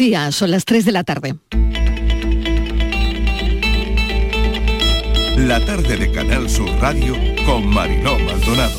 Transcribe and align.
Día, 0.00 0.32
son 0.32 0.50
las 0.50 0.64
3 0.64 0.86
de 0.86 0.92
la 0.92 1.04
tarde. 1.04 1.34
La 5.36 5.62
tarde 5.62 5.98
de 5.98 6.10
Canal 6.10 6.48
Sur 6.48 6.70
Radio 6.80 7.14
con 7.44 7.66
Mariló 7.66 8.18
Maldonado. 8.18 8.78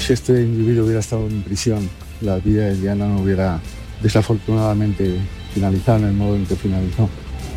Si 0.00 0.14
este 0.14 0.40
individuo 0.40 0.86
hubiera 0.86 1.00
estado 1.00 1.26
en 1.26 1.42
prisión, 1.42 1.90
la 2.22 2.38
vida 2.38 2.68
de 2.68 2.76
Diana 2.80 3.06
no 3.06 3.20
hubiera 3.20 3.60
desafortunadamente 4.02 5.14
finalizado 5.52 5.98
en 5.98 6.04
el 6.06 6.14
modo 6.14 6.36
en 6.36 6.46
que 6.46 6.56
finalizó. 6.56 7.10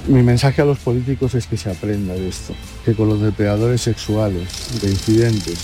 Mi 0.07 0.23
mensaje 0.23 0.61
a 0.61 0.65
los 0.65 0.79
políticos 0.79 1.35
es 1.35 1.47
que 1.47 1.55
se 1.55 1.71
aprenda 1.71 2.15
de 2.15 2.27
esto, 2.27 2.53
que 2.83 2.95
con 2.95 3.07
los 3.07 3.21
depredadores 3.21 3.79
sexuales, 3.79 4.81
de 4.81 4.89
incidentes, 4.89 5.57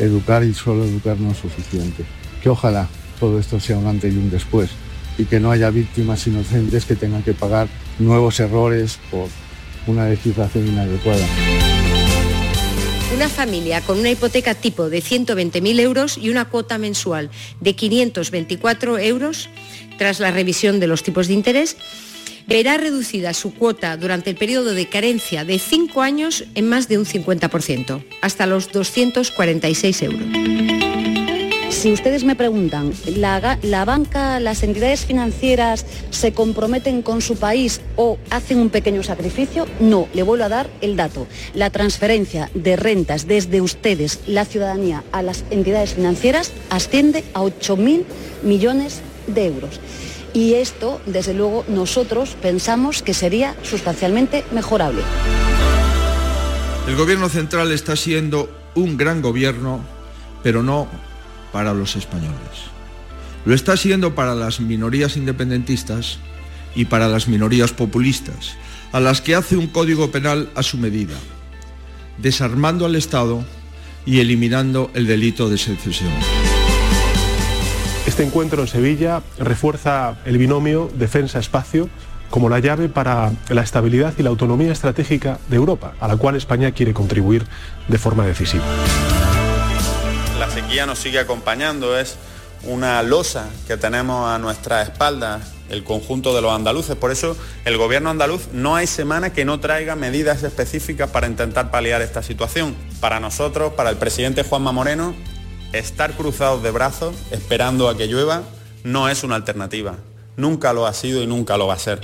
educar 0.00 0.42
y 0.42 0.52
solo 0.52 0.82
educar 0.82 1.16
no 1.20 1.30
es 1.30 1.38
suficiente. 1.38 2.04
Que 2.42 2.48
ojalá 2.48 2.88
todo 3.20 3.38
esto 3.38 3.60
sea 3.60 3.78
un 3.78 3.86
antes 3.86 4.12
y 4.12 4.16
un 4.16 4.30
después 4.30 4.70
y 5.18 5.24
que 5.24 5.40
no 5.40 5.50
haya 5.50 5.70
víctimas 5.70 6.26
inocentes 6.26 6.84
que 6.84 6.96
tengan 6.96 7.22
que 7.22 7.34
pagar 7.34 7.68
nuevos 7.98 8.40
errores 8.40 8.98
por 9.10 9.28
una 9.86 10.08
legislación 10.08 10.68
inadecuada. 10.68 11.26
Una 13.14 13.28
familia 13.28 13.80
con 13.80 13.98
una 13.98 14.10
hipoteca 14.10 14.54
tipo 14.54 14.88
de 14.88 15.02
120.000 15.02 15.80
euros 15.80 16.18
y 16.18 16.30
una 16.30 16.44
cuota 16.44 16.78
mensual 16.78 17.30
de 17.60 17.74
524 17.74 18.98
euros 18.98 19.48
tras 19.96 20.20
la 20.20 20.30
revisión 20.30 20.78
de 20.78 20.86
los 20.86 21.02
tipos 21.02 21.26
de 21.26 21.34
interés 21.34 21.76
verá 22.46 22.78
reducida 22.78 23.34
su 23.34 23.54
cuota 23.54 23.96
durante 23.96 24.30
el 24.30 24.36
periodo 24.36 24.72
de 24.72 24.88
carencia 24.88 25.44
de 25.44 25.58
5 25.58 26.00
años 26.00 26.44
en 26.54 26.68
más 26.68 26.88
de 26.88 26.98
un 26.98 27.04
50%, 27.04 28.02
hasta 28.22 28.46
los 28.46 28.72
246 28.72 30.02
euros. 30.02 31.27
Si 31.70 31.92
ustedes 31.92 32.24
me 32.24 32.34
preguntan, 32.34 32.92
¿la, 33.16 33.84
banca, 33.84 34.40
las 34.40 34.62
entidades 34.62 35.04
financieras 35.04 35.84
se 36.10 36.32
comprometen 36.32 37.02
con 37.02 37.20
su 37.20 37.36
país 37.36 37.82
o 37.94 38.18
hacen 38.30 38.58
un 38.58 38.70
pequeño 38.70 39.02
sacrificio? 39.02 39.66
No, 39.78 40.08
le 40.14 40.22
vuelvo 40.22 40.44
a 40.44 40.48
dar 40.48 40.70
el 40.80 40.96
dato. 40.96 41.26
La 41.54 41.70
transferencia 41.70 42.50
de 42.54 42.76
rentas 42.76 43.28
desde 43.28 43.60
ustedes, 43.60 44.20
la 44.26 44.44
ciudadanía, 44.44 45.04
a 45.12 45.22
las 45.22 45.44
entidades 45.50 45.94
financieras 45.94 46.52
asciende 46.70 47.22
a 47.34 47.42
8.000 47.42 48.04
millones 48.42 49.00
de 49.26 49.46
euros. 49.46 49.78
Y 50.32 50.54
esto, 50.54 51.00
desde 51.06 51.34
luego, 51.34 51.64
nosotros 51.68 52.36
pensamos 52.40 53.02
que 53.02 53.14
sería 53.14 53.54
sustancialmente 53.62 54.42
mejorable. 54.52 55.02
El 56.88 56.96
gobierno 56.96 57.28
central 57.28 57.70
está 57.72 57.94
siendo 57.94 58.50
un 58.74 58.96
gran 58.96 59.22
gobierno, 59.22 59.84
pero 60.42 60.62
no 60.62 60.88
para 61.52 61.74
los 61.74 61.96
españoles. 61.96 62.68
Lo 63.44 63.54
está 63.54 63.76
siendo 63.76 64.14
para 64.14 64.34
las 64.34 64.60
minorías 64.60 65.16
independentistas 65.16 66.18
y 66.74 66.84
para 66.84 67.08
las 67.08 67.28
minorías 67.28 67.72
populistas, 67.72 68.56
a 68.92 69.00
las 69.00 69.20
que 69.20 69.34
hace 69.34 69.56
un 69.56 69.68
código 69.68 70.10
penal 70.10 70.50
a 70.54 70.62
su 70.62 70.76
medida, 70.76 71.14
desarmando 72.18 72.86
al 72.86 72.96
Estado 72.96 73.44
y 74.04 74.20
eliminando 74.20 74.90
el 74.94 75.06
delito 75.06 75.48
de 75.48 75.58
secesión. 75.58 76.12
Este 78.06 78.22
encuentro 78.22 78.62
en 78.62 78.68
Sevilla 78.68 79.22
refuerza 79.38 80.18
el 80.24 80.38
binomio 80.38 80.90
defensa-espacio 80.94 81.88
como 82.30 82.48
la 82.48 82.58
llave 82.58 82.88
para 82.88 83.32
la 83.48 83.62
estabilidad 83.62 84.14
y 84.18 84.22
la 84.22 84.30
autonomía 84.30 84.72
estratégica 84.72 85.38
de 85.48 85.56
Europa, 85.56 85.94
a 86.00 86.08
la 86.08 86.16
cual 86.16 86.36
España 86.36 86.72
quiere 86.72 86.92
contribuir 86.92 87.44
de 87.88 87.98
forma 87.98 88.26
decisiva 88.26 88.64
la 90.38 90.50
sequía 90.50 90.86
nos 90.86 91.00
sigue 91.00 91.18
acompañando, 91.18 91.98
es 91.98 92.16
una 92.62 93.02
losa 93.02 93.48
que 93.66 93.76
tenemos 93.76 94.28
a 94.28 94.38
nuestra 94.38 94.82
espalda 94.82 95.40
el 95.68 95.82
conjunto 95.84 96.34
de 96.34 96.40
los 96.40 96.52
andaluces. 96.52 96.96
Por 96.96 97.10
eso 97.10 97.36
el 97.64 97.76
gobierno 97.76 98.10
andaluz 98.10 98.48
no 98.52 98.76
hay 98.76 98.86
semana 98.86 99.32
que 99.32 99.44
no 99.44 99.58
traiga 99.58 99.96
medidas 99.96 100.44
específicas 100.44 101.10
para 101.10 101.26
intentar 101.26 101.70
paliar 101.70 102.02
esta 102.02 102.22
situación. 102.22 102.76
Para 103.00 103.18
nosotros, 103.18 103.72
para 103.74 103.90
el 103.90 103.96
presidente 103.96 104.44
Juanma 104.44 104.70
Moreno, 104.70 105.14
estar 105.72 106.12
cruzados 106.12 106.62
de 106.62 106.70
brazos 106.70 107.16
esperando 107.32 107.88
a 107.88 107.96
que 107.96 108.06
llueva 108.06 108.42
no 108.84 109.08
es 109.08 109.24
una 109.24 109.34
alternativa. 109.34 109.96
Nunca 110.36 110.72
lo 110.72 110.86
ha 110.86 110.94
sido 110.94 111.20
y 111.20 111.26
nunca 111.26 111.56
lo 111.56 111.66
va 111.66 111.74
a 111.74 111.78
ser. 111.78 112.00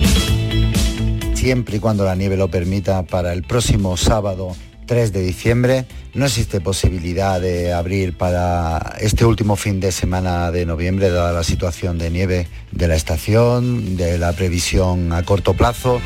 Siempre 1.35 1.77
y 1.77 1.79
cuando 1.79 2.03
la 2.03 2.15
nieve 2.15 2.35
lo 2.35 2.49
permita, 2.49 3.03
para 3.03 3.31
el 3.31 3.43
próximo 3.43 3.95
sábado 3.95 4.55
3 4.85 5.13
de 5.13 5.21
diciembre. 5.21 5.85
No 6.13 6.25
existe 6.25 6.61
posibilidad 6.61 7.41
de 7.41 7.73
abrir 7.73 8.17
para 8.17 8.95
este 8.99 9.25
último 9.25 9.55
fin 9.55 9.79
de 9.79 9.91
semana 9.91 10.51
de 10.51 10.65
noviembre, 10.65 11.09
dada 11.09 11.33
la 11.33 11.43
situación 11.43 11.97
de 11.97 12.09
nieve 12.09 12.47
de 12.71 12.87
la 12.87 12.95
estación, 12.95 13.97
de 13.97 14.17
la 14.17 14.33
previsión 14.33 15.13
a 15.13 15.23
corto 15.23 15.53
plazo. 15.53 16.01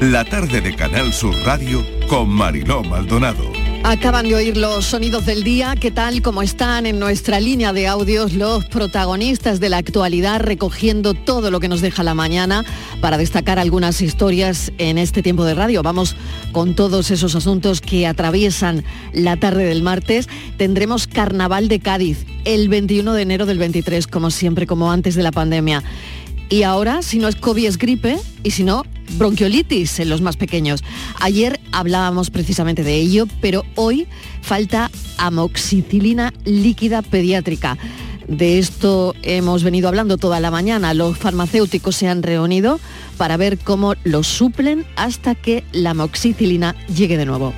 La 0.00 0.24
tarde 0.24 0.60
de 0.60 0.76
Canal 0.76 1.12
Sur 1.12 1.34
Radio 1.44 1.84
con 2.08 2.28
Mariló 2.28 2.84
Maldonado. 2.84 3.57
Acaban 3.84 4.28
de 4.28 4.34
oír 4.34 4.56
los 4.56 4.84
sonidos 4.84 5.24
del 5.24 5.44
día, 5.44 5.74
¿qué 5.80 5.90
tal 5.90 6.20
como 6.20 6.42
están 6.42 6.84
en 6.84 6.98
nuestra 6.98 7.40
línea 7.40 7.72
de 7.72 7.86
audios 7.86 8.34
los 8.34 8.64
protagonistas 8.66 9.60
de 9.60 9.70
la 9.70 9.78
actualidad 9.78 10.40
recogiendo 10.40 11.14
todo 11.14 11.50
lo 11.50 11.60
que 11.60 11.68
nos 11.68 11.80
deja 11.80 12.02
la 12.02 12.12
mañana 12.12 12.64
para 13.00 13.16
destacar 13.16 13.58
algunas 13.58 14.02
historias 14.02 14.72
en 14.78 14.98
este 14.98 15.22
tiempo 15.22 15.44
de 15.44 15.54
radio? 15.54 15.82
Vamos 15.82 16.16
con 16.52 16.74
todos 16.74 17.10
esos 17.10 17.34
asuntos 17.34 17.80
que 17.80 18.06
atraviesan 18.06 18.84
la 19.12 19.36
tarde 19.36 19.64
del 19.64 19.82
martes. 19.82 20.28
Tendremos 20.56 21.06
Carnaval 21.06 21.68
de 21.68 21.80
Cádiz 21.80 22.26
el 22.44 22.68
21 22.68 23.12
de 23.12 23.22
enero 23.22 23.46
del 23.46 23.58
23, 23.58 24.06
como 24.06 24.30
siempre, 24.30 24.66
como 24.66 24.90
antes 24.90 25.14
de 25.14 25.22
la 25.22 25.32
pandemia. 25.32 25.82
Y 26.50 26.62
ahora, 26.62 27.02
si 27.02 27.18
no 27.18 27.28
es 27.28 27.36
COVID, 27.36 27.66
es 27.66 27.78
gripe, 27.78 28.16
y 28.42 28.52
si 28.52 28.64
no, 28.64 28.84
bronquiolitis 29.18 30.00
en 30.00 30.08
los 30.08 30.22
más 30.22 30.36
pequeños. 30.36 30.82
Ayer 31.20 31.60
hablábamos 31.72 32.30
precisamente 32.30 32.84
de 32.84 32.94
ello, 32.96 33.26
pero 33.40 33.64
hoy 33.74 34.06
falta 34.40 34.90
amoxicilina 35.18 36.32
líquida 36.44 37.02
pediátrica. 37.02 37.76
De 38.28 38.58
esto 38.58 39.14
hemos 39.22 39.62
venido 39.62 39.88
hablando 39.88 40.18
toda 40.18 40.40
la 40.40 40.50
mañana. 40.50 40.94
Los 40.94 41.16
farmacéuticos 41.16 41.96
se 41.96 42.08
han 42.08 42.22
reunido 42.22 42.78
para 43.16 43.36
ver 43.36 43.58
cómo 43.58 43.94
lo 44.04 44.22
suplen 44.22 44.86
hasta 44.96 45.34
que 45.34 45.64
la 45.72 45.90
amoxicilina 45.90 46.74
llegue 46.94 47.16
de 47.16 47.26
nuevo. 47.26 47.54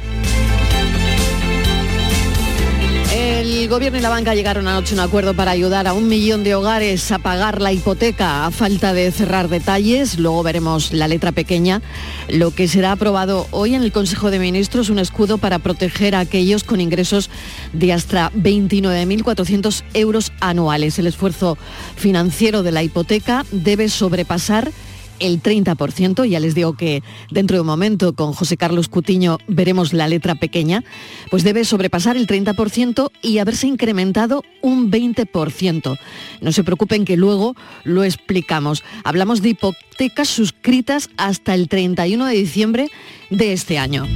El 3.40 3.70
gobierno 3.70 3.98
y 3.98 4.02
la 4.02 4.10
banca 4.10 4.34
llegaron 4.34 4.68
anoche 4.68 4.92
a 4.92 4.98
un 4.98 5.00
acuerdo 5.00 5.32
para 5.32 5.50
ayudar 5.50 5.86
a 5.86 5.94
un 5.94 6.08
millón 6.08 6.44
de 6.44 6.54
hogares 6.54 7.10
a 7.10 7.18
pagar 7.18 7.62
la 7.62 7.72
hipoteca 7.72 8.44
a 8.44 8.50
falta 8.50 8.92
de 8.92 9.10
cerrar 9.12 9.48
detalles. 9.48 10.18
Luego 10.18 10.42
veremos 10.42 10.92
la 10.92 11.08
letra 11.08 11.32
pequeña. 11.32 11.80
Lo 12.28 12.50
que 12.50 12.68
será 12.68 12.92
aprobado 12.92 13.46
hoy 13.50 13.74
en 13.74 13.82
el 13.82 13.92
Consejo 13.92 14.30
de 14.30 14.38
Ministros, 14.38 14.90
un 14.90 14.98
escudo 14.98 15.38
para 15.38 15.58
proteger 15.58 16.14
a 16.16 16.20
aquellos 16.20 16.64
con 16.64 16.82
ingresos 16.82 17.30
de 17.72 17.94
hasta 17.94 18.30
29.400 18.32 19.84
euros 19.94 20.32
anuales. 20.40 20.98
El 20.98 21.06
esfuerzo 21.06 21.56
financiero 21.96 22.62
de 22.62 22.72
la 22.72 22.82
hipoteca 22.82 23.46
debe 23.52 23.88
sobrepasar 23.88 24.70
el 25.20 25.42
30%. 25.42 26.28
Ya 26.28 26.40
les 26.40 26.54
digo 26.54 26.74
que 26.74 27.02
dentro 27.30 27.56
de 27.56 27.60
un 27.60 27.66
momento 27.66 28.14
con 28.14 28.32
José 28.32 28.56
Carlos 28.56 28.88
Cutiño 28.88 29.38
veremos 29.46 29.92
la 29.92 30.08
letra 30.08 30.34
pequeña, 30.34 30.82
pues 31.30 31.44
debe 31.44 31.64
sobrepasar 31.64 32.16
el 32.16 32.26
30% 32.26 33.10
y 33.22 33.38
haberse 33.38 33.66
incrementado 33.66 34.42
un 34.62 34.90
20%. 34.90 35.98
No 36.40 36.52
se 36.52 36.64
preocupen 36.64 37.04
que 37.04 37.16
luego 37.16 37.54
lo 37.84 38.04
explicamos. 38.04 38.82
Hablamos 39.04 39.42
de 39.42 39.50
hipotecas 39.50 40.28
suscritas 40.28 41.10
hasta 41.16 41.54
el 41.54 41.68
31 41.68 42.26
de 42.26 42.34
diciembre 42.34 42.90
de 43.30 43.52
este 43.52 43.78
año. 43.78 44.06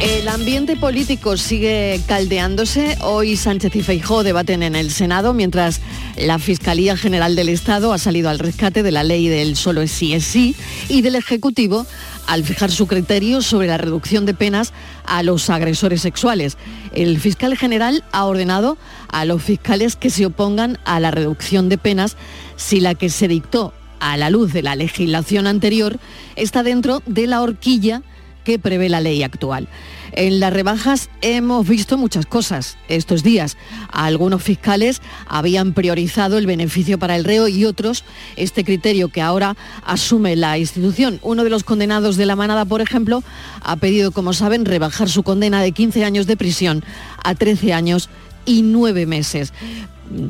El 0.00 0.28
ambiente 0.28 0.76
político 0.76 1.38
sigue 1.38 2.00
caldeándose. 2.06 2.98
Hoy 3.00 3.34
Sánchez 3.34 3.74
y 3.76 3.82
Feijó 3.82 4.22
debaten 4.22 4.62
en 4.62 4.76
el 4.76 4.90
Senado, 4.90 5.32
mientras 5.32 5.80
la 6.16 6.38
Fiscalía 6.38 6.98
General 6.98 7.34
del 7.34 7.48
Estado 7.48 7.94
ha 7.94 7.98
salido 7.98 8.28
al 8.28 8.38
rescate 8.38 8.82
de 8.82 8.92
la 8.92 9.04
ley 9.04 9.28
del 9.28 9.56
solo 9.56 9.80
es 9.80 9.90
sí 9.90 10.12
es 10.12 10.24
sí 10.24 10.54
y 10.90 11.00
del 11.00 11.14
Ejecutivo 11.14 11.86
al 12.26 12.44
fijar 12.44 12.70
su 12.70 12.86
criterio 12.86 13.40
sobre 13.40 13.68
la 13.68 13.78
reducción 13.78 14.26
de 14.26 14.34
penas 14.34 14.74
a 15.06 15.22
los 15.22 15.48
agresores 15.48 16.02
sexuales. 16.02 16.58
El 16.92 17.18
fiscal 17.18 17.56
general 17.56 18.04
ha 18.12 18.26
ordenado 18.26 18.76
a 19.08 19.24
los 19.24 19.42
fiscales 19.42 19.96
que 19.96 20.10
se 20.10 20.26
opongan 20.26 20.78
a 20.84 21.00
la 21.00 21.10
reducción 21.10 21.70
de 21.70 21.78
penas 21.78 22.16
si 22.56 22.80
la 22.80 22.94
que 22.94 23.08
se 23.08 23.28
dictó 23.28 23.72
a 23.98 24.18
la 24.18 24.28
luz 24.28 24.52
de 24.52 24.62
la 24.62 24.76
legislación 24.76 25.46
anterior 25.46 25.98
está 26.36 26.62
dentro 26.62 27.02
de 27.06 27.26
la 27.26 27.40
horquilla 27.40 28.02
que 28.46 28.60
prevé 28.60 28.88
la 28.88 29.00
ley 29.00 29.24
actual. 29.24 29.66
En 30.12 30.38
las 30.38 30.52
rebajas 30.52 31.10
hemos 31.20 31.66
visto 31.66 31.98
muchas 31.98 32.26
cosas 32.26 32.78
estos 32.86 33.24
días. 33.24 33.56
Algunos 33.90 34.40
fiscales 34.40 35.02
habían 35.26 35.74
priorizado 35.74 36.38
el 36.38 36.46
beneficio 36.46 36.96
para 36.96 37.16
el 37.16 37.24
reo 37.24 37.48
y 37.48 37.64
otros 37.64 38.04
este 38.36 38.62
criterio 38.62 39.08
que 39.08 39.20
ahora 39.20 39.56
asume 39.84 40.36
la 40.36 40.58
institución. 40.58 41.18
Uno 41.22 41.42
de 41.42 41.50
los 41.50 41.64
condenados 41.64 42.16
de 42.16 42.24
la 42.24 42.36
manada, 42.36 42.64
por 42.64 42.80
ejemplo, 42.80 43.24
ha 43.62 43.74
pedido, 43.76 44.12
como 44.12 44.32
saben, 44.32 44.64
rebajar 44.64 45.08
su 45.08 45.24
condena 45.24 45.60
de 45.60 45.72
15 45.72 46.04
años 46.04 46.28
de 46.28 46.36
prisión 46.36 46.84
a 47.24 47.34
13 47.34 47.72
años 47.72 48.08
y 48.46 48.62
9 48.62 49.06
meses 49.06 49.52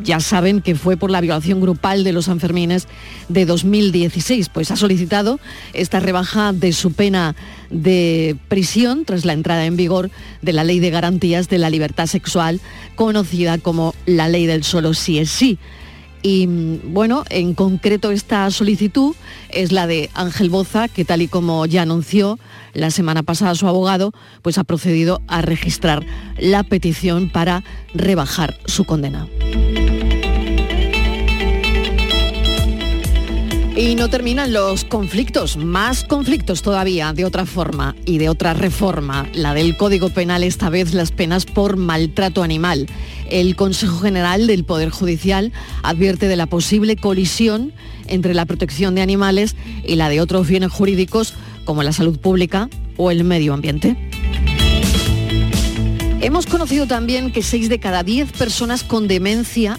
ya 0.02 0.20
saben 0.20 0.60
que 0.60 0.74
fue 0.74 0.96
por 0.96 1.10
la 1.10 1.20
violación 1.20 1.60
grupal 1.60 2.04
de 2.04 2.12
los 2.12 2.26
Sanfermines 2.26 2.88
de 3.28 3.46
2016, 3.46 4.48
pues 4.48 4.70
ha 4.70 4.76
solicitado 4.76 5.38
esta 5.72 6.00
rebaja 6.00 6.52
de 6.52 6.72
su 6.72 6.92
pena 6.92 7.34
de 7.70 8.36
prisión 8.48 9.04
tras 9.04 9.24
la 9.24 9.32
entrada 9.32 9.66
en 9.66 9.76
vigor 9.76 10.10
de 10.42 10.52
la 10.52 10.64
Ley 10.64 10.80
de 10.80 10.90
Garantías 10.90 11.48
de 11.48 11.58
la 11.58 11.70
Libertad 11.70 12.06
Sexual, 12.06 12.60
conocida 12.94 13.58
como 13.58 13.94
la 14.06 14.28
Ley 14.28 14.46
del 14.46 14.64
Solo 14.64 14.94
Sí 14.94 15.18
es 15.18 15.30
Sí. 15.30 15.58
Y 16.22 16.46
bueno, 16.46 17.24
en 17.28 17.54
concreto 17.54 18.10
esta 18.10 18.50
solicitud 18.50 19.14
es 19.50 19.70
la 19.70 19.86
de 19.86 20.10
Ángel 20.14 20.50
Boza, 20.50 20.88
que 20.88 21.04
tal 21.04 21.22
y 21.22 21.28
como 21.28 21.66
ya 21.66 21.82
anunció 21.82 22.40
la 22.76 22.90
semana 22.90 23.22
pasada 23.22 23.54
su 23.54 23.66
abogado, 23.66 24.12
pues 24.42 24.58
ha 24.58 24.64
procedido 24.64 25.20
a 25.26 25.42
registrar 25.42 26.04
la 26.38 26.62
petición 26.62 27.30
para 27.30 27.64
rebajar 27.94 28.58
su 28.66 28.84
condena. 28.84 29.26
Y 33.76 33.94
no 33.94 34.08
terminan 34.08 34.54
los 34.54 34.86
conflictos, 34.86 35.58
más 35.58 36.02
conflictos 36.04 36.62
todavía, 36.62 37.12
de 37.12 37.26
otra 37.26 37.44
forma 37.44 37.94
y 38.06 38.16
de 38.16 38.30
otra 38.30 38.54
reforma, 38.54 39.28
la 39.34 39.52
del 39.52 39.76
Código 39.76 40.08
Penal, 40.08 40.44
esta 40.44 40.70
vez 40.70 40.94
las 40.94 41.12
penas 41.12 41.44
por 41.44 41.76
maltrato 41.76 42.42
animal. 42.42 42.86
El 43.28 43.54
Consejo 43.54 43.98
General 43.98 44.46
del 44.46 44.64
Poder 44.64 44.88
Judicial 44.88 45.52
advierte 45.82 46.26
de 46.26 46.36
la 46.36 46.46
posible 46.46 46.96
colisión 46.96 47.74
entre 48.06 48.32
la 48.32 48.46
protección 48.46 48.94
de 48.94 49.02
animales 49.02 49.56
y 49.84 49.96
la 49.96 50.08
de 50.08 50.22
otros 50.22 50.48
bienes 50.48 50.72
jurídicos 50.72 51.34
como 51.66 51.82
la 51.82 51.92
salud 51.92 52.18
pública 52.18 52.70
o 52.96 53.10
el 53.10 53.24
medio 53.24 53.52
ambiente. 53.52 53.94
Hemos 56.22 56.46
conocido 56.46 56.86
también 56.86 57.30
que 57.30 57.42
6 57.42 57.68
de 57.68 57.78
cada 57.78 58.02
10 58.02 58.32
personas 58.32 58.82
con 58.82 59.06
demencia 59.06 59.78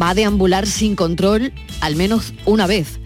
va 0.00 0.10
a 0.10 0.14
deambular 0.14 0.66
sin 0.66 0.96
control 0.96 1.52
al 1.80 1.96
menos 1.96 2.32
una 2.46 2.66
vez 2.66 2.98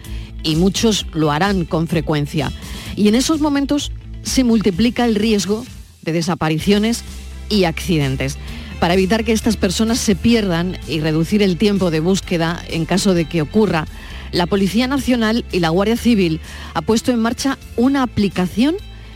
y 0.43 0.55
muchos 0.55 1.05
lo 1.11 1.31
harán 1.31 1.65
con 1.65 1.87
frecuencia. 1.87 2.51
Y 2.95 3.09
en 3.09 3.15
esos 3.15 3.41
momentos 3.41 3.91
se 4.23 4.43
multiplica 4.43 5.05
el 5.05 5.15
riesgo 5.15 5.65
de 6.01 6.13
desapariciones 6.13 7.03
y 7.49 7.65
accidentes. 7.65 8.37
Para 8.79 8.95
evitar 8.95 9.23
que 9.23 9.31
estas 9.31 9.57
personas 9.57 9.99
se 9.99 10.15
pierdan 10.15 10.77
y 10.87 11.01
reducir 11.01 11.43
el 11.43 11.57
tiempo 11.57 11.91
de 11.91 11.99
búsqueda 11.99 12.63
en 12.67 12.85
caso 12.85 13.13
de 13.13 13.25
que 13.25 13.41
ocurra, 13.41 13.85
la 14.31 14.47
Policía 14.47 14.87
Nacional 14.87 15.45
y 15.51 15.59
la 15.59 15.69
Guardia 15.69 15.97
Civil 15.97 16.39
ha 16.73 16.81
puesto 16.81 17.11
en 17.11 17.19
marcha 17.19 17.57
una 17.75 18.03
aplicación 18.03 18.75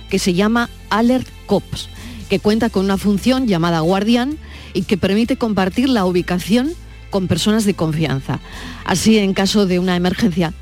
que 0.09 0.19
se 0.19 0.33
llama 0.33 0.69
Alert 0.89 1.27
Cops, 1.45 1.89
que 2.29 2.39
cuenta 2.39 2.69
con 2.69 2.85
una 2.85 2.97
función 2.97 3.47
llamada 3.47 3.79
Guardián 3.79 4.37
y 4.73 4.83
que 4.83 4.97
permite 4.97 5.37
compartir 5.37 5.89
la 5.89 6.05
ubicación 6.05 6.73
con 7.09 7.27
personas 7.27 7.65
de 7.65 7.75
confianza. 7.75 8.39
Así, 8.83 9.17
en 9.17 9.33
caso 9.33 9.65
de 9.65 9.79
una 9.79 9.95
emergencia, 9.95 10.53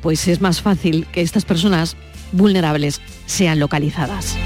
pues 0.00 0.26
es 0.28 0.40
más 0.40 0.62
fácil 0.62 1.06
que 1.12 1.20
estas 1.20 1.44
personas 1.44 1.96
vulnerables 2.32 3.00
sean 3.26 3.58
localizadas. 3.58 4.36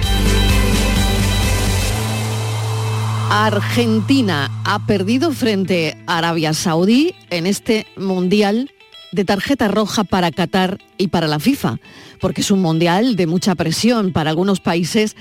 Argentina 3.30 4.50
ha 4.64 4.86
perdido 4.86 5.32
frente 5.32 5.96
a 6.06 6.18
Arabia 6.18 6.52
Saudí 6.52 7.14
en 7.30 7.46
este 7.46 7.86
Mundial 7.96 8.70
de 9.12 9.24
tarjeta 9.24 9.68
roja 9.68 10.04
para 10.04 10.30
Qatar 10.30 10.78
y 10.98 11.08
para 11.08 11.28
la 11.28 11.38
FIFA, 11.38 11.78
porque 12.20 12.40
es 12.40 12.50
un 12.50 12.60
Mundial 12.60 13.16
de 13.16 13.26
mucha 13.26 13.54
presión 13.54 14.12
para 14.12 14.30
algunos 14.30 14.60
países 14.60 15.16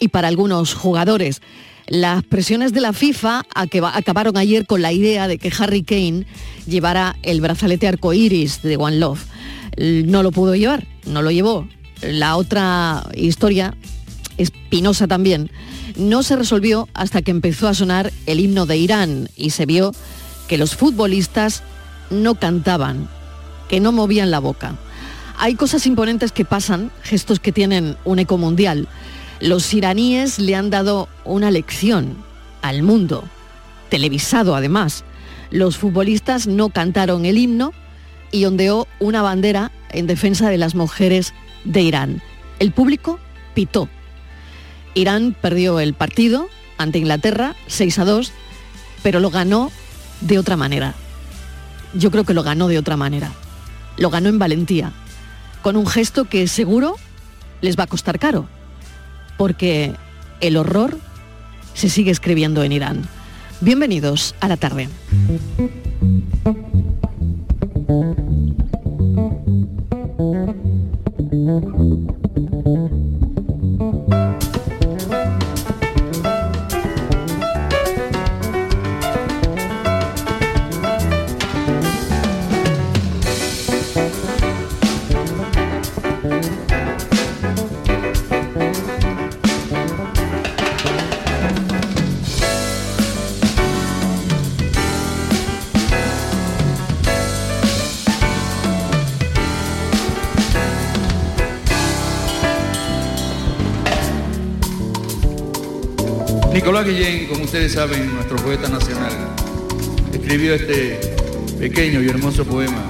y 0.00 0.08
para 0.08 0.28
algunos 0.28 0.74
jugadores. 0.74 1.42
Las 1.88 2.22
presiones 2.22 2.72
de 2.72 2.80
la 2.80 2.92
FIFA 2.92 3.44
acabaron 3.54 4.36
ayer 4.36 4.66
con 4.66 4.80
la 4.80 4.92
idea 4.92 5.28
de 5.28 5.38
que 5.38 5.52
Harry 5.58 5.82
Kane 5.82 6.26
llevara 6.66 7.16
el 7.22 7.40
brazalete 7.40 7.88
arcoíris 7.88 8.62
de 8.62 8.76
One 8.76 8.98
Love 8.98 9.26
no 9.76 10.22
lo 10.22 10.32
pudo 10.32 10.54
llevar, 10.54 10.86
no 11.06 11.22
lo 11.22 11.30
llevó. 11.30 11.68
La 12.02 12.36
otra 12.36 13.04
historia, 13.14 13.74
espinosa 14.36 15.06
también, 15.06 15.50
no 15.96 16.22
se 16.22 16.36
resolvió 16.36 16.88
hasta 16.94 17.22
que 17.22 17.30
empezó 17.30 17.68
a 17.68 17.74
sonar 17.74 18.12
el 18.26 18.40
himno 18.40 18.66
de 18.66 18.76
Irán 18.76 19.28
y 19.36 19.50
se 19.50 19.66
vio 19.66 19.92
que 20.48 20.58
los 20.58 20.74
futbolistas 20.74 21.62
no 22.10 22.34
cantaban, 22.34 23.08
que 23.72 23.80
no 23.80 23.90
movían 23.90 24.30
la 24.30 24.38
boca. 24.38 24.74
Hay 25.38 25.54
cosas 25.54 25.86
imponentes 25.86 26.30
que 26.30 26.44
pasan, 26.44 26.90
gestos 27.02 27.40
que 27.40 27.52
tienen 27.52 27.96
un 28.04 28.18
eco 28.18 28.36
mundial. 28.36 28.86
Los 29.40 29.72
iraníes 29.72 30.38
le 30.38 30.54
han 30.54 30.68
dado 30.68 31.08
una 31.24 31.50
lección 31.50 32.18
al 32.60 32.82
mundo, 32.82 33.24
televisado 33.88 34.54
además. 34.54 35.04
Los 35.50 35.78
futbolistas 35.78 36.46
no 36.46 36.68
cantaron 36.68 37.24
el 37.24 37.38
himno 37.38 37.72
y 38.30 38.44
ondeó 38.44 38.88
una 39.00 39.22
bandera 39.22 39.72
en 39.88 40.06
defensa 40.06 40.50
de 40.50 40.58
las 40.58 40.74
mujeres 40.74 41.32
de 41.64 41.80
Irán. 41.80 42.22
El 42.58 42.72
público 42.72 43.18
pitó. 43.54 43.88
Irán 44.92 45.34
perdió 45.40 45.80
el 45.80 45.94
partido 45.94 46.50
ante 46.76 46.98
Inglaterra 46.98 47.56
6 47.68 48.00
a 48.00 48.04
2, 48.04 48.32
pero 49.02 49.18
lo 49.18 49.30
ganó 49.30 49.72
de 50.20 50.38
otra 50.38 50.58
manera. 50.58 50.94
Yo 51.94 52.10
creo 52.10 52.24
que 52.24 52.34
lo 52.34 52.42
ganó 52.42 52.68
de 52.68 52.76
otra 52.76 52.98
manera. 52.98 53.32
Lo 53.96 54.10
ganó 54.10 54.28
en 54.28 54.38
valentía, 54.38 54.92
con 55.62 55.76
un 55.76 55.86
gesto 55.86 56.24
que 56.24 56.46
seguro 56.48 56.96
les 57.60 57.78
va 57.78 57.84
a 57.84 57.88
costar 57.88 58.18
caro, 58.18 58.48
porque 59.38 59.94
el 60.40 60.56
horror 60.56 60.98
se 61.74 61.88
sigue 61.88 62.10
escribiendo 62.10 62.62
en 62.62 62.72
Irán. 62.72 63.02
Bienvenidos 63.60 64.34
a 64.40 64.48
la 64.48 64.56
tarde. 64.56 64.88
Nicolás 106.62 106.86
Guillén, 106.86 107.26
como 107.26 107.42
ustedes 107.42 107.72
saben, 107.72 108.14
nuestro 108.14 108.36
poeta 108.36 108.68
nacional, 108.68 109.10
escribió 110.12 110.54
este 110.54 110.96
pequeño 111.58 112.00
y 112.00 112.08
hermoso 112.08 112.44
poema 112.44 112.84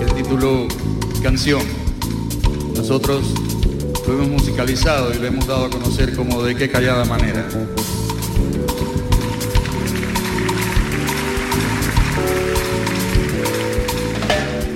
el 0.00 0.14
tituló 0.14 0.68
Canción. 1.20 1.62
Nosotros 2.76 3.34
lo 4.06 4.14
hemos 4.14 4.28
musicalizado 4.28 5.12
y 5.12 5.18
lo 5.18 5.26
hemos 5.26 5.48
dado 5.48 5.64
a 5.64 5.70
conocer 5.70 6.14
como 6.14 6.44
de 6.44 6.54
qué 6.54 6.70
callada 6.70 7.04
manera. 7.06 7.44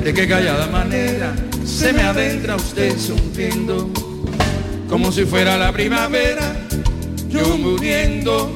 De 0.02 0.12
qué 0.12 0.26
callada 0.26 0.66
manera 0.66 1.32
se 1.64 1.92
me 1.92 2.02
adentra 2.02 2.56
usted 2.56 2.98
sufriendo, 2.98 3.88
como 4.88 5.12
si 5.12 5.26
fuera 5.26 5.56
la 5.56 5.72
primavera 5.72 6.51
muriendo 7.48 8.50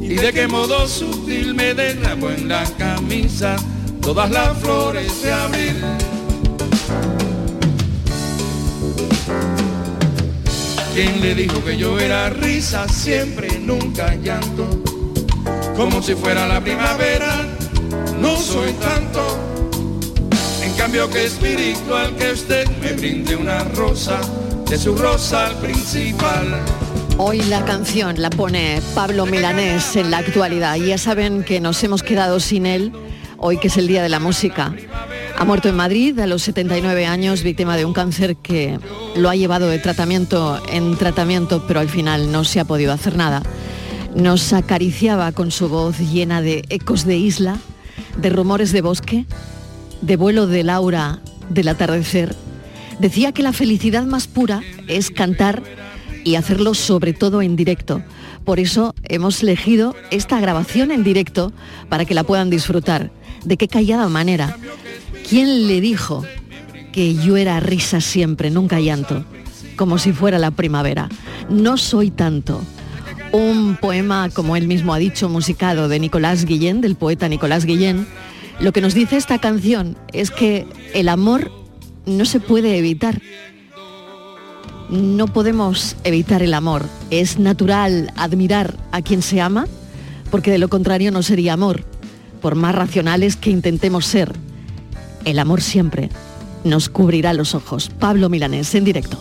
y 0.00 0.14
de 0.14 0.32
qué 0.32 0.46
modo 0.46 0.86
sutil 0.86 1.54
me 1.54 1.74
derramo 1.74 2.30
en 2.30 2.48
la 2.48 2.64
camisa 2.76 3.56
todas 4.00 4.30
las 4.30 4.58
flores 4.58 5.22
de 5.22 5.32
abril. 5.32 5.84
¿Quién 10.94 11.20
le 11.22 11.34
dijo 11.34 11.64
que 11.64 11.78
yo 11.78 11.98
era 11.98 12.28
risa 12.28 12.86
siempre, 12.88 13.58
nunca 13.58 14.14
llanto? 14.16 14.68
Como 15.74 16.02
si 16.02 16.14
fuera 16.14 16.46
la 16.46 16.60
primavera, 16.60 17.46
no 18.20 18.36
soy 18.36 18.72
tanto. 18.72 19.38
En 20.62 20.72
cambio 20.74 21.08
que 21.08 21.24
espiritual 21.24 22.14
que 22.16 22.32
usted 22.32 22.68
me 22.82 22.92
brinde 22.92 23.36
una 23.36 23.64
rosa 23.64 24.20
de 24.68 24.76
su 24.76 24.94
rosal 24.94 25.54
principal. 25.56 26.60
Hoy 27.18 27.40
la 27.42 27.64
canción 27.64 28.20
la 28.20 28.30
pone 28.30 28.80
Pablo 28.94 29.26
Milanés 29.26 29.96
en 29.96 30.10
la 30.10 30.18
actualidad. 30.18 30.76
Ya 30.76 30.98
saben 30.98 31.44
que 31.44 31.60
nos 31.60 31.82
hemos 31.84 32.02
quedado 32.02 32.40
sin 32.40 32.66
él 32.66 32.92
hoy 33.36 33.58
que 33.58 33.68
es 33.68 33.76
el 33.76 33.86
Día 33.86 34.02
de 34.02 34.08
la 34.08 34.18
Música. 34.18 34.74
Ha 35.36 35.44
muerto 35.44 35.68
en 35.68 35.76
Madrid 35.76 36.18
a 36.20 36.26
los 36.26 36.42
79 36.42 37.06
años, 37.06 37.42
víctima 37.42 37.76
de 37.76 37.84
un 37.84 37.92
cáncer 37.92 38.36
que 38.36 38.78
lo 39.16 39.28
ha 39.28 39.36
llevado 39.36 39.68
de 39.68 39.78
tratamiento 39.78 40.60
en 40.70 40.96
tratamiento, 40.96 41.64
pero 41.66 41.80
al 41.80 41.88
final 41.88 42.32
no 42.32 42.44
se 42.44 42.60
ha 42.60 42.64
podido 42.64 42.92
hacer 42.92 43.16
nada. 43.16 43.42
Nos 44.14 44.52
acariciaba 44.52 45.32
con 45.32 45.50
su 45.50 45.68
voz 45.68 45.98
llena 45.98 46.40
de 46.40 46.64
ecos 46.68 47.04
de 47.04 47.16
isla, 47.16 47.58
de 48.16 48.30
rumores 48.30 48.72
de 48.72 48.82
bosque, 48.82 49.26
de 50.00 50.16
vuelo 50.16 50.46
de 50.46 50.62
Laura 50.62 51.20
del 51.50 51.68
atardecer. 51.68 52.34
Decía 52.98 53.32
que 53.32 53.42
la 53.42 53.52
felicidad 53.52 54.04
más 54.04 54.26
pura 54.26 54.62
es 54.86 55.10
cantar 55.10 55.62
y 56.24 56.36
hacerlo 56.36 56.74
sobre 56.74 57.12
todo 57.12 57.42
en 57.42 57.56
directo. 57.56 58.02
Por 58.44 58.60
eso 58.60 58.94
hemos 59.04 59.42
elegido 59.42 59.94
esta 60.10 60.40
grabación 60.40 60.90
en 60.90 61.04
directo 61.04 61.52
para 61.88 62.04
que 62.04 62.14
la 62.14 62.24
puedan 62.24 62.50
disfrutar. 62.50 63.10
¿De 63.44 63.56
qué 63.56 63.68
callada 63.68 64.08
manera? 64.08 64.56
¿Quién 65.28 65.66
le 65.68 65.80
dijo 65.80 66.24
que 66.92 67.14
yo 67.14 67.36
era 67.36 67.60
risa 67.60 68.00
siempre, 68.00 68.50
nunca 68.50 68.80
llanto? 68.80 69.24
Como 69.76 69.98
si 69.98 70.12
fuera 70.12 70.38
la 70.38 70.50
primavera. 70.50 71.08
No 71.48 71.76
soy 71.76 72.10
tanto. 72.10 72.60
Un 73.32 73.76
poema, 73.80 74.28
como 74.30 74.56
él 74.56 74.66
mismo 74.66 74.92
ha 74.92 74.98
dicho, 74.98 75.28
musicado 75.28 75.88
de 75.88 75.98
Nicolás 75.98 76.44
Guillén, 76.44 76.80
del 76.80 76.96
poeta 76.96 77.28
Nicolás 77.28 77.64
Guillén. 77.64 78.06
Lo 78.60 78.72
que 78.72 78.80
nos 78.80 78.94
dice 78.94 79.16
esta 79.16 79.38
canción 79.38 79.96
es 80.12 80.30
que 80.30 80.66
el 80.94 81.08
amor 81.08 81.50
no 82.04 82.24
se 82.24 82.40
puede 82.40 82.76
evitar. 82.76 83.20
No 84.92 85.26
podemos 85.26 85.96
evitar 86.04 86.42
el 86.42 86.52
amor. 86.52 86.84
Es 87.08 87.38
natural 87.38 88.12
admirar 88.14 88.76
a 88.92 89.00
quien 89.00 89.22
se 89.22 89.40
ama, 89.40 89.66
porque 90.30 90.50
de 90.50 90.58
lo 90.58 90.68
contrario 90.68 91.10
no 91.10 91.22
sería 91.22 91.54
amor 91.54 91.82
por 92.42 92.56
más 92.56 92.74
racionales 92.74 93.36
que 93.36 93.48
intentemos 93.48 94.04
ser. 94.04 94.34
El 95.24 95.38
amor 95.38 95.62
siempre 95.62 96.10
nos 96.62 96.90
cubrirá 96.90 97.32
los 97.32 97.54
ojos. 97.54 97.90
Pablo 97.98 98.28
Milanés 98.28 98.74
en 98.74 98.84
directo. 98.84 99.16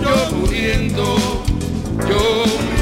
Yo 0.00 0.36
muriendo, 0.36 1.16
yo 2.08 2.77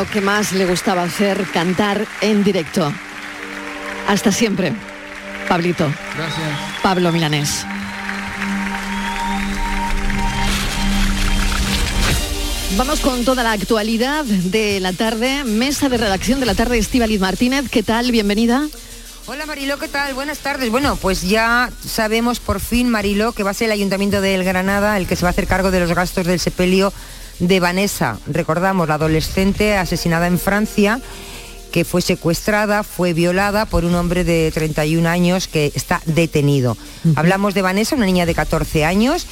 lo 0.00 0.06
que 0.06 0.22
más 0.22 0.52
le 0.52 0.64
gustaba 0.64 1.02
hacer, 1.02 1.44
cantar 1.52 2.06
en 2.22 2.42
directo. 2.42 2.90
Hasta 4.08 4.32
siempre, 4.32 4.72
Pablito. 5.46 5.92
Gracias. 6.16 6.48
Pablo 6.82 7.12
Milanés. 7.12 7.66
Vamos 12.78 13.00
con 13.00 13.26
toda 13.26 13.42
la 13.42 13.52
actualidad 13.52 14.24
de 14.24 14.80
la 14.80 14.94
tarde. 14.94 15.44
Mesa 15.44 15.90
de 15.90 15.98
redacción 15.98 16.40
de 16.40 16.46
la 16.46 16.54
tarde, 16.54 16.78
Estíbaliz 16.78 17.20
Martínez. 17.20 17.66
¿Qué 17.70 17.82
tal? 17.82 18.10
Bienvenida. 18.10 18.68
Hola 19.26 19.44
Mariló, 19.44 19.78
¿qué 19.78 19.88
tal? 19.88 20.14
Buenas 20.14 20.38
tardes. 20.38 20.70
Bueno, 20.70 20.96
pues 20.96 21.28
ya 21.28 21.70
sabemos 21.86 22.40
por 22.40 22.58
fin, 22.60 22.88
Mariló, 22.88 23.32
que 23.32 23.42
va 23.42 23.50
a 23.50 23.54
ser 23.54 23.66
el 23.66 23.72
Ayuntamiento 23.72 24.22
del 24.22 24.44
Granada 24.44 24.96
el 24.96 25.06
que 25.06 25.16
se 25.16 25.22
va 25.24 25.28
a 25.28 25.32
hacer 25.32 25.46
cargo 25.46 25.70
de 25.70 25.80
los 25.80 25.92
gastos 25.92 26.26
del 26.26 26.40
sepelio 26.40 26.90
de 27.40 27.58
Vanessa, 27.60 28.18
recordamos, 28.26 28.88
la 28.88 28.94
adolescente 28.94 29.76
asesinada 29.76 30.26
en 30.26 30.38
Francia, 30.38 31.00
que 31.72 31.84
fue 31.84 32.02
secuestrada, 32.02 32.82
fue 32.82 33.12
violada 33.12 33.64
por 33.66 33.84
un 33.84 33.94
hombre 33.94 34.24
de 34.24 34.50
31 34.52 35.08
años 35.08 35.48
que 35.48 35.72
está 35.74 36.02
detenido. 36.04 36.76
Hablamos 37.16 37.54
de 37.54 37.62
Vanessa, 37.62 37.96
una 37.96 38.06
niña 38.06 38.26
de 38.26 38.34
14 38.34 38.84
años 38.84 39.26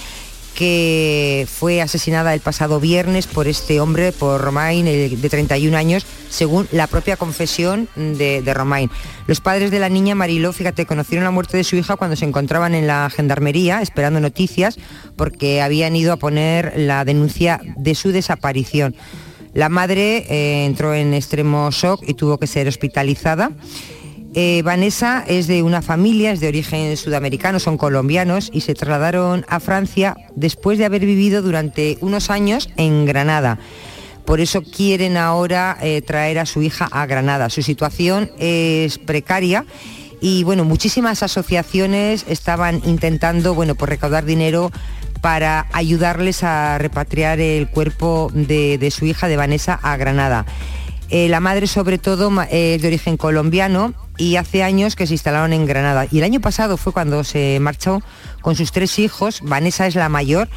que 0.59 1.47
fue 1.49 1.81
asesinada 1.81 2.35
el 2.35 2.41
pasado 2.41 2.81
viernes 2.81 3.29
por 3.29 3.47
este 3.47 3.79
hombre, 3.79 4.11
por 4.11 4.41
Romain, 4.41 4.87
de 4.87 5.29
31 5.31 5.77
años, 5.77 6.05
según 6.31 6.67
la 6.73 6.89
propia 6.89 7.17
confesión 7.17 7.89
de, 7.95 8.43
Romain. 8.53 8.91
Los 9.29 9.41
padres 9.41 9.71
de 9.71 9.79
la 9.79 9.89
niña 9.89 10.17
Mariló, 10.17 10.53
fíjate, 10.53 10.85
conocieron 10.85 11.23
la 11.23 11.31
muerte 11.31 11.57
de 11.57 11.63
su 11.63 11.77
hija 11.77 11.95
cuando 11.95 12.17
se 12.17 12.25
encontraban 12.25 12.75
en 12.75 12.89
la 12.89 13.09
gendarmería 13.09 13.83
esperando 13.83 14.19
noticias 14.19 14.81
porque 15.15 15.63
habían 15.63 15.95
ido 15.95 16.13
a 16.13 16.17
poner 16.17 16.73
la 16.75 17.05
denuncia 17.05 17.61
de 17.77 17.95
su 17.95 18.11
desaparición. 18.11 18.97
La 19.55 19.69
madre 19.69 20.27
eh, 20.29 20.67
entró 20.67 20.93
en 20.93 21.15
extremo 21.15 21.71
shock 21.71 22.03
y 22.05 22.15
tuvo 22.15 22.39
que 22.39 22.49
ser 22.49 22.67
hospitalizada. 22.67 23.53
Eh, 24.35 24.63
Vanessa 24.63 25.25
es 25.27 25.47
de 25.47 25.63
una 25.63 25.81
familia, 25.81 26.33
es 26.33 26.41
de 26.41 26.49
origen 26.49 26.97
sudamericano, 26.97 27.59
son 27.59 27.79
colombianos 27.79 28.51
y 28.53 28.61
se 28.61 28.75
trasladaron 28.75 29.47
a 29.49 29.59
Francia 29.59 30.17
después 30.37 30.79
de 30.79 30.85
haber 30.85 31.07
vivido 31.07 31.41
durante 31.41 31.97
unos 32.03 32.31
años 32.31 32.69
en 32.77 33.07
Granada. 33.07 33.59
Por 34.27 34.41
eso 34.41 34.63
quieren 34.63 35.17
ahora 35.17 35.79
eh, 35.81 36.03
traer 36.03 36.39
a 36.39 36.47
su 36.47 36.61
hija 36.61 36.87
a 36.93 37.07
Granada. 37.07 37.49
Su 37.49 37.63
situación 37.63 38.31
es 38.39 38.99
precaria 38.99 39.65
y 40.21 40.45
bueno, 40.45 40.65
muchísimas 40.65 41.23
asociaciones 41.23 42.27
estaban 42.29 42.83
intentando 42.85 43.55
bueno, 43.55 43.75
pues 43.75 43.89
recaudar 43.89 44.27
dinero 44.27 44.71
para 45.23 45.67
ayudarles 45.73 46.45
a 46.45 46.77
repatriar 46.77 47.41
el 47.41 47.69
cuerpo 47.69 48.31
de, 48.35 48.77
de 48.77 48.91
su 48.91 49.07
hija, 49.07 49.27
de 49.27 49.39
Vanessa, 49.39 49.81
a 49.83 49.97
Granada. 49.97 50.45
Eh, 51.11 51.29
la 51.29 51.41
madre 51.41 51.67
sobre 51.67 51.97
todo 51.97 52.31
es 52.51 52.83
de 52.83 52.89
origen 52.89 53.17
colombiano 53.17 53.95
y 54.19 54.37
hace 54.37 54.63
años 54.63 54.97
que 54.97 55.07
se 55.07 55.15
instalaron 55.15 55.53
en 55.53 55.65
Granada. 55.65 56.07
Y 56.11 56.19
el 56.19 56.25
año 56.25 56.41
pasado 56.41 56.77
fue 56.77 56.93
cuando 56.93 57.25
se 57.25 57.59
marchó 57.61 58.03
con 58.43 58.57
sus 58.57 58.73
tres 58.73 58.99
hijos, 58.99 59.41
Vanessa 59.43 59.87
es 59.87 59.95
la 59.95 60.09
mayor, 60.09 60.49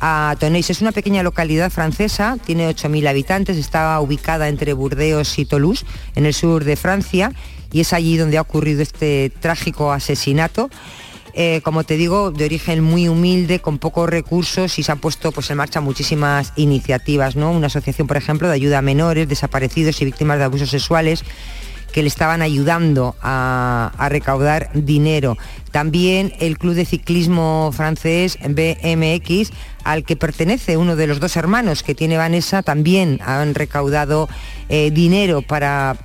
a 0.00 0.36
Toneix. 0.38 0.70
Es 0.70 0.82
una 0.82 0.92
pequeña 0.92 1.22
localidad 1.22 1.70
francesa, 1.70 2.36
tiene 2.44 2.68
8.000 2.68 3.08
habitantes, 3.08 3.56
está 3.56 3.98
ubicada 4.00 4.48
entre 4.48 4.74
Burdeos 4.74 5.38
y 5.38 5.46
Toulouse, 5.46 5.84
en 6.14 6.26
el 6.26 6.34
sur 6.34 6.64
de 6.64 6.76
Francia, 6.76 7.32
y 7.72 7.80
es 7.80 7.92
allí 7.92 8.18
donde 8.18 8.38
ha 8.38 8.42
ocurrido 8.42 8.82
este 8.82 9.32
trágico 9.40 9.92
asesinato. 9.92 10.70
Eh, 11.38 11.60
como 11.62 11.84
te 11.84 11.98
digo, 11.98 12.30
de 12.30 12.46
origen 12.46 12.82
muy 12.82 13.08
humilde, 13.08 13.60
con 13.60 13.78
pocos 13.78 14.08
recursos 14.08 14.78
y 14.78 14.82
se 14.82 14.90
han 14.90 14.98
puesto 14.98 15.32
pues, 15.32 15.50
en 15.50 15.58
marcha 15.58 15.82
muchísimas 15.82 16.54
iniciativas, 16.56 17.36
¿no? 17.36 17.52
Una 17.52 17.66
asociación, 17.66 18.06
por 18.06 18.16
ejemplo, 18.16 18.48
de 18.48 18.54
ayuda 18.54 18.78
a 18.78 18.82
menores, 18.82 19.28
desaparecidos 19.28 20.00
y 20.00 20.06
víctimas 20.06 20.38
de 20.38 20.44
abusos 20.44 20.70
sexuales 20.70 21.24
que 21.96 22.02
le 22.02 22.08
estaban 22.08 22.42
ayudando 22.42 23.16
a, 23.22 23.90
recaudar 24.10 24.68
dinero. 24.74 25.38
También 25.70 26.34
el 26.40 26.58
Club 26.58 26.74
de 26.74 26.84
Ciclismo 26.84 27.70
francés 27.72 28.36
BMX, 28.42 29.50
al 29.82 30.04
que 30.04 30.14
pertenece 30.14 30.76
uno 30.76 30.94
de 30.94 31.06
los 31.06 31.20
dos 31.20 31.38
hermanos 31.38 31.82
que 31.82 31.94
tiene 31.94 32.18
Vanessa, 32.18 32.62
también 32.62 33.18
han 33.24 33.54
recaudado 33.54 34.28
eh, 34.68 34.90
dinero 34.90 35.40
para 35.40 35.96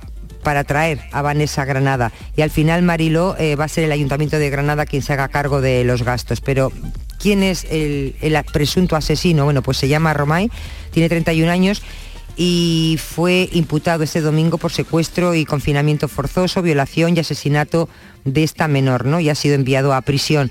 para 0.42 0.64
traer 0.64 0.98
a 1.12 1.20
Vanessa 1.20 1.60
a 1.60 1.66
Granada. 1.66 2.10
Y 2.36 2.40
al 2.40 2.50
final 2.50 2.80
Mariló 2.82 3.36
eh, 3.38 3.54
va 3.54 3.66
a 3.66 3.68
ser 3.68 3.84
el 3.84 3.92
Ayuntamiento 3.92 4.38
de 4.38 4.48
Granada 4.48 4.86
quien 4.86 5.02
se 5.02 5.12
haga 5.12 5.28
cargo 5.28 5.60
de 5.60 5.84
los 5.84 6.04
gastos. 6.04 6.40
Pero 6.40 6.72
¿quién 7.18 7.42
es 7.42 7.64
el, 7.70 8.16
el 8.22 8.42
presunto 8.50 8.96
asesino? 8.96 9.44
Bueno, 9.44 9.60
pues 9.60 9.76
se 9.76 9.88
llama 9.88 10.14
Romay, 10.14 10.50
tiene 10.90 11.10
31 11.10 11.52
años 11.52 11.82
y 12.36 12.98
fue 13.02 13.48
imputado 13.52 14.02
este 14.02 14.20
domingo 14.20 14.58
por 14.58 14.72
secuestro 14.72 15.34
y 15.34 15.44
confinamiento 15.44 16.08
forzoso, 16.08 16.62
violación 16.62 17.16
y 17.16 17.20
asesinato 17.20 17.88
de 18.24 18.42
esta 18.42 18.68
menor, 18.68 19.04
¿no? 19.04 19.20
Y 19.20 19.28
ha 19.28 19.34
sido 19.34 19.54
enviado 19.54 19.92
a 19.92 20.00
prisión. 20.02 20.50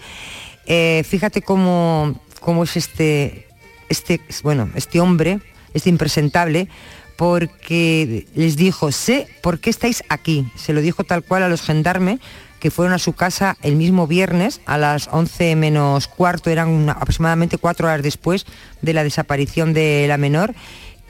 Eh, 0.66 1.04
fíjate 1.08 1.42
cómo, 1.42 2.20
cómo 2.40 2.64
es 2.64 2.78
este, 2.78 3.48
este, 3.90 4.22
bueno, 4.44 4.70
este 4.76 5.00
hombre, 5.00 5.40
este 5.74 5.90
impresentable, 5.90 6.68
porque 7.16 8.26
les 8.36 8.56
dijo, 8.56 8.92
sé 8.92 9.28
por 9.42 9.60
qué 9.60 9.70
estáis 9.70 10.04
aquí. 10.10 10.48
Se 10.56 10.74
lo 10.74 10.82
dijo 10.82 11.04
tal 11.04 11.24
cual 11.24 11.44
a 11.44 11.50
los 11.50 11.62
gendarmes, 11.62 12.20
que 12.60 12.72
fueron 12.72 12.94
a 12.94 13.00
su 13.00 13.14
casa 13.14 13.58
el 13.64 13.76
mismo 13.76 14.06
viernes 14.06 14.62
a 14.66 14.78
las 14.78 15.10
11 15.12 15.56
menos 15.56 16.08
cuarto, 16.08 16.52
eran 16.52 16.90
aproximadamente 16.90 17.58
cuatro 17.58 17.88
horas 17.88 18.04
después 18.04 18.46
de 18.84 18.94
la 18.94 19.04
desaparición 19.04 19.74
de 19.74 20.06
la 20.08 20.18
menor. 20.18 20.54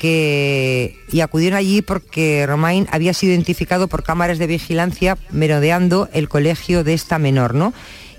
Que, 0.01 0.97
y 1.11 1.19
acudieron 1.19 1.59
allí 1.59 1.83
porque 1.83 2.43
Romain 2.47 2.87
había 2.91 3.13
sido 3.13 3.33
identificado 3.33 3.87
por 3.87 4.01
cámaras 4.01 4.39
de 4.39 4.47
vigilancia 4.47 5.15
merodeando 5.29 6.09
el 6.11 6.27
colegio 6.27 6.83
de 6.83 6.95
esta 6.95 7.19
menor, 7.19 7.53
¿no? 7.53 7.71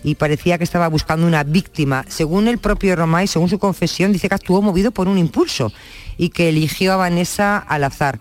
y 0.05 0.15
parecía 0.15 0.59
que 0.59 0.65
estaba 0.65 0.89
buscando 0.89 1.27
una 1.27 1.45
víctima. 1.45 2.05
Según 2.09 2.47
el 2.47 2.59
propio 2.59 2.95
Romain, 2.97 3.29
según 3.29 3.49
su 3.49 3.59
confesión, 3.59 4.13
dice 4.13 4.29
que 4.29 4.35
actuó 4.35 4.63
movido 4.63 4.91
por 4.91 5.09
un 5.09 5.19
impulso 5.19 5.73
y 6.19 6.31
que 6.31 6.49
eligió 6.49 6.93
a 6.93 6.97
Vanessa 6.97 7.59
al 7.59 7.85
azar. 7.85 8.19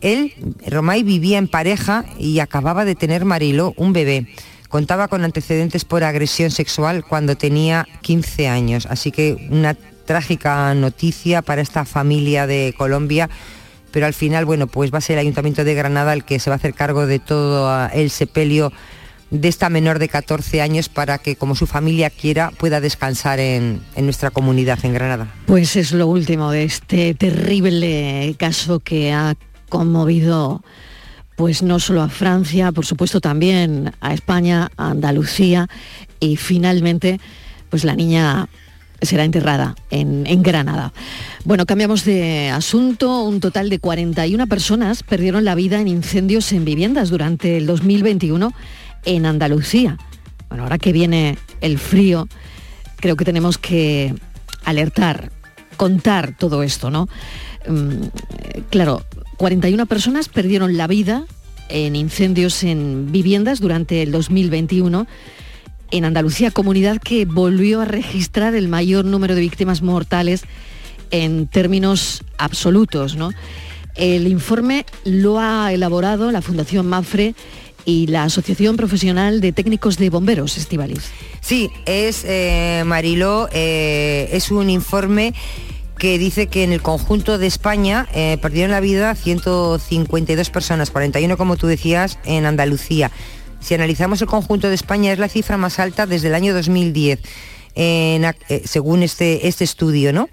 Él, 0.00 0.34
Romay, 0.66 1.02
vivía 1.02 1.38
en 1.38 1.48
pareja 1.48 2.04
y 2.18 2.38
acababa 2.40 2.84
de 2.84 2.94
tener 2.94 3.24
Marilo, 3.24 3.74
un 3.76 3.92
bebé. 3.92 4.26
Contaba 4.68 5.08
con 5.08 5.24
antecedentes 5.24 5.84
por 5.84 6.04
agresión 6.04 6.50
sexual 6.50 7.04
cuando 7.04 7.36
tenía 7.36 7.86
15 8.02 8.48
años. 8.48 8.86
Así 8.86 9.10
que 9.10 9.48
una 9.50 9.76
trágica 10.06 10.72
noticia 10.74 11.42
para 11.42 11.60
esta 11.60 11.84
familia 11.84 12.46
de 12.46 12.74
Colombia. 12.76 13.28
Pero 13.90 14.06
al 14.06 14.14
final, 14.14 14.44
bueno, 14.44 14.66
pues 14.66 14.92
va 14.92 14.98
a 14.98 15.00
ser 15.02 15.14
el 15.14 15.20
Ayuntamiento 15.20 15.64
de 15.64 15.74
Granada 15.74 16.12
el 16.12 16.24
que 16.24 16.38
se 16.38 16.50
va 16.50 16.54
a 16.54 16.56
hacer 16.58 16.74
cargo 16.74 17.06
de 17.06 17.18
todo 17.18 17.88
el 17.92 18.10
sepelio 18.10 18.72
de 19.30 19.48
esta 19.48 19.68
menor 19.70 19.98
de 19.98 20.08
14 20.08 20.60
años 20.60 20.88
para 20.88 21.18
que, 21.18 21.36
como 21.36 21.54
su 21.54 21.66
familia 21.66 22.10
quiera, 22.10 22.50
pueda 22.50 22.80
descansar 22.80 23.40
en, 23.40 23.82
nuestra 23.96 24.30
comunidad 24.30 24.78
en 24.84 24.94
Granada. 24.94 25.34
Pues 25.46 25.76
es 25.76 25.92
lo 25.92 26.06
último 26.06 26.50
de 26.50 26.64
este 26.64 27.14
terrible 27.14 28.34
caso 28.38 28.80
que 28.80 29.12
ha 29.12 29.34
conmovido 29.68 30.62
pues 31.34 31.62
no 31.62 31.78
solo 31.80 32.00
a 32.02 32.08
Francia, 32.08 32.72
por 32.72 32.86
supuesto 32.86 33.20
también 33.20 33.92
a 34.00 34.14
España, 34.14 34.70
a 34.78 34.90
Andalucía 34.90 35.68
y 36.18 36.36
finalmente 36.36 37.20
pues 37.68 37.84
la 37.84 37.94
niña 37.94 38.48
será 39.02 39.24
enterrada 39.24 39.74
en, 39.90 40.26
en, 40.26 40.42
Granada. 40.42 40.92
Bueno, 41.44 41.66
cambiamos 41.66 42.04
de 42.04 42.50
asunto. 42.50 43.24
Un 43.24 43.40
total 43.40 43.70
de 43.70 43.78
41 43.78 44.46
personas 44.46 45.02
perdieron 45.02 45.44
la 45.44 45.54
vida 45.54 45.80
en 45.80 45.88
incendios 45.88 46.52
en 46.52 46.64
viviendas 46.64 47.10
durante 47.10 47.56
el 47.56 47.66
2021 47.66 48.52
en 49.04 49.26
Andalucía. 49.26 49.98
Bueno, 50.48 50.64
ahora 50.64 50.78
que 50.78 50.92
viene 50.92 51.38
el 51.60 51.78
frío, 51.78 52.28
creo 52.96 53.16
que 53.16 53.24
tenemos 53.24 53.58
que 53.58 54.14
alertar, 54.64 55.30
contar 55.76 56.34
todo 56.36 56.62
esto, 56.62 56.90
¿no? 56.90 57.08
Mm, 57.68 58.62
claro, 58.70 59.02
41 59.36 59.86
personas 59.86 60.28
perdieron 60.28 60.76
la 60.76 60.86
vida 60.86 61.24
en 61.68 61.96
incendios 61.96 62.62
en 62.62 63.10
viviendas 63.10 63.60
durante 63.60 64.02
el 64.02 64.12
2021 64.12 65.06
en 65.90 66.04
Andalucía, 66.04 66.50
comunidad 66.50 66.98
que 66.98 67.24
volvió 67.24 67.80
a 67.80 67.84
registrar 67.84 68.54
el 68.54 68.68
mayor 68.68 69.04
número 69.04 69.34
de 69.34 69.40
víctimas 69.40 69.82
mortales 69.82 70.44
en 71.10 71.46
términos 71.46 72.22
absolutos. 72.38 73.16
El 73.94 74.26
informe 74.26 74.84
lo 75.04 75.38
ha 75.38 75.72
elaborado 75.72 76.30
la 76.30 76.42
Fundación 76.42 76.86
Mafre 76.86 77.34
y 77.84 78.08
la 78.08 78.24
Asociación 78.24 78.76
Profesional 78.76 79.40
de 79.40 79.52
Técnicos 79.52 79.96
de 79.96 80.10
Bomberos, 80.10 80.58
Estivalis. 80.58 81.10
Sí, 81.40 81.70
es, 81.86 82.24
eh, 82.26 82.82
Mariló, 82.84 83.48
eh, 83.52 84.28
es 84.32 84.50
un 84.50 84.68
informe 84.68 85.32
que 85.96 86.18
dice 86.18 86.48
que 86.48 86.64
en 86.64 86.72
el 86.72 86.82
conjunto 86.82 87.38
de 87.38 87.46
España 87.46 88.06
eh, 88.12 88.38
perdieron 88.42 88.72
la 88.72 88.80
vida 88.80 89.14
152 89.14 90.50
personas, 90.50 90.90
41 90.90 91.36
como 91.38 91.56
tú 91.56 91.68
decías 91.68 92.18
en 92.24 92.44
Andalucía. 92.44 93.10
Si 93.66 93.74
analizamos 93.74 94.22
el 94.22 94.28
conjunto 94.28 94.68
de 94.68 94.76
España 94.76 95.12
es 95.12 95.18
la 95.18 95.28
cifra 95.28 95.56
más 95.56 95.80
alta 95.80 96.06
desde 96.06 96.28
el 96.28 96.36
año 96.36 96.54
2010, 96.54 97.18
según 98.64 99.02
este, 99.02 99.48
este 99.48 99.64
estudio, 99.64 100.12
¿no? 100.12 100.28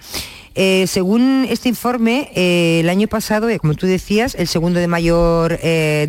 Eh, 0.54 0.86
según 0.86 1.48
este 1.50 1.68
informe, 1.70 2.30
eh, 2.36 2.82
el 2.82 2.90
año 2.90 3.08
pasado, 3.08 3.50
eh, 3.50 3.58
como 3.58 3.74
tú 3.74 3.88
decías, 3.88 4.36
el 4.36 4.48
segundo 4.48 4.80
de 4.80 4.88
mayor 4.88 5.60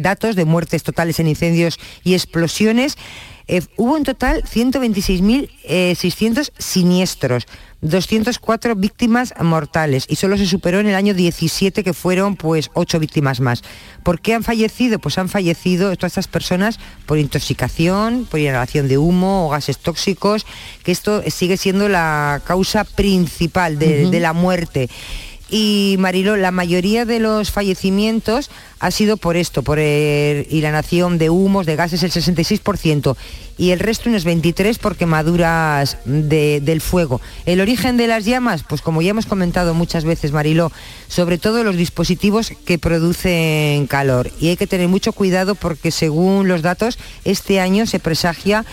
datos 0.00 0.36
de 0.36 0.44
muertes 0.44 0.82
totales 0.82 1.18
en 1.18 1.28
incendios 1.28 1.78
y 2.02 2.12
explosiones, 2.12 2.98
hubo 3.76 3.96
en 3.96 4.04
total 4.04 4.44
126.600 4.44 6.52
siniestros. 6.58 7.46
204 7.84 8.76
víctimas 8.76 9.34
mortales 9.40 10.06
y 10.08 10.16
solo 10.16 10.38
se 10.38 10.46
superó 10.46 10.80
en 10.80 10.86
el 10.86 10.94
año 10.94 11.12
17 11.12 11.84
que 11.84 11.92
fueron 11.92 12.34
pues 12.34 12.70
8 12.72 12.98
víctimas 12.98 13.40
más. 13.40 13.62
¿Por 14.02 14.20
qué 14.20 14.32
han 14.32 14.42
fallecido? 14.42 14.98
Pues 14.98 15.18
han 15.18 15.28
fallecido 15.28 15.94
todas 15.96 16.12
estas 16.12 16.28
personas 16.28 16.80
por 17.04 17.18
intoxicación, 17.18 18.26
por 18.30 18.40
inhalación 18.40 18.88
de 18.88 18.96
humo 18.96 19.46
o 19.46 19.50
gases 19.50 19.78
tóxicos, 19.78 20.46
que 20.82 20.92
esto 20.92 21.22
sigue 21.30 21.58
siendo 21.58 21.90
la 21.90 22.40
causa 22.46 22.84
principal 22.84 23.78
de, 23.78 24.10
de 24.10 24.20
la 24.20 24.32
muerte. 24.32 24.88
Y 25.50 25.96
Marilo, 25.98 26.36
la 26.36 26.50
mayoría 26.50 27.04
de 27.04 27.20
los 27.20 27.50
fallecimientos 27.50 28.50
ha 28.84 28.90
sido 28.90 29.16
por 29.16 29.38
esto, 29.38 29.62
por 29.62 29.78
el, 29.78 30.46
nación 30.60 31.16
de 31.16 31.30
humos, 31.30 31.64
de 31.64 31.74
gases, 31.74 32.02
el 32.02 32.10
66%, 32.12 33.16
y 33.56 33.70
el 33.70 33.78
resto 33.78 34.10
unos 34.10 34.24
23 34.24 34.78
por 34.78 34.96
quemaduras 34.96 35.96
del 36.04 36.82
fuego. 36.82 37.22
El 37.46 37.62
origen 37.62 37.96
de 37.96 38.08
las 38.08 38.26
llamas, 38.26 38.62
pues 38.62 38.82
como 38.82 39.00
ya 39.00 39.12
hemos 39.12 39.24
comentado 39.24 39.72
muchas 39.72 40.04
veces, 40.04 40.32
Mariló, 40.32 40.70
sobre 41.08 41.38
todo 41.38 41.64
los 41.64 41.78
dispositivos 41.78 42.52
que 42.66 42.78
producen 42.78 43.86
calor. 43.86 44.30
Y 44.38 44.48
hay 44.48 44.58
que 44.58 44.66
tener 44.66 44.88
mucho 44.88 45.14
cuidado 45.14 45.54
porque 45.54 45.90
según 45.90 46.46
los 46.46 46.60
datos, 46.60 46.98
este 47.24 47.60
año 47.60 47.86
se 47.86 48.00
presagia 48.00 48.66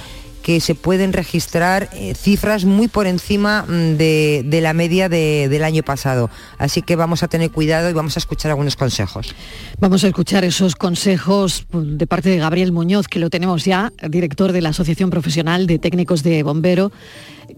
que 0.52 0.60
se 0.60 0.76
pueden 0.76 1.14
registrar 1.14 1.90
eh, 1.94 2.14
cifras 2.14 2.66
muy 2.66 2.90
por 2.90 3.08
encima 3.08 3.64
mm, 3.64 3.96
de, 3.96 4.60
la 4.62 4.74
media 4.74 5.08
del 5.08 5.64
año 5.64 5.82
pasado. 5.82 6.30
Así 6.58 6.82
que 6.82 6.98
vamos 6.98 7.24
a 7.24 7.30
tener 7.30 7.52
cuidado 7.52 7.90
y 7.90 7.94
vamos 7.94 8.18
a 8.18 8.20
escuchar 8.20 8.52
algunos 8.52 8.76
consejos. 8.76 9.34
Vamos 9.80 10.04
a 10.04 10.08
escuchar 10.08 10.44
esos 10.44 10.76
consejos 10.76 11.66
mm, 11.72 11.96
de 11.96 12.06
parte 12.06 12.30
de 12.30 12.38
Gabriel 12.38 12.74
Muñoz, 12.74 13.08
que 13.08 13.20
lo 13.20 13.30
tenemos 13.30 13.64
ya, 13.64 13.94
director 14.10 14.52
de 14.52 14.60
la 14.60 14.70
Asociación 14.70 15.10
Profesional 15.10 15.68
de 15.68 15.80
Técnicos 15.80 16.22
de 16.22 16.44
Bombero. 16.44 16.92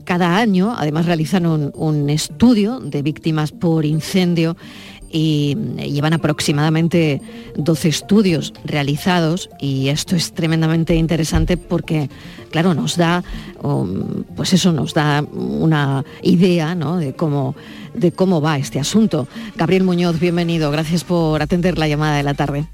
Cada 0.06 0.38
año, 0.38 0.76
además, 0.78 1.08
realizan 1.08 1.48
un 1.48 2.10
estudio 2.12 2.80
de 2.80 3.02
víctimas 3.02 3.52
por 3.52 3.86
incendio 3.86 4.56
y 5.16 5.56
llevan 5.78 6.14
aproximadamente 6.14 7.22
12 7.56 7.88
estudios 7.88 8.52
realizados 8.66 9.48
y 9.60 9.90
esto 9.90 10.16
es 10.16 10.34
tremendamente 10.34 10.96
interesante 10.96 11.56
porque, 11.56 12.10
claro, 12.50 12.74
nos 12.74 12.98
da, 12.98 13.24
um, 13.62 14.24
pues 14.36 14.54
eso, 14.54 14.74
nos 14.74 14.96
da 14.96 15.22
una 15.32 16.04
idea 16.24 16.74
de, 16.74 17.16
cómo, 17.16 17.56
de 17.94 18.12
cómo 18.12 18.42
va 18.42 18.58
este 18.58 18.80
asunto. 18.80 19.28
Gabriel 19.56 19.84
Muñoz, 19.84 20.20
bienvenido, 20.20 20.72
gracias 20.72 21.04
por 21.04 21.44
atender 21.44 21.78
la 21.78 21.88
llamada 21.88 22.18
de 22.18 22.24
la 22.24 22.34
tarde. 22.34 22.68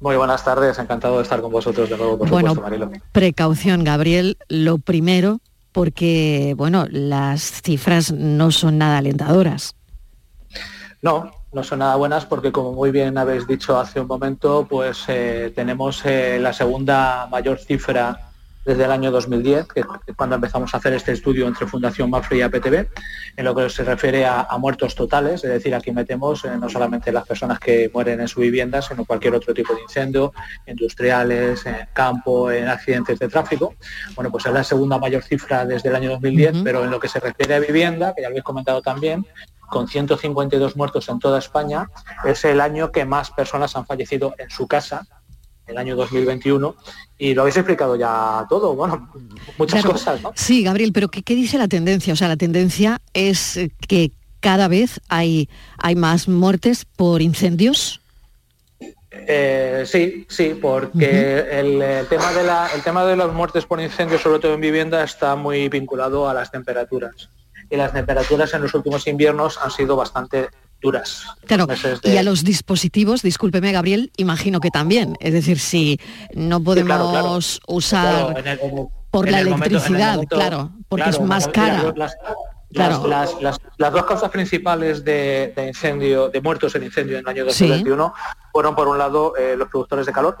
Muy 0.00 0.16
buenas 0.16 0.44
tardes, 0.44 0.76
encantado 0.80 1.18
de 1.18 1.22
estar 1.22 1.40
con 1.40 1.52
vosotros 1.52 1.88
de 1.88 1.96
nuevo, 1.96 2.18
por 2.18 2.28
bueno, 2.28 2.54
supuesto, 2.54 2.84
Marilo. 2.84 3.00
Precaución, 3.12 3.84
Gabriel, 3.84 4.36
lo 4.48 4.78
primero, 4.78 5.38
porque, 5.70 6.54
bueno, 6.56 6.86
las 6.90 7.62
cifras 7.62 8.12
no 8.12 8.50
son 8.50 8.78
nada 8.78 8.98
alentadoras. 8.98 9.76
No, 11.02 11.30
no 11.56 11.64
son 11.64 11.78
nada 11.78 11.96
buenas 11.96 12.26
porque 12.26 12.52
como 12.52 12.72
muy 12.72 12.90
bien 12.90 13.16
habéis 13.16 13.46
dicho 13.46 13.78
hace 13.78 13.98
un 13.98 14.06
momento, 14.06 14.66
pues 14.68 15.06
eh, 15.08 15.50
tenemos 15.56 16.04
eh, 16.04 16.38
la 16.38 16.52
segunda 16.52 17.28
mayor 17.30 17.58
cifra 17.58 18.30
desde 18.66 18.84
el 18.84 18.90
año 18.90 19.10
2010, 19.10 19.68
que 19.68 19.80
es 19.80 19.86
cuando 20.16 20.34
empezamos 20.34 20.74
a 20.74 20.76
hacer 20.76 20.92
este 20.92 21.12
estudio 21.12 21.46
entre 21.46 21.66
Fundación 21.66 22.10
Mafre 22.10 22.36
y 22.38 22.42
APTV, 22.42 22.88
en 23.36 23.44
lo 23.44 23.54
que 23.54 23.70
se 23.70 23.84
refiere 23.84 24.26
a, 24.26 24.48
muertos 24.58 24.94
totales, 24.94 25.44
es 25.44 25.50
decir, 25.50 25.74
aquí 25.74 25.92
metemos 25.92 26.44
eh, 26.44 26.50
no 26.60 26.68
solamente 26.68 27.10
las 27.10 27.26
personas 27.26 27.58
que 27.58 27.90
mueren 27.94 28.20
en 28.20 28.28
su 28.28 28.40
vivienda, 28.40 28.82
sino 28.82 29.06
cualquier 29.06 29.34
otro 29.34 29.54
tipo 29.54 29.72
de 29.74 29.80
incendio, 29.80 30.34
industriales, 30.66 31.64
en 31.64 31.76
campo, 31.94 32.50
en 32.50 32.68
accidentes 32.68 33.18
de 33.18 33.28
tráfico. 33.28 33.76
Bueno, 34.14 34.30
pues 34.30 34.44
es 34.44 34.52
la 34.52 34.64
segunda 34.64 34.98
mayor 34.98 35.22
cifra 35.22 35.64
desde 35.64 35.88
el 35.88 35.96
año 35.96 36.10
2010, 36.10 36.56
pero 36.64 36.84
en 36.84 36.90
lo 36.90 37.00
que 37.00 37.08
se 37.08 37.20
refiere 37.20 37.54
a 37.54 37.60
vivienda, 37.60 38.12
que 38.14 38.20
ya 38.20 38.28
lo 38.28 38.32
habéis 38.32 38.44
comentado 38.44 38.82
también, 38.82 39.24
con 39.68 39.88
152 39.88 40.76
muertos 40.76 41.08
en 41.08 41.18
toda 41.18 41.38
España, 41.38 41.88
es 42.24 42.44
el 42.44 42.60
año 42.60 42.92
que 42.92 43.04
más 43.04 43.30
personas 43.30 43.76
han 43.76 43.86
fallecido 43.86 44.34
en 44.38 44.50
su 44.50 44.66
casa, 44.66 45.06
el 45.66 45.78
año 45.78 45.96
2021, 45.96 46.76
y 47.18 47.34
lo 47.34 47.42
habéis 47.42 47.56
explicado 47.56 47.96
ya 47.96 48.46
todo, 48.48 48.74
bueno, 48.74 49.10
muchas 49.58 49.84
cosas, 49.84 50.22
¿no? 50.22 50.32
Sí, 50.34 50.62
Gabriel, 50.62 50.92
pero 50.92 51.08
¿qué, 51.08 51.34
dice 51.34 51.58
la 51.58 51.68
tendencia? 51.68 52.12
O 52.12 52.16
sea, 52.16 52.28
la 52.28 52.36
tendencia 52.36 53.00
es 53.12 53.58
que 53.88 54.12
cada 54.40 54.68
vez 54.68 55.00
hay, 55.08 55.48
hay 55.78 55.96
más 55.96 56.28
muertes 56.28 56.84
por 56.84 57.20
incendios. 57.22 58.00
Eh, 59.10 59.84
sí, 59.86 60.26
sí, 60.28 60.56
porque 60.60 61.46
el, 61.50 62.06
tema 62.08 62.32
de 62.32 62.44
la, 62.44 62.68
el 62.74 62.82
tema 62.82 63.04
de 63.04 63.16
las 63.16 63.32
muertes 63.32 63.64
por 63.64 63.80
incendios, 63.80 64.20
sobre 64.20 64.38
todo 64.38 64.54
en 64.54 64.60
vivienda, 64.60 65.02
está 65.02 65.34
muy 65.34 65.68
vinculado 65.68 66.28
a 66.28 66.34
las 66.34 66.50
temperaturas 66.52 67.30
y 67.70 67.76
las 67.76 67.92
temperaturas 67.92 68.52
en 68.54 68.62
los 68.62 68.74
últimos 68.74 69.06
inviernos 69.06 69.58
han 69.62 69.70
sido 69.70 69.96
bastante 69.96 70.48
duras. 70.80 71.24
Claro, 71.46 71.66
de- 71.66 71.98
y 72.04 72.16
a 72.16 72.22
los 72.22 72.44
dispositivos, 72.44 73.22
discúlpeme 73.22 73.72
Gabriel, 73.72 74.12
imagino 74.16 74.60
que 74.60 74.70
también. 74.70 75.16
Es 75.20 75.32
decir, 75.32 75.58
si 75.58 75.98
no 76.34 76.62
podemos 76.62 76.86
claro, 76.86 77.10
claro. 77.10 77.38
usar 77.68 78.14
Claro, 78.26 78.38
en 78.38 78.46
el- 78.46 78.60
en 78.60 78.78
el- 78.78 78.86
por 79.10 79.26
en 79.26 79.32
la 79.32 79.40
el 79.40 79.46
electricidad, 79.48 80.12
momento- 80.14 80.36
claro, 80.36 80.70
porque 80.88 81.08
es 81.10 81.20
más 81.20 81.46
mira, 81.46 81.52
cara. 81.52 81.92
las- 81.96 82.16
Claro. 82.72 83.06
Las, 83.06 83.32
las- 83.34 83.42
las- 83.42 83.60
las 83.78 83.92
dos 83.92 84.04
causas 84.04 84.28
principales 84.28 85.02
de, 85.04 85.52
de 85.56 85.68
incendio, 85.68 86.28
de 86.28 86.40
muertos 86.42 86.74
en 86.74 86.82
incendio 86.82 87.14
en 87.16 87.20
el 87.20 87.28
año 87.28 87.44
2021 87.46 88.12
fueron 88.52 88.74
por 88.74 88.88
un 88.88 88.98
lado 88.98 89.34
eh, 89.36 89.54
los 89.56 89.68
productores 89.68 90.04
de 90.04 90.12
calor 90.12 90.36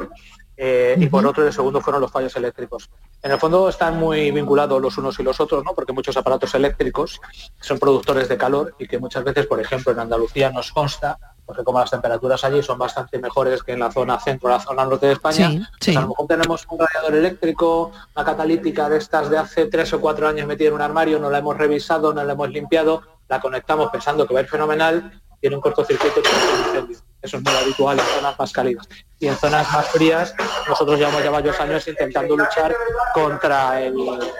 eh, 0.56 0.96
y 0.98 1.06
por 1.06 1.26
otro 1.26 1.44
y 1.44 1.48
el 1.48 1.52
segundo 1.52 1.80
fueron 1.80 2.00
los 2.00 2.10
fallos 2.10 2.34
eléctricos. 2.36 2.90
En 3.22 3.30
el 3.30 3.38
fondo 3.38 3.68
están 3.68 3.98
muy 3.98 4.30
vinculados 4.30 4.80
los 4.80 4.96
unos 4.98 5.18
y 5.18 5.22
los 5.22 5.40
otros, 5.40 5.64
¿no? 5.64 5.74
porque 5.74 5.92
muchos 5.92 6.16
aparatos 6.16 6.54
eléctricos 6.54 7.20
son 7.60 7.78
productores 7.78 8.28
de 8.28 8.36
calor 8.36 8.74
y 8.78 8.86
que 8.86 8.98
muchas 8.98 9.24
veces, 9.24 9.46
por 9.46 9.60
ejemplo, 9.60 9.92
en 9.92 10.00
Andalucía 10.00 10.50
nos 10.50 10.72
consta 10.72 11.18
porque 11.46 11.62
como 11.62 11.78
las 11.78 11.90
temperaturas 11.90 12.42
allí 12.42 12.60
son 12.60 12.76
bastante 12.76 13.20
mejores 13.20 13.62
que 13.62 13.72
en 13.72 13.78
la 13.78 13.92
zona 13.92 14.18
centro, 14.18 14.48
la 14.50 14.58
zona 14.58 14.84
norte 14.84 15.06
de 15.06 15.12
España, 15.12 15.48
Sí, 15.80 15.92
pues 15.92 15.96
a 15.96 16.00
lo 16.00 16.08
mejor 16.08 16.26
tenemos 16.26 16.66
un 16.68 16.78
radiador 16.80 17.14
eléctrico, 17.14 17.92
una 18.16 18.24
catalítica 18.24 18.88
de 18.88 18.98
estas 18.98 19.30
de 19.30 19.38
hace 19.38 19.66
tres 19.66 19.92
o 19.92 20.00
cuatro 20.00 20.26
años 20.26 20.48
metida 20.48 20.68
en 20.68 20.74
un 20.74 20.82
armario, 20.82 21.20
no 21.20 21.30
la 21.30 21.38
hemos 21.38 21.56
revisado, 21.56 22.12
no 22.12 22.24
la 22.24 22.32
hemos 22.32 22.50
limpiado, 22.50 23.02
la 23.28 23.40
conectamos 23.40 23.90
pensando 23.90 24.26
que 24.26 24.34
va 24.34 24.40
a 24.40 24.42
ir 24.42 24.48
fenomenal, 24.48 25.22
tiene 25.40 25.54
un 25.54 25.62
cortocircuito 25.62 26.20
y 26.20 26.58
un 26.58 26.66
incendio. 26.66 26.98
Eso 27.22 27.38
es 27.38 27.42
muy 27.42 27.54
habitual 27.54 27.98
en 27.98 28.04
zonas 28.04 28.38
más 28.38 28.52
cálidas. 28.52 28.88
Y 29.18 29.28
en 29.28 29.36
zonas 29.36 29.72
más 29.72 29.86
frías, 29.88 30.34
nosotros 30.68 30.98
llevamos 30.98 31.24
ya 31.24 31.30
varios 31.30 31.58
años 31.58 31.88
intentando 31.88 32.36
luchar 32.36 32.76
contra, 33.14 33.80
el, 33.80 33.94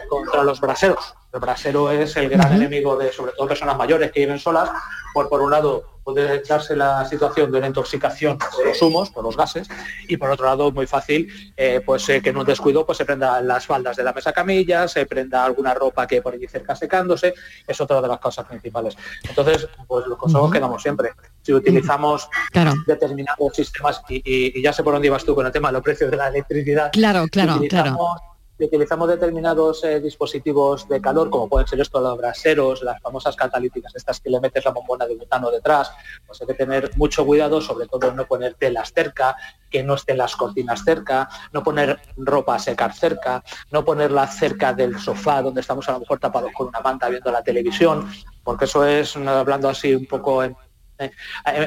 contra 0.09 0.45
los 0.45 0.61
braseros. 0.61 1.15
El 1.33 1.41
brasero 1.41 1.91
es 1.91 2.17
el 2.17 2.29
gran 2.29 2.53
enemigo 2.53 2.97
de, 2.97 3.13
sobre 3.13 3.33
todo, 3.33 3.49
personas 3.49 3.77
mayores 3.77 4.13
que 4.13 4.21
viven 4.21 4.39
solas, 4.39 4.71
por, 5.13 5.29
por 5.29 5.41
un 5.41 5.51
lado, 5.51 5.97
puede 6.07 6.41
darse 6.43 6.77
la 6.77 7.05
situación 7.05 7.51
de 7.51 7.59
una 7.59 7.67
intoxicación 7.67 8.39
por 8.39 8.65
los 8.65 8.81
humos, 8.81 9.11
por 9.11 9.25
los 9.25 9.37
gases, 9.37 9.69
y 10.07 10.17
por 10.17 10.31
otro 10.31 10.47
lado, 10.47 10.71
muy 10.71 10.87
fácil, 10.87 11.53
eh, 11.57 11.81
pues 11.85 12.09
eh, 12.09 12.23
que 12.23 12.31
en 12.31 12.37
un 12.37 12.47
descuido 12.47 12.87
pues 12.87 12.99
se 12.99 13.05
prendan 13.05 13.47
las 13.49 13.67
faldas 13.67 13.97
de 13.97 14.05
la 14.05 14.13
mesa 14.13 14.33
camilla, 14.33 14.87
se 14.87 15.05
prenda 15.05 15.45
alguna 15.45 15.75
ropa 15.75 16.07
que 16.07 16.23
por 16.23 16.35
allí 16.35 16.47
cerca 16.47 16.77
secándose, 16.77 17.35
es 17.67 17.81
otra 17.81 18.01
de 18.01 18.09
las 18.09 18.21
causas 18.21 18.47
principales. 18.47 18.97
Entonces, 19.29 19.69
pues 19.89 20.07
los 20.07 20.17
consejos 20.17 20.53
que 20.53 20.61
damos 20.61 20.81
siempre. 20.81 21.11
Si 21.47 21.53
utilizamos 21.55 22.29
Claro. 22.51 22.75
determinados 22.89 23.55
sistemas, 23.55 24.03
y, 24.09 24.17
y- 24.17 24.59
y 24.59 24.63
ya 24.63 24.73
sé 24.73 24.83
por 24.83 24.95
dónde 24.95 25.07
ibas 25.07 25.25
tú 25.25 25.33
con 25.33 25.47
el 25.47 25.53
tema 25.53 25.69
de 25.69 25.75
los 25.75 25.83
precios 25.83 26.11
de 26.11 26.17
la 26.17 26.27
electricidad, 26.27 26.91
Claro, 26.93 27.27
claro, 27.31 27.61
si 27.61 27.69
claro. 27.69 27.97
si 28.59 28.65
utilizamos 28.65 29.07
determinados 29.09 29.85
eh, 29.85 30.01
dispositivos 30.01 30.89
de 30.89 31.01
calor, 31.01 31.29
como 31.31 31.47
pueden 31.49 31.69
ser 31.69 31.79
estos 31.79 32.03
los 32.03 32.17
braseros, 32.19 32.83
las 32.83 33.01
famosas 33.01 33.37
catalíticas, 33.37 33.95
estas 33.95 34.19
que 34.19 34.29
le 34.31 34.41
metes 34.41 34.65
la 34.65 34.73
bombona 34.73 35.07
de 35.07 35.15
butano 35.15 35.51
detrás, 35.53 35.93
pues 36.27 36.41
hay 36.41 36.49
que 36.49 36.55
tener 36.55 36.91
mucho 36.97 37.25
cuidado, 37.25 37.61
sobre 37.61 37.87
todo 37.87 38.11
no 38.13 38.25
poner 38.27 38.55
telas 38.55 38.93
cerca, 38.93 39.37
que 39.71 39.85
no 39.85 39.95
estén 39.95 40.17
las 40.19 40.35
cortinas 40.35 40.83
cerca, 40.85 41.29
no 41.53 41.63
poner 41.63 42.01
ropa 42.17 42.57
a 42.57 42.59
secar 42.59 42.93
cerca, 42.93 43.45
no 43.71 43.85
ponerla 43.85 44.27
cerca 44.27 44.73
del 44.73 44.99
sofá 44.99 45.43
donde 45.43 45.61
estamos 45.61 45.89
a 45.89 45.93
lo 45.93 46.01
mejor 46.01 46.19
tapados 46.19 46.51
con 46.53 46.67
una 46.69 46.81
manta 46.81 47.09
viendo 47.09 47.31
la 47.31 47.43
televisión, 47.45 48.11
porque 48.43 48.65
eso 48.65 48.85
es, 48.85 49.17
hablando 49.17 49.69
así 49.69 49.95
un 49.95 50.07
poco 50.07 50.43
en, 50.43 50.57
en- 50.99 51.13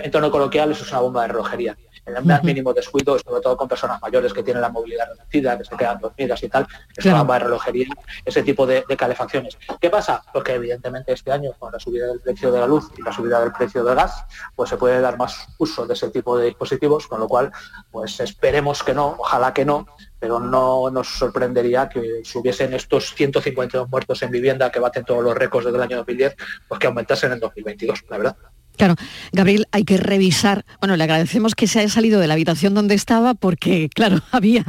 en 0.06 0.12
tono 0.12 0.32
coloquial, 0.32 0.72
eso 0.72 0.84
es 0.84 0.92
una 0.92 1.02
bomba 1.02 1.22
de 1.24 1.28
relojería. 1.30 1.78
En 2.06 2.16
el 2.18 2.26
más 2.26 2.44
mínimo 2.44 2.74
descuido, 2.74 3.20
sobre 3.20 3.40
todo 3.42 3.56
con 3.56 3.68
personas 3.68 4.02
mayores 4.02 4.34
que 4.34 4.42
tienen 4.42 4.62
la 4.62 4.70
movilidad 4.70 5.08
reducida, 5.10 5.56
que 5.58 5.66
se 5.66 5.76
quedan 5.78 6.00
dormidas 6.00 6.42
y 6.42 6.50
tal, 6.50 6.64
es 6.64 7.04
Claro. 7.04 7.10
una 7.18 7.20
bomba 7.20 7.34
de 7.36 7.40
relojería, 7.46 7.88
ese 8.26 8.42
tipo 8.42 8.66
de, 8.66 8.84
de 8.88 8.98
calefacciones. 8.98 9.58
¿Qué 9.80 9.90
pasa? 9.92 10.24
Pues 10.34 10.44
que 10.44 10.54
evidentemente 10.56 11.12
este 11.14 11.32
año, 11.32 11.52
con 11.60 11.72
la 11.72 11.80
subida 11.80 12.08
del 12.08 12.20
precio 12.22 12.52
de 12.52 12.60
la 12.62 12.66
luz 12.68 12.90
y 12.98 13.04
la 13.04 13.12
subida 13.14 13.40
del 13.42 13.52
precio 13.52 13.84
del 13.84 13.96
gas, 13.96 14.26
pues 14.56 14.70
se 14.72 14.78
puede 14.78 15.00
dar 15.02 15.18
más 15.18 15.46
uso 15.60 15.86
de 15.86 15.94
ese 15.94 16.10
tipo 16.10 16.36
de 16.36 16.48
dispositivos, 16.48 17.06
con 17.06 17.20
lo 17.20 17.28
cual, 17.28 17.52
pues 17.92 18.20
esperemos 18.22 18.82
que 18.82 18.96
no, 18.96 19.16
ojalá 19.20 19.54
que 19.54 19.66
no, 19.66 19.86
pero 20.20 20.40
no 20.40 20.90
nos 20.90 21.08
sorprendería 21.10 21.90
que 21.90 22.22
si 22.24 22.40
hubiesen 22.40 22.74
estos 22.74 23.14
152 23.14 23.88
muertos 23.88 24.22
en 24.24 24.32
vivienda 24.32 24.72
que 24.72 24.80
baten 24.80 25.06
todos 25.06 25.24
los 25.24 25.36
récords 25.36 25.66
desde 25.66 25.78
el 25.78 25.84
año 25.84 25.98
2010, 25.98 26.36
pues 26.68 26.80
que 26.80 26.88
aumentasen 26.88 27.34
en 27.34 27.40
2022, 27.40 28.04
la 28.10 28.18
verdad. 28.18 28.36
Claro, 28.80 28.96
Gabriel, 29.34 29.68
hay 29.74 29.84
que 29.84 29.98
revisar. 29.98 30.64
Bueno, 30.80 30.96
le 30.96 31.04
agradecemos 31.04 31.54
que 31.54 31.68
se 31.68 31.80
haya 31.80 31.90
salido 31.90 32.22
de 32.22 32.28
la 32.28 32.36
habitación 32.36 32.74
donde 32.74 32.96
estaba 32.96 33.34
porque, 33.34 33.90
claro, 33.94 34.22
había, 34.32 34.64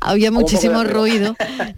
había 0.00 0.30
muchísimo 0.30 0.82
ruido. 0.82 1.36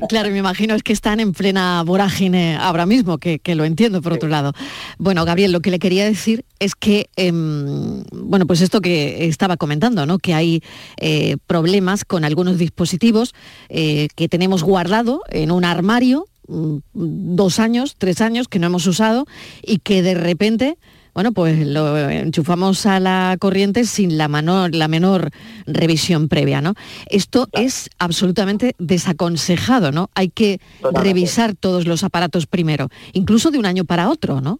Claro, 0.08 0.30
me 0.30 0.38
imagino 0.38 0.76
es 0.76 0.84
que 0.84 0.92
están 0.92 1.18
en 1.18 1.32
plena 1.32 1.82
vorágine 1.82 2.54
ahora 2.54 2.86
mismo, 2.86 3.18
que, 3.18 3.40
que 3.40 3.56
lo 3.56 3.64
entiendo 3.64 4.00
por 4.00 4.12
otro 4.12 4.28
lado. 4.28 4.52
Bueno, 4.98 5.24
Gabriel, 5.24 5.50
lo 5.50 5.58
que 5.58 5.72
le 5.72 5.80
quería 5.80 6.04
decir 6.04 6.44
es 6.60 6.76
que, 6.76 7.10
em, 7.16 8.04
bueno, 8.12 8.46
pues 8.46 8.60
esto 8.60 8.80
que 8.80 9.26
estaba 9.26 9.56
comentando, 9.56 10.06
¿no? 10.06 10.20
Que 10.20 10.34
hay 10.34 10.62
eh, 10.98 11.36
problemas 11.48 12.04
con 12.04 12.24
algunos 12.24 12.58
dispositivos 12.58 13.34
eh, 13.68 14.06
que 14.14 14.28
tenemos 14.28 14.62
guardado 14.62 15.22
en 15.30 15.50
un 15.50 15.64
armario 15.64 16.26
mm, 16.46 16.76
dos 16.94 17.58
años, 17.58 17.96
tres 17.98 18.20
años 18.20 18.46
que 18.46 18.60
no 18.60 18.68
hemos 18.68 18.86
usado 18.86 19.26
y 19.64 19.78
que 19.78 20.02
de 20.02 20.14
repente 20.14 20.78
bueno, 21.14 21.32
pues 21.32 21.66
lo 21.66 21.98
enchufamos 22.08 22.86
a 22.86 23.00
la 23.00 23.36
corriente 23.38 23.84
sin 23.84 24.16
la, 24.16 24.28
menor, 24.28 24.74
la 24.74 24.88
menor 24.88 25.30
revisión 25.66 26.28
previa, 26.28 26.60
¿no? 26.60 26.74
Esto 27.06 27.48
es 27.52 27.90
absolutamente 27.98 28.74
desaconsejado, 28.78 29.92
¿no? 29.92 30.10
Hay 30.14 30.30
que 30.30 30.60
Totalmente. 30.80 31.08
revisar 31.08 31.54
todos 31.54 31.86
los 31.86 32.02
aparatos 32.04 32.46
primero, 32.46 32.88
incluso 33.12 33.50
de 33.50 33.58
un 33.58 33.66
año 33.66 33.84
para 33.84 34.08
otro, 34.08 34.40
¿no? 34.40 34.58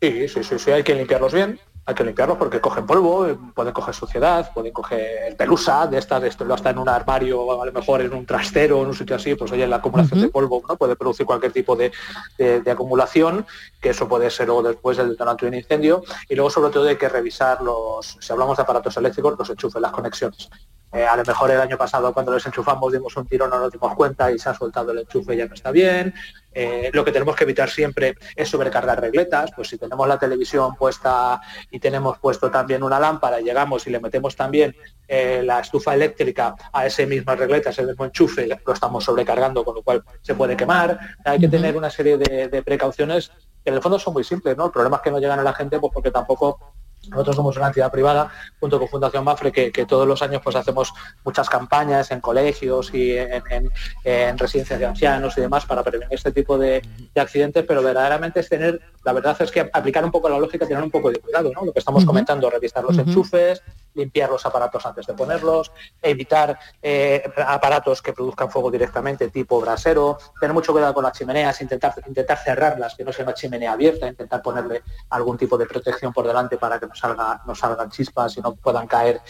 Sí, 0.00 0.28
sí, 0.28 0.42
sí, 0.42 0.58
sí, 0.58 0.70
hay 0.70 0.82
que 0.82 0.94
limpiarlos 0.94 1.34
bien, 1.34 1.58
hay 1.86 1.94
que 1.94 2.04
limpiarlos 2.04 2.36
porque 2.36 2.60
cogen 2.60 2.86
polvo, 2.86 3.26
eh, 3.26 3.36
pueden 3.54 3.72
coger 3.72 3.94
suciedad, 3.94 4.52
pueden 4.54 4.72
coger 4.72 5.36
pelusa, 5.36 5.86
de 5.86 5.98
estas, 5.98 6.22
de 6.22 6.28
esto 6.28 6.44
lo 6.44 6.54
está 6.54 6.70
en 6.70 6.78
un 6.78 6.88
armario, 6.88 7.60
a 7.60 7.66
lo 7.66 7.72
mejor 7.72 8.00
en 8.02 8.12
un 8.12 8.24
trastero, 8.26 8.80
en 8.82 8.88
un 8.88 8.94
sitio 8.94 9.16
así, 9.16 9.34
pues 9.34 9.50
oye, 9.50 9.66
la 9.66 9.76
acumulación 9.76 10.20
de 10.20 10.28
polvo 10.28 10.62
¿no? 10.68 10.76
puede 10.76 10.94
producir 10.94 11.26
cualquier 11.26 11.52
tipo 11.52 11.74
de, 11.74 11.90
de- 12.38 12.60
de 12.60 12.70
acumulación, 12.70 13.44
que 13.80 13.90
eso 13.90 14.06
puede 14.08 14.30
ser 14.30 14.46
luego 14.46 14.62
después 14.62 14.98
del 14.98 15.08
detonante 15.10 15.46
de 15.46 15.48
un 15.50 15.54
incendio, 15.56 16.02
y 16.28 16.34
luego 16.36 16.50
sobre 16.50 16.70
todo 16.70 16.86
hay 16.88 16.96
que 16.96 17.08
revisar 17.08 17.60
los, 17.62 18.16
si 18.20 18.32
hablamos 18.32 18.56
de 18.56 18.62
aparatos 18.62 18.96
eléctricos, 18.96 19.34
los 19.38 19.50
enchufes, 19.50 19.80
las 19.82 19.92
conexiones. 19.92 20.48
Eh, 20.92 21.06
a 21.06 21.16
lo 21.16 21.24
mejor 21.24 21.50
el 21.50 21.60
año 21.60 21.78
pasado 21.78 22.12
cuando 22.12 22.32
los 22.32 22.44
enchufamos 22.44 22.92
dimos 22.92 23.16
un 23.16 23.26
tirón, 23.26 23.50
no 23.50 23.60
nos 23.60 23.70
dimos 23.70 23.94
cuenta 23.94 24.30
y 24.32 24.38
se 24.38 24.48
ha 24.48 24.54
soltado 24.54 24.90
el 24.90 24.98
enchufe 24.98 25.34
y 25.34 25.38
ya 25.38 25.46
no 25.46 25.54
está 25.54 25.70
bien. 25.70 26.12
Eh, 26.52 26.90
lo 26.92 27.04
que 27.04 27.12
tenemos 27.12 27.36
que 27.36 27.44
evitar 27.44 27.70
siempre 27.70 28.16
es 28.34 28.48
sobrecargar 28.48 29.00
regletas, 29.00 29.52
pues 29.54 29.68
si 29.68 29.78
tenemos 29.78 30.08
la 30.08 30.18
televisión 30.18 30.74
puesta 30.74 31.40
y 31.70 31.78
tenemos 31.78 32.18
puesto 32.18 32.50
también 32.50 32.82
una 32.82 32.98
lámpara, 32.98 33.40
llegamos 33.40 33.86
y 33.86 33.90
le 33.90 34.00
metemos 34.00 34.34
también 34.34 34.74
eh, 35.06 35.42
la 35.44 35.60
estufa 35.60 35.94
eléctrica 35.94 36.56
a 36.72 36.86
ese 36.86 37.06
mismo 37.06 37.36
regleta, 37.36 37.70
ese 37.70 37.84
mismo 37.84 38.04
enchufe, 38.04 38.48
lo 38.48 38.72
estamos 38.72 39.04
sobrecargando, 39.04 39.64
con 39.64 39.76
lo 39.76 39.82
cual 39.82 40.02
se 40.22 40.34
puede 40.34 40.56
quemar. 40.56 40.98
Hay 41.24 41.38
que 41.38 41.48
tener 41.48 41.76
una 41.76 41.90
serie 41.90 42.18
de, 42.18 42.48
de 42.48 42.62
precauciones 42.64 43.30
que 43.62 43.70
en 43.70 43.74
el 43.74 43.82
fondo 43.82 43.98
son 43.98 44.14
muy 44.14 44.24
simples, 44.24 44.56
¿no? 44.56 44.66
El 44.66 44.72
problema 44.72 44.96
es 44.96 45.02
que 45.02 45.10
no 45.10 45.20
llegan 45.20 45.38
a 45.38 45.42
la 45.42 45.52
gente 45.52 45.78
pues 45.78 45.92
porque 45.92 46.10
tampoco 46.10 46.58
nosotros 47.08 47.34
somos 47.36 47.56
una 47.56 47.68
entidad 47.68 47.90
privada, 47.90 48.30
junto 48.60 48.78
con 48.78 48.88
Fundación 48.88 49.24
Mafre, 49.24 49.50
que, 49.50 49.72
que 49.72 49.86
todos 49.86 50.06
los 50.06 50.20
años 50.22 50.42
pues 50.44 50.54
hacemos 50.54 50.92
muchas 51.24 51.48
campañas 51.48 52.10
en 52.10 52.20
colegios 52.20 52.92
y 52.92 53.16
en, 53.16 53.42
en- 53.50 53.70
en 54.04 54.36
residencias 54.38 54.78
de 54.78 54.86
ancianos 54.86 55.36
y 55.38 55.40
demás 55.40 55.64
para 55.64 55.82
prevenir 55.82 56.08
este 56.14 56.30
tipo 56.32 56.58
de, 56.58 56.82
de 57.14 57.20
accidentes, 57.20 57.64
pero 57.66 57.82
verdaderamente 57.82 58.40
es 58.40 58.48
tener, 58.48 58.80
la 59.04 59.12
verdad 59.12 59.36
es 59.40 59.50
que 59.50 59.68
aplicar 59.72 60.04
un 60.04 60.10
poco 60.10 60.28
la 60.28 60.38
lógica, 60.38 60.66
tener 60.66 60.82
un 60.82 60.90
poco 60.90 61.10
de 61.10 61.18
cuidado, 61.18 61.50
¿no? 61.54 61.64
Lo 61.64 61.72
que 61.72 61.78
estamos 61.78 62.04
comentando, 62.04 62.50
revisar 62.50 62.84
los 62.84 62.96
enchufes, 63.08 63.62
limpiar 63.94 64.30
los 64.30 64.44
aparatos 64.46 64.84
antes 64.86 65.06
de 65.06 65.14
ponerlos, 65.14 65.72
evitar 66.00 66.58
eh, 66.82 67.22
aparatos 67.46 68.02
que 68.02 68.12
produzcan 68.12 68.50
fuego 68.50 68.70
directamente, 68.70 69.28
tipo 69.30 69.60
brasero, 69.60 70.18
tener 70.40 70.54
mucho 70.54 70.72
cuidado 70.72 70.94
con 70.94 71.04
las 71.04 71.16
chimeneas, 71.16 71.60
intentar, 71.60 71.94
intentar 72.06 72.38
cerrarlas, 72.38 72.94
que 72.94 73.04
no 73.04 73.12
sea 73.12 73.24
una 73.24 73.34
chimenea 73.34 73.72
abierta, 73.72 74.06
intentar 74.06 74.42
ponerle 74.42 74.82
algún 75.10 75.36
tipo 75.36 75.56
de 75.58 75.66
protección 75.66 76.12
por 76.12 76.26
delante 76.26 76.56
para 76.56 76.78
que 76.78 76.86
no, 76.86 76.94
salga, 76.94 77.42
no 77.46 77.54
salgan 77.54 77.90
chispas 77.90 78.36
y 78.36 78.40
no 78.40 78.54
puedan 78.54 78.86
caer 78.86 79.20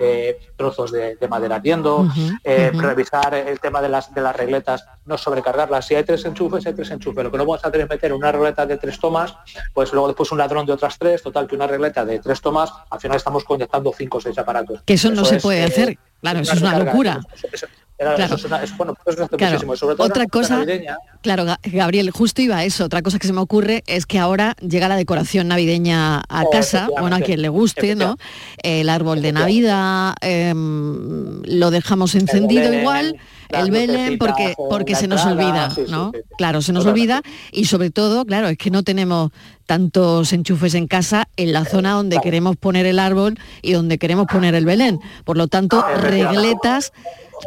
eh, 0.00 0.40
trozos 0.56 0.90
de, 0.90 1.14
de 1.16 1.28
madera 1.28 1.56
ardiendo, 1.56 2.08
eh, 2.42 2.72
revisar 2.74 3.34
el 3.34 3.60
tema 3.60 3.80
de 3.82 3.88
las, 3.88 4.12
de 4.12 4.20
las 4.20 4.34
regletas, 4.34 4.84
no 5.04 5.18
sobrecargarlas. 5.18 5.86
Si 5.86 5.94
hay 5.94 6.04
tres 6.04 6.24
enchufes, 6.24 6.66
hay 6.66 6.72
tres 6.72 6.90
enchufes. 6.90 7.22
Lo 7.22 7.30
que 7.30 7.36
no 7.36 7.44
vamos 7.44 7.64
a 7.64 7.68
hacer 7.68 7.82
es 7.82 7.88
meter 7.88 8.12
una 8.12 8.32
regleta 8.32 8.66
de 8.66 8.78
tres 8.78 8.98
tomas, 8.98 9.36
pues 9.74 9.92
luego 9.92 10.08
después 10.08 10.32
un 10.32 10.38
ladrón 10.38 10.66
de 10.66 10.72
otras 10.72 10.98
tres, 10.98 11.22
total 11.22 11.46
que 11.46 11.54
una 11.54 11.66
regleta 11.66 12.04
de 12.04 12.18
tres 12.18 12.40
tomas, 12.40 12.72
al 12.88 13.00
final 13.00 13.16
estamos 13.16 13.44
conectando 13.44 13.92
cinco 13.96 14.18
o 14.18 14.20
seis 14.20 14.36
aparatos. 14.38 14.82
Que 14.84 14.94
eso 14.94 15.10
no 15.10 15.24
se 15.24 15.36
es, 15.36 15.42
puede 15.42 15.60
eh, 15.60 15.64
hacer. 15.64 15.98
Claro, 16.20 16.40
eso 16.40 16.52
es 16.54 16.60
una 16.60 16.78
locura. 16.78 17.20
Eso- 17.34 17.46
eso- 17.52 17.66
Claro. 17.98 18.24
eso 18.24 18.34
es 18.36 18.44
una- 18.46 18.62
es- 18.62 18.74
bueno, 18.78 18.94
pues 19.04 19.14
eso 19.18 19.28
Claro. 19.28 19.58
sobre 19.76 19.94
todo 19.94 20.06
Otra 20.06 20.24
cosa, 20.26 20.56
navideña, 20.56 20.96
claro, 21.20 21.44
Ga- 21.44 21.58
Gabriel, 21.64 22.10
justo 22.12 22.40
iba 22.40 22.56
a 22.56 22.64
eso. 22.64 22.86
Otra 22.86 23.02
cosa 23.02 23.18
que 23.18 23.26
se 23.26 23.34
me 23.34 23.40
ocurre 23.42 23.82
es 23.86 24.06
que 24.06 24.18
ahora 24.18 24.56
llega 24.66 24.88
la 24.88 24.96
decoración 24.96 25.48
navideña 25.48 26.20
a 26.26 26.44
Oh, 26.46 26.50
casa, 26.50 26.88
bueno, 26.98 27.16
a 27.16 27.20
quien 27.20 27.42
le 27.42 27.50
guste, 27.50 27.94
¿no? 27.96 28.16
El 28.62 28.88
árbol 28.88 29.20
de 29.20 29.32
Navidad, 29.32 30.14
em, 30.22 31.42
lo 31.42 31.70
dejamos 31.70 32.14
encendido 32.14 32.62
Belén. 32.64 32.80
igual, 32.80 33.16
el 33.50 33.70
Belén 33.70 34.16
porque, 34.18 34.54
porque 34.56 34.94
se 34.94 35.06
nos 35.08 35.24
olvida, 35.26 35.68
¿no? 35.88 36.12
claro, 36.38 36.62
se 36.62 36.72
nos 36.72 36.86
olvida 36.86 37.20
y 37.52 37.66
sobre 37.66 37.90
todo, 37.90 38.24
claro, 38.24 38.48
es 38.48 38.56
que 38.56 38.70
no 38.70 38.82
tenemos 38.82 39.30
tantos 39.66 40.32
enchufes 40.32 40.74
en 40.74 40.88
casa 40.88 41.28
en 41.36 41.52
la 41.52 41.64
zona 41.64 41.92
donde 41.92 42.18
queremos 42.20 42.56
poner 42.56 42.86
el 42.86 42.98
árbol 42.98 43.38
y 43.62 43.72
donde 43.72 43.98
queremos 43.98 44.26
poner 44.26 44.54
el 44.56 44.64
Belén. 44.64 44.98
Por 45.24 45.36
lo 45.36 45.46
tanto, 45.46 45.84
regletas, 46.10 46.92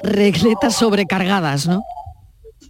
regletas 0.04 0.76
sobrecargadas, 0.76 1.68
¿no? 1.68 1.84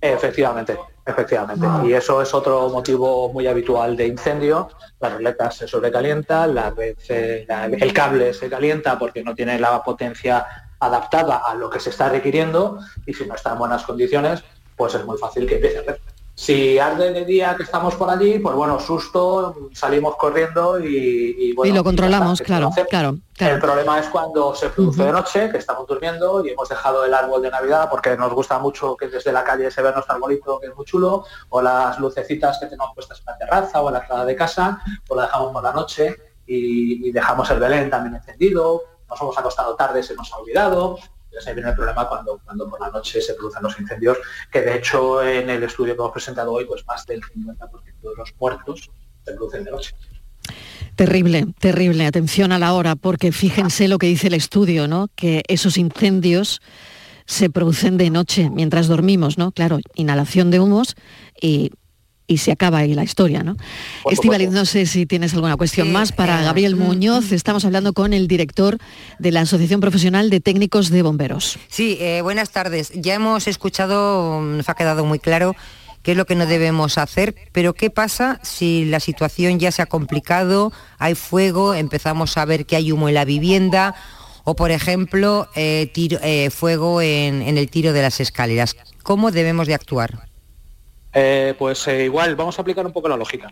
Efectivamente, 0.02 0.78
efectivamente. 1.06 1.66
Y 1.86 1.94
eso 1.94 2.22
es 2.22 2.34
otro 2.34 2.70
motivo 2.70 3.32
muy 3.32 3.48
habitual 3.48 3.96
de 3.96 4.08
incendio. 4.08 4.70
Las 5.00 5.14
regletas 5.14 5.56
se 5.56 5.68
sobrecalientan, 5.68 6.54
la 6.54 6.74
el 6.78 7.94
cable 7.94 8.34
se 8.34 8.50
calienta 8.50 9.00
porque 9.00 9.24
no 9.24 9.34
tiene 9.34 9.60
la 9.60 9.82
potencia 9.82 10.46
adaptada 10.80 11.42
a 11.46 11.56
lo 11.56 11.70
que 11.70 11.80
se 11.80 11.90
está 11.90 12.10
requiriendo 12.10 12.80
y 13.06 13.14
si 13.14 13.26
no 13.26 13.36
está 13.36 13.54
en 13.54 13.60
buenas 13.60 13.84
condiciones, 13.84 14.44
pues 14.76 14.96
es 14.96 15.06
muy 15.06 15.18
fácil 15.18 15.48
que 15.48 15.56
empiece 15.56 15.80
a. 15.80 16.13
Si 16.36 16.80
arde 16.80 17.14
de 17.14 17.26
día 17.26 17.56
que 17.56 17.62
estamos 17.62 17.94
por 17.94 18.10
allí, 18.10 18.40
pues 18.40 18.56
bueno, 18.56 18.80
susto, 18.80 19.70
salimos 19.72 20.16
corriendo 20.16 20.80
y, 20.80 21.54
y 21.64 21.72
lo 21.72 21.84
controlamos, 21.84 22.42
claro, 22.42 22.72
claro, 22.90 23.20
El 23.38 23.60
problema 23.60 24.00
es 24.00 24.08
cuando 24.08 24.56
se 24.56 24.70
produce 24.70 25.04
de 25.04 25.12
noche, 25.12 25.52
que 25.52 25.60
estamos 25.60 25.86
durmiendo 25.86 26.44
y 26.44 26.50
hemos 26.50 26.68
dejado 26.68 27.06
el 27.06 27.14
árbol 27.14 27.44
de 27.44 27.52
Navidad 27.52 27.88
porque 27.88 28.18
nos 28.18 28.34
gusta 28.34 28.58
mucho 28.58 28.98
que 28.98 29.10
desde 29.10 29.32
la 29.32 29.44
calle 29.44 29.70
se 29.70 29.84
vea 29.84 29.92
nuestro 29.92 30.16
arbolito, 30.16 30.60
que 30.60 30.68
es 30.68 30.76
muy 30.76 30.86
chulo, 30.86 31.24
o 31.50 31.62
las 31.62 32.00
lucecitas 32.00 32.58
que 32.58 32.66
tenemos 32.66 32.96
puestas 32.96 33.20
en 33.20 33.26
la 33.26 33.38
terraza 33.38 33.82
o 33.82 33.90
en 33.90 33.94
la 33.94 34.00
entrada 34.00 34.26
de 34.26 34.36
casa, 34.36 34.82
o 35.08 35.16
la 35.16 35.24
dejamos 35.24 35.54
por 35.54 35.64
la 35.64 35.72
noche 35.72 36.16
y, 36.48 37.08
y 37.08 37.12
dejamos 37.12 37.48
el 37.52 37.60
Belén 37.60 37.92
también 37.92 38.16
encendido, 38.16 38.82
nos 39.08 39.22
hemos 39.22 39.38
acostado 39.38 39.76
tarde, 39.76 40.02
se 40.02 40.16
nos 40.16 40.34
ha 40.34 40.38
olvidado, 40.38 40.98
entonces 41.34 41.48
ahí 41.48 41.56
viene 41.56 41.72
el 41.72 41.76
problema 41.76 42.08
cuando, 42.08 42.40
cuando 42.46 42.70
por 42.70 42.80
la 42.80 42.92
noche 42.92 43.20
se 43.20 43.34
producen 43.34 43.64
los 43.64 43.80
incendios, 43.80 44.20
que 44.52 44.62
de 44.62 44.76
hecho 44.76 45.24
en 45.24 45.50
el 45.50 45.64
estudio 45.64 45.96
que 45.96 46.00
hemos 46.00 46.12
presentado 46.12 46.54
hoy, 46.54 46.66
pues 46.66 46.86
más 46.86 47.08
del 47.08 47.22
50% 47.22 48.02
de 48.02 48.16
los 48.16 48.34
muertos 48.40 48.92
se 49.26 49.34
producen 49.34 49.64
de 49.64 49.72
noche. 49.72 49.96
Terrible, 50.96 51.48
terrible. 51.60 52.06
Atención 52.06 52.52
a 52.52 52.60
la 52.60 52.74
hora, 52.74 52.96
porque 52.96 53.32
fíjense 53.32 53.88
lo 53.88 53.98
que 53.98 54.06
dice 54.06 54.28
el 54.28 54.36
estudio, 54.36 54.88
¿no? 54.88 55.08
Que 55.16 55.42
esos 55.48 55.78
incendios 55.78 56.62
se 57.26 57.50
producen 57.50 57.98
de 57.98 58.12
noche 58.12 58.52
mientras 58.52 58.88
dormimos, 58.88 59.40
¿no? 59.40 59.52
Claro, 59.52 59.80
inhalación 59.96 60.52
de 60.52 60.60
humos 60.60 60.96
y 61.42 61.72
y 62.28 62.38
se 62.38 62.52
acaba 62.52 62.80
ahí 62.80 62.94
la 62.94 63.04
historia, 63.04 63.44
¿no? 63.44 63.58
Estivaliz, 64.10 64.50
no 64.50 64.66
sé 64.66 64.86
si 64.86 65.06
tienes 65.06 65.34
alguna 65.34 65.58
cuestión 65.58 65.92
más 65.92 66.12
para 66.12 66.42
eh, 66.42 66.46
Gabriel 66.46 66.76
mm, 66.76 66.80
Muñoz. 66.80 67.32
Mm. 67.32 67.36
Estamos 67.36 67.66
hablando 67.66 67.94
con 67.94 68.14
el 68.14 68.28
director 68.28 68.78
de 69.20 69.32
la 69.32 69.42
Asociación 69.42 69.82
Profesional 69.82 70.30
de 70.30 70.40
Técnicos 70.40 70.90
de 70.90 71.02
Bomberos. 71.02 71.58
Sí, 71.68 71.98
eh, 72.00 72.22
buenas 72.22 72.52
tardes. 72.52 72.92
Ya 72.96 73.16
hemos 73.16 73.48
escuchado, 73.48 74.42
nos 74.42 74.70
ha 74.70 74.76
quedado 74.76 75.06
muy 75.06 75.20
claro 75.20 75.56
qué 76.02 76.12
es 76.12 76.18
lo 76.18 76.26
que 76.26 76.36
no 76.36 76.46
debemos 76.46 76.98
hacer, 76.98 77.36
pero 77.52 77.74
¿qué 77.74 77.90
pasa 77.90 78.40
si 78.44 78.86
la 78.86 79.00
situación 79.00 79.60
ya 79.60 79.72
se 79.72 79.82
ha 79.82 79.86
complicado, 79.86 80.74
hay 81.00 81.16
fuego, 81.16 81.74
empezamos 81.74 82.38
a 82.38 82.46
ver 82.46 82.66
que 82.66 82.76
hay 82.76 82.92
humo 82.92 83.08
en 83.08 83.16
la 83.16 83.26
vivienda 83.26 83.96
o, 84.44 84.56
por 84.56 84.72
ejemplo, 84.72 85.48
eh, 85.56 86.50
fuego 86.54 87.02
en 87.02 87.58
el 87.58 87.70
tiro 87.70 87.94
de 87.94 88.02
las 88.02 88.20
escaleras? 88.20 88.76
¿Cómo 89.02 89.32
debemos 89.32 89.68
de 89.68 89.76
actuar? 89.76 90.33
Eh, 91.16 91.54
pues 91.60 91.88
eh, 91.88 92.06
igual, 92.06 92.36
vamos 92.36 92.58
a 92.58 92.64
aplicar 92.64 92.86
un 92.86 92.92
poco 92.92 93.08
la 93.08 93.18
lógica. 93.18 93.52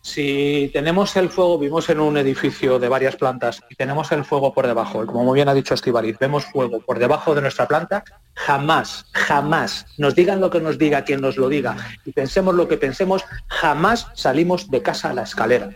Si 0.00 0.70
tenemos 0.72 1.14
el 1.16 1.28
fuego, 1.28 1.58
vivimos 1.58 1.88
en 1.90 2.00
un 2.00 2.16
edificio 2.16 2.78
de 2.78 2.88
varias 2.88 3.16
plantas 3.16 3.62
y 3.68 3.74
tenemos 3.74 4.10
el 4.12 4.24
fuego 4.24 4.54
por 4.54 4.66
debajo, 4.66 5.04
como 5.06 5.24
muy 5.24 5.36
bien 5.36 5.48
ha 5.48 5.54
dicho 5.54 5.74
Estivaliz, 5.74 6.18
vemos 6.18 6.46
fuego 6.46 6.80
por 6.80 6.98
debajo 6.98 7.34
de 7.34 7.42
nuestra 7.42 7.68
planta, 7.68 8.02
jamás, 8.34 9.04
jamás, 9.12 9.86
nos 9.98 10.14
digan 10.14 10.40
lo 10.40 10.48
que 10.48 10.60
nos 10.60 10.78
diga 10.78 11.04
quien 11.04 11.20
nos 11.20 11.36
lo 11.36 11.50
diga 11.50 11.76
y 12.06 12.12
pensemos 12.12 12.54
lo 12.54 12.66
que 12.66 12.78
pensemos, 12.78 13.24
jamás 13.46 14.08
salimos 14.14 14.70
de 14.70 14.82
casa 14.82 15.10
a 15.10 15.14
la 15.14 15.22
escalera. 15.22 15.70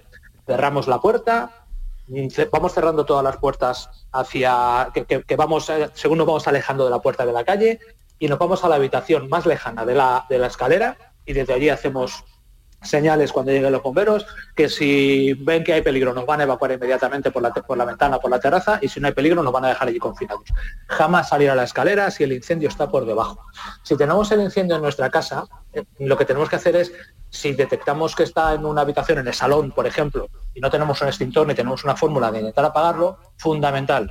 Cerramos 0.46 0.88
la 0.88 1.00
puerta, 1.00 1.66
vamos 2.50 2.72
cerrando 2.72 3.04
todas 3.04 3.22
las 3.22 3.36
puertas 3.36 3.90
hacia 4.10 4.90
que, 4.94 5.36
vamos, 5.36 5.68
eh, 5.68 5.90
según 5.92 6.18
nos 6.18 6.26
vamos 6.26 6.48
alejando 6.48 6.84
de 6.84 6.90
la 6.90 7.00
puerta 7.00 7.26
de 7.26 7.32
la 7.32 7.44
calle 7.44 7.78
y 8.18 8.26
nos 8.26 8.38
vamos 8.38 8.64
a 8.64 8.68
la 8.70 8.76
habitación 8.76 9.28
más 9.28 9.44
lejana 9.44 9.84
de 9.84 9.94
la 9.94 10.46
escalera 10.46 10.96
y 11.26 11.32
desde 11.32 11.52
allí 11.52 11.68
hacemos 11.68 12.24
señales 12.82 13.32
cuando 13.32 13.52
lleguen 13.52 13.72
los 13.72 13.82
bomberos, 13.82 14.26
que 14.54 14.68
si 14.68 15.32
ven 15.34 15.64
que 15.64 15.72
hay 15.72 15.82
peligro 15.82 16.14
nos 16.14 16.24
van 16.24 16.40
a 16.40 16.44
evacuar 16.44 16.72
inmediatamente 16.72 17.30
por 17.30 17.42
la, 17.42 17.50
por 17.50 17.76
la 17.76 17.84
ventana, 17.84 18.18
por 18.18 18.30
la 18.30 18.38
terraza, 18.38 18.78
y 18.80 18.88
si 18.88 19.00
no 19.00 19.08
hay 19.08 19.14
peligro 19.14 19.42
nos 19.42 19.52
van 19.52 19.64
a 19.64 19.68
dejar 19.68 19.88
allí 19.88 19.98
confinados. 19.98 20.44
Jamás 20.86 21.28
salir 21.28 21.50
a 21.50 21.54
la 21.54 21.64
escalera 21.64 22.10
si 22.10 22.24
el 22.24 22.32
incendio 22.32 22.68
está 22.68 22.88
por 22.88 23.04
debajo. 23.04 23.40
Si 23.82 23.96
tenemos 23.96 24.30
el 24.32 24.40
incendio 24.40 24.76
en 24.76 24.82
nuestra 24.82 25.10
casa, 25.10 25.44
eh, 25.72 25.84
lo 25.98 26.16
que 26.16 26.24
tenemos 26.24 26.48
que 26.48 26.56
hacer 26.56 26.76
es, 26.76 26.92
si 27.28 27.52
detectamos 27.52 28.14
que 28.14 28.22
está 28.22 28.54
en 28.54 28.64
una 28.64 28.82
habitación, 28.82 29.18
en 29.18 29.28
el 29.28 29.34
salón, 29.34 29.72
por 29.72 29.86
ejemplo, 29.86 30.28
y 30.54 30.60
no 30.60 30.70
tenemos 30.70 31.00
un 31.02 31.08
extintor 31.08 31.46
ni 31.46 31.54
tenemos 31.54 31.84
una 31.84 31.96
fórmula 31.96 32.30
de 32.30 32.38
intentar 32.38 32.64
apagarlo, 32.64 33.18
fundamental, 33.36 34.10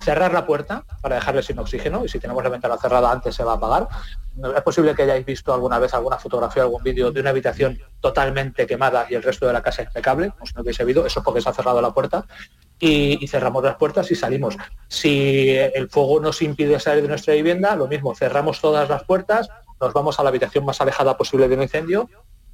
cerrar 0.00 0.32
la 0.32 0.46
puerta 0.46 0.84
para 1.02 1.16
dejarle 1.16 1.42
sin 1.42 1.58
oxígeno 1.58 2.04
y 2.04 2.08
si 2.08 2.18
tenemos 2.18 2.42
la 2.42 2.50
ventana 2.50 2.76
cerrada 2.78 3.10
antes 3.10 3.34
se 3.34 3.44
va 3.44 3.52
a 3.52 3.56
apagar. 3.56 3.88
Es 4.56 4.62
posible 4.62 4.94
que 4.94 5.02
hayáis 5.02 5.26
visto 5.26 5.52
alguna 5.52 5.78
vez 5.78 5.92
alguna 5.94 6.18
fotografía, 6.18 6.62
algún 6.62 6.82
vídeo 6.82 7.10
de 7.10 7.20
una 7.20 7.30
habitación 7.30 7.78
totalmente 8.00 8.66
quemada 8.66 9.06
y 9.10 9.14
el 9.14 9.22
resto 9.22 9.46
de 9.46 9.52
la 9.52 9.62
casa 9.62 9.82
impecable, 9.82 10.32
o 10.40 10.46
si 10.46 10.54
no 10.54 10.60
habéis 10.60 10.78
visto, 10.84 11.06
eso 11.06 11.20
es 11.20 11.24
porque 11.24 11.40
se 11.40 11.48
ha 11.48 11.52
cerrado 11.52 11.80
la 11.82 11.92
puerta 11.92 12.24
y, 12.78 13.26
cerramos 13.26 13.64
las 13.64 13.76
puertas 13.76 14.10
y 14.10 14.14
salimos. 14.14 14.56
Si 14.86 15.50
el 15.50 15.88
fuego 15.88 16.20
nos 16.20 16.40
impide 16.42 16.78
salir 16.78 17.02
de 17.02 17.08
nuestra 17.08 17.34
vivienda, 17.34 17.74
lo 17.74 17.88
mismo, 17.88 18.14
cerramos 18.14 18.60
todas 18.60 18.88
las 18.88 19.02
puertas, 19.04 19.48
nos 19.80 19.92
vamos 19.92 20.18
a 20.18 20.22
la 20.22 20.28
habitación 20.28 20.64
más 20.64 20.80
alejada 20.80 21.16
posible 21.16 21.48
de 21.48 21.56
un 21.56 21.62
incendio 21.62 22.08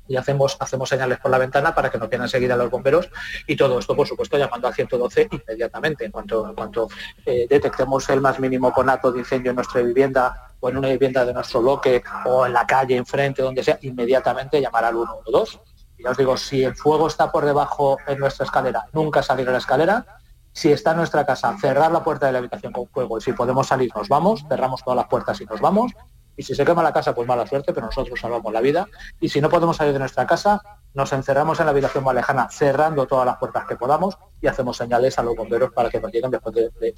y 0.06 0.16
hacemos, 0.16 0.56
hacemos 0.60 0.88
señales 0.88 1.18
por 1.18 1.30
la 1.30 1.38
ventana 1.38 1.74
para 1.74 1.90
que 1.90 1.98
nos 1.98 2.08
quieran 2.08 2.28
seguir 2.28 2.52
a 2.52 2.56
los 2.56 2.70
bomberos 2.70 3.08
y 3.46 3.56
todo 3.56 3.78
esto, 3.78 3.96
por 3.96 4.06
supuesto, 4.06 4.36
llamando 4.36 4.68
al 4.68 4.74
112 4.74 5.28
inmediatamente. 5.30 6.04
En 6.04 6.12
cuanto, 6.12 6.48
en 6.48 6.54
cuanto 6.54 6.88
eh, 7.24 7.46
detectemos 7.48 8.08
el 8.10 8.20
más 8.20 8.38
mínimo 8.38 8.72
conato 8.72 9.10
de 9.12 9.20
incendio 9.20 9.50
en 9.50 9.56
nuestra 9.56 9.80
vivienda 9.82 10.52
o 10.60 10.68
en 10.68 10.76
una 10.76 10.88
vivienda 10.88 11.24
de 11.24 11.32
nuestro 11.32 11.62
bloque 11.62 12.02
o 12.24 12.46
en 12.46 12.52
la 12.52 12.66
calle, 12.66 12.96
enfrente, 12.96 13.42
donde 13.42 13.62
sea, 13.62 13.78
inmediatamente 13.82 14.60
llamar 14.60 14.84
al 14.84 14.94
112. 14.94 15.58
Y 15.98 16.04
ya 16.04 16.10
os 16.10 16.16
digo, 16.16 16.36
si 16.36 16.64
el 16.64 16.74
fuego 16.74 17.06
está 17.06 17.30
por 17.30 17.44
debajo 17.44 17.98
en 18.06 18.18
nuestra 18.18 18.44
escalera, 18.44 18.86
nunca 18.92 19.22
salir 19.22 19.48
a 19.48 19.52
la 19.52 19.58
escalera. 19.58 20.06
Si 20.52 20.70
está 20.70 20.92
en 20.92 20.98
nuestra 20.98 21.26
casa, 21.26 21.56
cerrar 21.60 21.90
la 21.90 22.04
puerta 22.04 22.26
de 22.26 22.32
la 22.32 22.38
habitación 22.38 22.72
con 22.72 22.86
fuego 22.86 23.18
y 23.18 23.20
si 23.20 23.32
podemos 23.32 23.66
salir, 23.66 23.90
nos 23.94 24.08
vamos, 24.08 24.44
cerramos 24.48 24.84
todas 24.84 24.96
las 24.96 25.08
puertas 25.08 25.40
y 25.40 25.46
nos 25.46 25.60
vamos 25.60 25.92
y 26.36 26.42
si 26.42 26.54
se 26.54 26.64
quema 26.64 26.82
la 26.82 26.92
casa, 26.92 27.14
pues 27.14 27.26
mala 27.28 27.46
suerte, 27.46 27.72
pero 27.72 27.86
nosotros 27.86 28.18
salvamos 28.18 28.52
la 28.52 28.60
vida. 28.60 28.86
Y 29.20 29.28
si 29.28 29.40
no 29.40 29.48
podemos 29.48 29.76
salir 29.76 29.92
de 29.92 29.98
nuestra 29.98 30.26
casa, 30.26 30.60
nos 30.94 31.12
encerramos 31.12 31.58
en 31.60 31.66
la 31.66 31.72
habitación 31.72 32.04
más 32.04 32.14
lejana, 32.14 32.48
cerrando 32.50 33.06
todas 33.06 33.26
las 33.26 33.36
puertas 33.36 33.66
que 33.66 33.76
podamos 33.76 34.16
y 34.40 34.46
hacemos 34.46 34.76
señales 34.76 35.18
a 35.18 35.22
los 35.22 35.34
bomberos 35.34 35.72
para 35.72 35.90
que 35.90 36.00
nos 36.00 36.12
lleguen 36.12 36.30
después 36.30 36.54
de, 36.54 36.94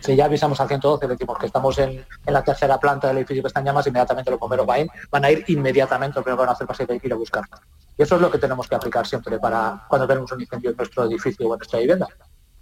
Si 0.00 0.16
ya 0.16 0.26
avisamos 0.26 0.60
al 0.60 0.68
112, 0.68 1.08
decimos 1.08 1.38
que 1.38 1.46
estamos 1.46 1.78
en, 1.78 2.04
la 2.26 2.42
tercera 2.42 2.78
planta 2.78 3.08
del 3.08 3.18
edificio 3.18 3.42
que 3.42 3.48
está 3.48 3.60
en 3.60 3.66
llamas, 3.66 3.86
inmediatamente 3.86 4.30
los 4.30 4.40
bomberos 4.40 4.66
van, 4.66 4.88
van 5.10 5.24
a 5.24 5.30
ir 5.30 5.44
inmediatamente, 5.48 6.18
lo 6.18 6.22
primero 6.22 6.40
van 6.40 6.50
a 6.50 6.52
hacer 6.52 6.66
para 6.66 6.94
ir 6.94 7.12
a 7.12 7.16
buscar. 7.16 7.44
Y 7.96 8.02
eso 8.02 8.16
es 8.16 8.20
lo 8.20 8.30
que 8.30 8.38
tenemos 8.38 8.68
que 8.68 8.74
aplicar 8.74 9.06
siempre 9.06 9.38
para 9.38 9.84
cuando 9.88 10.06
tenemos 10.06 10.30
un 10.32 10.40
incendio 10.40 10.70
en 10.70 10.76
nuestro 10.76 11.04
edificio 11.04 11.48
o 11.48 11.54
en 11.54 11.58
nuestra 11.58 11.80
vivienda. 11.80 12.08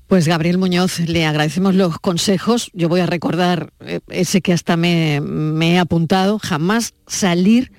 Pues 0.08 0.26
Gabriel 0.26 0.56
Muñoz, 0.56 1.00
le 1.00 1.26
agradecemos 1.26 1.74
los 1.74 1.98
consejos. 1.98 2.70
Yo 2.72 2.88
voy 2.88 3.00
a 3.00 3.06
recordar 3.06 3.74
eh, 3.80 4.00
ese 4.08 4.40
que 4.40 4.54
hasta 4.54 4.78
me, 4.78 5.20
he 5.60 5.78
apuntado, 5.78 6.38
jamás 6.38 6.94
salir 7.06 7.72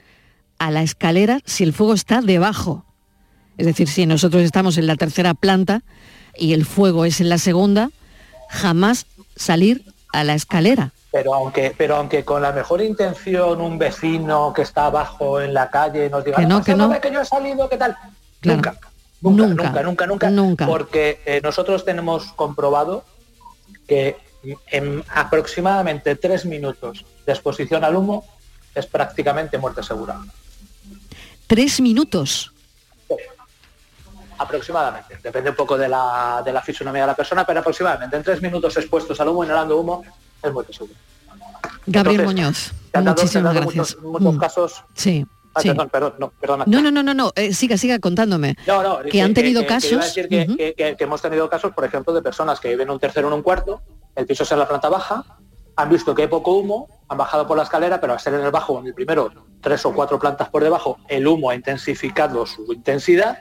a 0.60 0.70
la 0.70 0.84
escalera 0.84 1.40
si 1.46 1.64
el 1.64 1.74
fuego 1.74 1.96
está 1.96 2.22
debajo. 2.22 2.86
Es 3.58 3.66
decir, 3.66 3.88
si 3.88 4.06
nosotros 4.06 4.44
estamos 4.44 4.78
en 4.78 4.86
la 4.86 4.96
tercera 4.96 5.34
planta 5.34 5.82
y 6.38 6.54
el 6.54 6.66
fuego 6.66 7.04
es 7.04 7.20
en 7.20 7.30
la 7.30 7.40
segunda, 7.40 7.90
jamás 8.48 9.08
salir 9.36 9.84
a 10.14 10.24
la 10.24 10.36
escalera. 10.36 10.92
Pero 11.12 11.34
aunque, 11.34 11.74
pero 11.76 11.96
aunque 11.96 12.24
con 12.24 12.44
la 12.44 12.52
mejor 12.52 12.84
intención 12.84 13.60
un 13.60 13.80
vecino 13.80 14.54
que 14.54 14.62
está 14.62 14.86
abajo 14.86 15.42
en 15.42 15.56
la 15.56 15.72
calle 15.72 16.12
nos 16.12 16.24
diga, 16.24 16.38
que 16.38 16.46
no, 16.46 16.64
que 16.64 16.76
no, 16.76 17.02
que 17.02 17.12
yo 17.12 17.22
he 17.22 17.26
salido, 17.26 17.68
¿qué 17.68 17.78
tal? 17.78 17.98
Nunca. 18.44 18.76
Nunca, 19.22 19.84
nunca, 19.84 20.08
nunca, 20.08 20.30
nunca, 20.30 20.66
porque 20.66 21.22
eh, 21.26 21.42
nosotros 21.44 21.84
tenemos 21.84 22.32
comprobado 22.34 23.04
que 23.88 24.16
en 24.72 25.04
aproximadamente 25.14 26.16
tres 26.16 26.46
minutos 26.46 27.06
de 27.26 27.34
exposición 27.34 27.84
al 27.84 27.96
humo 27.96 28.26
es 28.74 28.86
prácticamente 28.86 29.58
muerte 29.58 29.84
segura. 29.84 30.20
¿Tres 31.48 31.82
minutos? 31.82 32.54
Aproximadamente. 34.38 35.20
Depende 35.22 35.50
un 35.50 35.56
poco 35.56 35.78
de 35.78 35.90
la, 35.90 36.42
de 36.46 36.54
la 36.54 36.62
fisonomía 36.62 37.02
de 37.02 37.08
la 37.08 37.16
persona, 37.16 37.46
pero 37.46 37.60
aproximadamente 37.60 38.16
en 38.16 38.24
tres 38.24 38.42
minutos 38.42 38.78
expuestos 38.78 39.20
al 39.20 39.28
humo, 39.28 39.44
inhalando 39.44 39.78
humo, 39.78 40.04
es 40.42 40.54
muerte 40.54 40.72
segura. 40.72 40.98
Gabriel 41.86 42.24
Muñoz, 42.24 42.72
muchísimas 42.94 43.54
gracias. 43.54 43.98
muchos 43.98 44.36
mm. 44.36 44.38
casos 44.38 44.84
sí. 44.94 45.26
Ah, 45.56 45.62
perdón, 45.64 45.90
perdón, 45.90 46.14
no, 46.20 46.30
perdona. 46.40 46.66
No, 46.68 46.82
no, 46.82 46.92
no, 46.92 47.02
no, 47.04 47.14
no. 47.14 47.32
Eh, 47.36 47.54
siga, 47.54 47.78
siga 47.78 48.00
contándome. 48.00 48.56
No, 48.68 48.84
no, 48.84 49.00
que, 49.00 49.22
han 49.22 49.34
tenido 49.34 49.66
casos. 49.66 50.14
Que, 50.14 50.96
hemos 51.00 51.22
tenido 51.22 51.50
casos, 51.50 51.74
por 51.74 51.86
ejemplo, 51.86 52.14
de 52.14 52.22
personas 52.22 52.60
que 52.60 52.70
viven 52.70 52.90
un 52.90 53.00
tercero 53.00 53.28
en 53.28 53.34
un 53.34 53.42
cuarto, 53.42 53.82
el 54.16 54.26
piso 54.26 54.44
es 54.44 54.52
en 54.52 54.60
la 54.60 54.68
planta 54.68 54.90
baja, 54.90 55.26
han 55.76 55.90
visto 55.90 56.14
que 56.14 56.24
hay 56.24 56.28
poco 56.28 56.58
humo, 56.58 56.88
han 57.08 57.18
bajado 57.18 57.48
por 57.48 57.58
la 57.58 57.64
escalera, 57.64 58.00
pero 58.00 58.14
al 58.14 58.20
ser 58.20 58.34
en 58.36 58.42
el 58.42 58.52
bajo, 58.52 58.80
en 58.80 58.88
el 58.88 58.94
primero, 58.94 59.32
tres 59.62 59.86
o 59.86 59.94
cuatro 59.94 60.20
plantas 60.20 60.50
por 60.50 60.64
debajo, 60.64 60.98
el 61.08 61.26
humo 61.26 61.50
ha 61.50 61.56
intensificado 61.56 62.46
su 62.46 62.72
intensidad, 62.72 63.40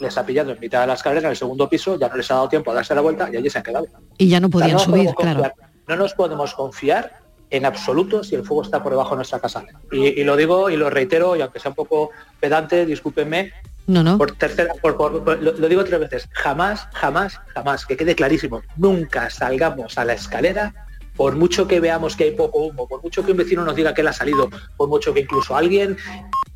les 0.00 0.18
ha 0.18 0.26
pillado 0.26 0.50
en 0.52 0.60
mitad 0.60 0.80
de 0.80 0.88
la 0.88 0.94
escalera, 0.94 1.28
en 1.28 1.32
el 1.32 1.36
segundo 1.36 1.68
piso, 1.68 1.98
ya 1.98 2.08
no 2.08 2.16
les 2.16 2.30
ha 2.30 2.34
dado 2.34 2.48
tiempo 2.48 2.70
a 2.70 2.74
darse 2.74 2.94
la 2.94 3.00
vuelta 3.00 3.28
y 3.32 3.36
allí 3.36 3.48
se 3.48 3.58
han 3.58 3.64
quedado. 3.64 3.86
Y 4.18 4.28
ya 4.28 4.40
no 4.40 4.50
podían 4.50 4.76
O 4.76 4.78
sea, 4.78 4.88
no 4.88 4.96
nos 4.96 5.02
subir, 5.02 5.14
claro. 5.14 5.42
confiar. 5.42 5.70
No 5.86 5.96
nos 5.96 6.14
podemos 6.14 6.54
confiar 6.54 7.23
en 7.56 7.64
absoluto 7.64 8.24
si 8.24 8.34
el 8.34 8.44
fuego 8.44 8.62
está 8.62 8.82
por 8.82 8.90
debajo 8.92 9.10
de 9.10 9.16
nuestra 9.16 9.38
casa. 9.38 9.64
Y, 9.92 10.20
y 10.20 10.24
lo 10.24 10.36
digo 10.36 10.70
y 10.70 10.76
lo 10.76 10.90
reitero, 10.90 11.36
y 11.36 11.40
aunque 11.42 11.60
sea 11.60 11.70
un 11.70 11.74
poco 11.76 12.10
pedante, 12.40 12.84
discúlpenme, 12.84 13.52
No, 13.86 14.02
no. 14.02 14.18
por 14.18 14.32
tercera, 14.32 14.74
por- 14.82 14.96
por- 14.96 15.22
por- 15.24 15.40
lo, 15.40 15.52
lo 15.52 15.68
digo 15.68 15.84
tres 15.84 16.00
veces, 16.00 16.28
jamás, 16.32 16.88
jamás, 16.94 17.40
jamás, 17.54 17.86
que 17.86 17.96
quede 17.96 18.14
clarísimo, 18.16 18.62
nunca 18.76 19.30
salgamos 19.30 19.96
a 19.98 20.04
la 20.04 20.14
escalera, 20.14 20.74
por 21.16 21.36
mucho 21.36 21.68
que 21.68 21.78
veamos 21.78 22.16
que 22.16 22.24
hay 22.24 22.30
poco 22.32 22.58
humo, 22.58 22.88
por 22.88 23.00
mucho 23.04 23.24
que 23.24 23.30
un 23.30 23.36
vecino 23.36 23.64
nos 23.64 23.76
diga 23.76 23.94
que 23.94 24.00
él 24.00 24.08
ha 24.08 24.12
salido, 24.12 24.50
por 24.76 24.88
mucho 24.88 25.14
que 25.14 25.20
incluso 25.20 25.54
alguien 25.54 25.96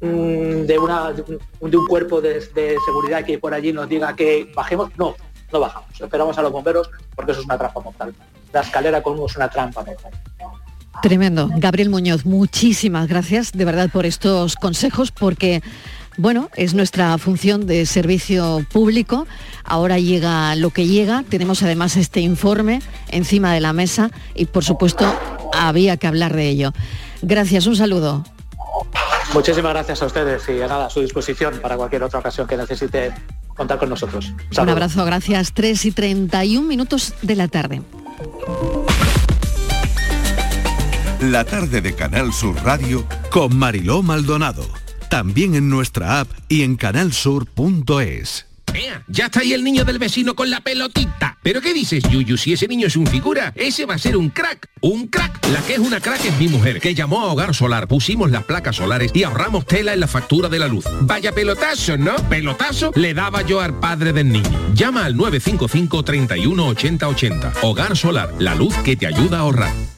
mm, 0.00 0.62
de, 0.66 0.78
una, 0.80 1.12
de, 1.12 1.22
un, 1.60 1.70
de 1.70 1.76
un 1.76 1.86
cuerpo 1.86 2.20
de, 2.20 2.40
de 2.40 2.76
seguridad 2.84 3.24
que 3.24 3.32
hay 3.32 3.38
por 3.38 3.54
allí 3.54 3.72
nos 3.72 3.88
diga 3.88 4.16
que 4.16 4.50
bajemos, 4.56 4.90
no, 4.96 5.14
no 5.52 5.60
bajamos, 5.60 5.88
esperamos 6.00 6.36
a 6.38 6.42
los 6.42 6.50
bomberos 6.50 6.90
porque 7.14 7.30
eso 7.32 7.40
es 7.40 7.46
una 7.46 7.56
trampa 7.56 7.78
mortal. 7.80 8.12
La 8.52 8.62
escalera 8.62 9.00
con 9.02 9.12
humo 9.14 9.26
es 9.26 9.36
una 9.36 9.48
trampa 9.50 9.84
mortal. 9.84 10.10
Tremendo. 11.02 11.48
Gabriel 11.54 11.90
Muñoz, 11.90 12.24
muchísimas 12.24 13.08
gracias 13.08 13.52
de 13.52 13.64
verdad 13.64 13.88
por 13.90 14.04
estos 14.04 14.56
consejos 14.56 15.12
porque, 15.12 15.62
bueno, 16.16 16.50
es 16.56 16.74
nuestra 16.74 17.16
función 17.18 17.66
de 17.66 17.86
servicio 17.86 18.66
público. 18.72 19.26
Ahora 19.64 19.98
llega 19.98 20.54
lo 20.56 20.70
que 20.70 20.86
llega. 20.86 21.24
Tenemos 21.28 21.62
además 21.62 21.96
este 21.96 22.20
informe 22.20 22.82
encima 23.08 23.54
de 23.54 23.60
la 23.60 23.72
mesa 23.72 24.10
y, 24.34 24.46
por 24.46 24.64
supuesto, 24.64 25.06
había 25.52 25.96
que 25.96 26.08
hablar 26.08 26.34
de 26.34 26.48
ello. 26.48 26.72
Gracias, 27.22 27.66
un 27.66 27.76
saludo. 27.76 28.24
Muchísimas 29.34 29.72
gracias 29.72 30.02
a 30.02 30.06
ustedes 30.06 30.48
y 30.48 30.54
nada, 30.54 30.86
a 30.86 30.90
su 30.90 31.00
disposición 31.00 31.60
para 31.60 31.76
cualquier 31.76 32.02
otra 32.02 32.18
ocasión 32.18 32.46
que 32.48 32.56
necesite 32.56 33.12
contar 33.54 33.78
con 33.78 33.88
nosotros. 33.88 34.32
Un 34.60 34.68
abrazo, 34.68 35.04
gracias. 35.04 35.52
3 35.52 35.84
y 35.84 35.92
31 35.92 36.66
minutos 36.66 37.14
de 37.22 37.36
la 37.36 37.46
tarde. 37.46 37.82
La 41.20 41.44
tarde 41.44 41.80
de 41.80 41.96
Canal 41.96 42.32
Sur 42.32 42.54
Radio 42.62 43.04
con 43.30 43.56
Mariló 43.56 44.04
Maldonado. 44.04 44.64
También 45.10 45.56
en 45.56 45.68
nuestra 45.68 46.20
app 46.20 46.28
y 46.48 46.62
en 46.62 46.76
canalsur.es. 46.76 48.46
Ya 49.08 49.26
está 49.26 49.40
ahí 49.40 49.52
el 49.52 49.64
niño 49.64 49.84
del 49.84 49.98
vecino 49.98 50.36
con 50.36 50.48
la 50.48 50.60
pelotita. 50.60 51.36
¿Pero 51.42 51.60
qué 51.60 51.74
dices, 51.74 52.04
Yuyu? 52.04 52.36
Si 52.36 52.52
ese 52.52 52.68
niño 52.68 52.86
es 52.86 52.94
un 52.94 53.06
figura, 53.08 53.52
ese 53.56 53.84
va 53.84 53.94
a 53.94 53.98
ser 53.98 54.16
un 54.16 54.28
crack. 54.28 54.68
Un 54.80 55.08
crack. 55.08 55.44
La 55.48 55.60
que 55.62 55.72
es 55.72 55.78
una 55.80 55.98
crack 55.98 56.24
es 56.24 56.38
mi 56.38 56.46
mujer, 56.46 56.80
que 56.80 56.94
llamó 56.94 57.22
a 57.22 57.32
Hogar 57.32 57.52
Solar. 57.52 57.88
Pusimos 57.88 58.30
las 58.30 58.44
placas 58.44 58.76
solares 58.76 59.10
y 59.12 59.24
ahorramos 59.24 59.66
tela 59.66 59.94
en 59.94 60.00
la 60.00 60.06
factura 60.06 60.48
de 60.48 60.60
la 60.60 60.68
luz. 60.68 60.84
Vaya 61.00 61.32
pelotazo, 61.32 61.96
¿no? 61.96 62.14
Pelotazo 62.28 62.92
le 62.94 63.12
daba 63.12 63.42
yo 63.42 63.60
al 63.60 63.80
padre 63.80 64.12
del 64.12 64.30
niño. 64.30 64.72
Llama 64.72 65.06
al 65.06 65.16
955 65.16 66.04
31 66.04 66.66
80 66.68 67.08
80. 67.08 67.52
Hogar 67.62 67.96
Solar, 67.96 68.32
la 68.38 68.54
luz 68.54 68.76
que 68.84 68.94
te 68.94 69.08
ayuda 69.08 69.38
a 69.38 69.40
ahorrar. 69.40 69.97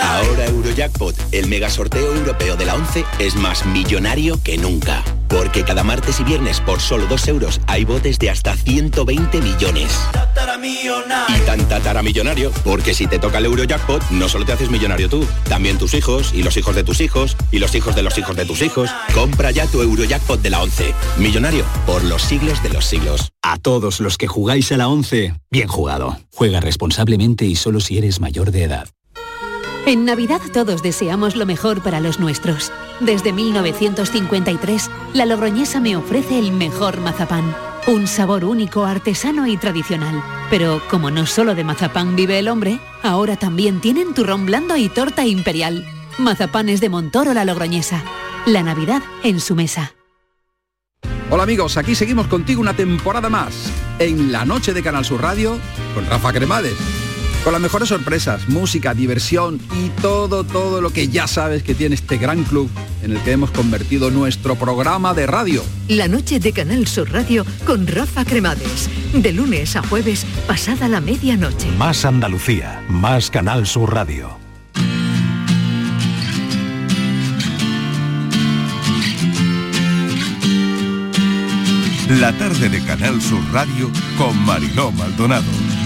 Ahora 0.00 0.46
Eurojackpot, 0.46 1.16
el 1.32 1.48
mega 1.48 1.68
sorteo 1.68 2.14
europeo 2.14 2.56
de 2.56 2.64
la 2.64 2.76
11, 2.76 3.04
es 3.18 3.34
más 3.34 3.66
millonario 3.66 4.40
que 4.40 4.56
nunca. 4.56 5.02
Porque 5.28 5.64
cada 5.64 5.82
martes 5.82 6.20
y 6.20 6.24
viernes 6.24 6.60
por 6.60 6.80
solo 6.80 7.06
2 7.06 7.28
euros 7.28 7.60
hay 7.66 7.84
botes 7.84 8.18
de 8.20 8.30
hasta 8.30 8.54
120 8.54 9.40
millones. 9.40 9.98
Y 11.28 11.40
tan 11.40 11.66
tataramillonario, 11.68 12.52
porque 12.64 12.94
si 12.94 13.08
te 13.08 13.18
toca 13.18 13.38
el 13.38 13.46
Eurojackpot, 13.46 14.10
no 14.10 14.28
solo 14.28 14.44
te 14.44 14.52
haces 14.52 14.70
millonario 14.70 15.08
tú, 15.08 15.26
también 15.48 15.76
tus 15.76 15.94
hijos, 15.94 16.32
y 16.32 16.44
los 16.44 16.56
hijos 16.56 16.76
de 16.76 16.84
tus 16.84 17.00
hijos, 17.00 17.36
y 17.50 17.58
los 17.58 17.74
hijos 17.74 17.96
de 17.96 18.02
los 18.02 18.16
hijos 18.18 18.36
de 18.36 18.44
tus 18.44 18.62
hijos. 18.62 18.90
Compra 19.12 19.50
ya 19.50 19.66
tu 19.66 19.82
Eurojackpot 19.82 20.40
de 20.40 20.50
la 20.50 20.62
11. 20.62 20.94
Millonario 21.18 21.64
por 21.84 22.04
los 22.04 22.22
siglos 22.22 22.62
de 22.62 22.68
los 22.68 22.84
siglos. 22.84 23.32
A 23.42 23.58
todos 23.58 23.98
los 23.98 24.18
que 24.18 24.28
jugáis 24.28 24.70
a 24.70 24.76
la 24.76 24.88
11, 24.88 25.34
bien 25.50 25.66
jugado. 25.66 26.20
Juega 26.32 26.60
responsablemente 26.60 27.44
y 27.44 27.56
solo 27.56 27.80
si 27.80 27.98
eres 27.98 28.20
mayor 28.20 28.52
de 28.52 28.64
edad. 28.64 28.88
En 29.84 30.04
Navidad 30.04 30.40
todos 30.52 30.80
deseamos 30.80 31.34
lo 31.34 31.44
mejor 31.44 31.82
para 31.82 31.98
los 31.98 32.20
nuestros. 32.20 32.70
Desde 33.00 33.32
1953, 33.32 34.88
la 35.12 35.26
Logroñesa 35.26 35.80
me 35.80 35.96
ofrece 35.96 36.38
el 36.38 36.52
mejor 36.52 37.00
mazapán. 37.00 37.52
Un 37.88 38.06
sabor 38.06 38.44
único, 38.44 38.84
artesano 38.84 39.48
y 39.48 39.56
tradicional. 39.56 40.22
Pero 40.50 40.80
como 40.88 41.10
no 41.10 41.26
solo 41.26 41.56
de 41.56 41.64
mazapán 41.64 42.14
vive 42.14 42.38
el 42.38 42.46
hombre, 42.46 42.78
ahora 43.02 43.36
también 43.36 43.80
tienen 43.80 44.14
turrón 44.14 44.46
blando 44.46 44.76
y 44.76 44.88
torta 44.88 45.26
imperial. 45.26 45.84
Mazapanes 46.16 46.80
de 46.80 46.88
Montoro 46.88 47.34
la 47.34 47.44
Logroñesa. 47.44 48.04
La 48.46 48.62
Navidad 48.62 49.02
en 49.24 49.40
su 49.40 49.56
mesa. 49.56 49.94
Hola 51.28 51.42
amigos, 51.42 51.76
aquí 51.76 51.96
seguimos 51.96 52.28
contigo 52.28 52.60
una 52.60 52.76
temporada 52.76 53.28
más 53.28 53.72
en 53.98 54.30
la 54.30 54.44
noche 54.44 54.74
de 54.74 54.82
Canal 54.82 55.04
Sur 55.04 55.22
Radio 55.22 55.58
con 55.94 56.06
Rafa 56.06 56.32
Cremades. 56.32 57.01
Con 57.44 57.52
las 57.52 57.60
mejores 57.60 57.88
sorpresas, 57.88 58.48
música, 58.48 58.94
diversión 58.94 59.60
y 59.76 59.88
todo, 60.00 60.44
todo 60.44 60.80
lo 60.80 60.90
que 60.90 61.08
ya 61.08 61.26
sabes 61.26 61.64
que 61.64 61.74
tiene 61.74 61.96
este 61.96 62.16
gran 62.16 62.44
club 62.44 62.70
en 63.02 63.10
el 63.10 63.20
que 63.22 63.32
hemos 63.32 63.50
convertido 63.50 64.12
nuestro 64.12 64.54
programa 64.54 65.12
de 65.12 65.26
radio. 65.26 65.64
La 65.88 66.06
noche 66.06 66.38
de 66.38 66.52
Canal 66.52 66.86
Sur 66.86 67.10
Radio 67.10 67.44
con 67.66 67.88
Rafa 67.88 68.24
Cremades. 68.24 68.88
De 69.12 69.32
lunes 69.32 69.74
a 69.74 69.82
jueves, 69.82 70.24
pasada 70.46 70.86
la 70.86 71.00
medianoche. 71.00 71.68
Más 71.78 72.04
Andalucía, 72.04 72.84
más 72.88 73.28
Canal 73.28 73.66
Sur 73.66 73.92
Radio. 73.92 74.38
La 82.20 82.32
tarde 82.38 82.68
de 82.68 82.84
Canal 82.84 83.20
Sur 83.20 83.42
Radio 83.52 83.90
con 84.16 84.38
Mariló 84.44 84.92
Maldonado. 84.92 85.81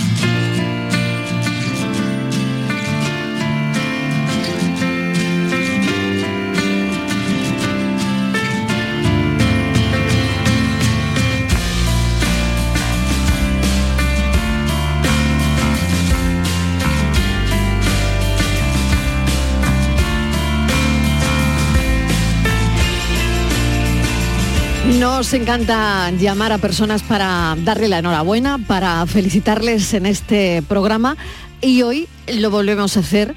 Nos 24.98 25.34
encanta 25.34 26.10
llamar 26.12 26.52
a 26.52 26.58
personas 26.58 27.02
para 27.02 27.54
darle 27.64 27.86
la 27.86 27.98
enhorabuena, 27.98 28.56
para 28.56 29.04
felicitarles 29.06 29.92
en 29.92 30.06
este 30.06 30.62
programa 30.62 31.18
y 31.60 31.82
hoy 31.82 32.08
lo 32.26 32.50
volvemos 32.50 32.96
a 32.96 33.00
hacer. 33.00 33.34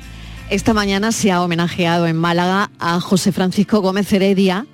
Esta 0.50 0.74
mañana 0.74 1.12
se 1.12 1.34
ha 1.34 1.44
homenajeado 1.44 2.08
en 2.08 2.16
Málaga 2.16 2.72
a 2.80 3.02
José 3.02 3.34
Francisco 3.34 3.82
Gómez 3.82 4.12
Heredia. 4.14 4.68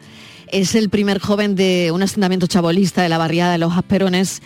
Es 0.47 0.75
el 0.75 0.89
primer 0.89 1.19
joven 1.19 1.55
de 1.55 1.89
un 1.91 2.03
asentamiento 2.03 2.45
chabolista 2.45 3.01
de 3.01 3.09
la 3.09 3.17
barriada 3.17 3.53
de 3.53 3.57
los 3.57 3.75
Asperones 3.75 4.43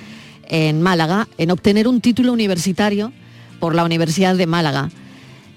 en 0.48 0.82
Málaga 0.82 1.28
en 1.38 1.52
obtener 1.52 1.90
un 1.90 2.00
título 2.00 2.32
universitario 2.32 3.12
por 3.60 3.76
la 3.76 3.84
Universidad 3.84 4.36
de 4.36 4.48
Málaga. 4.48 4.92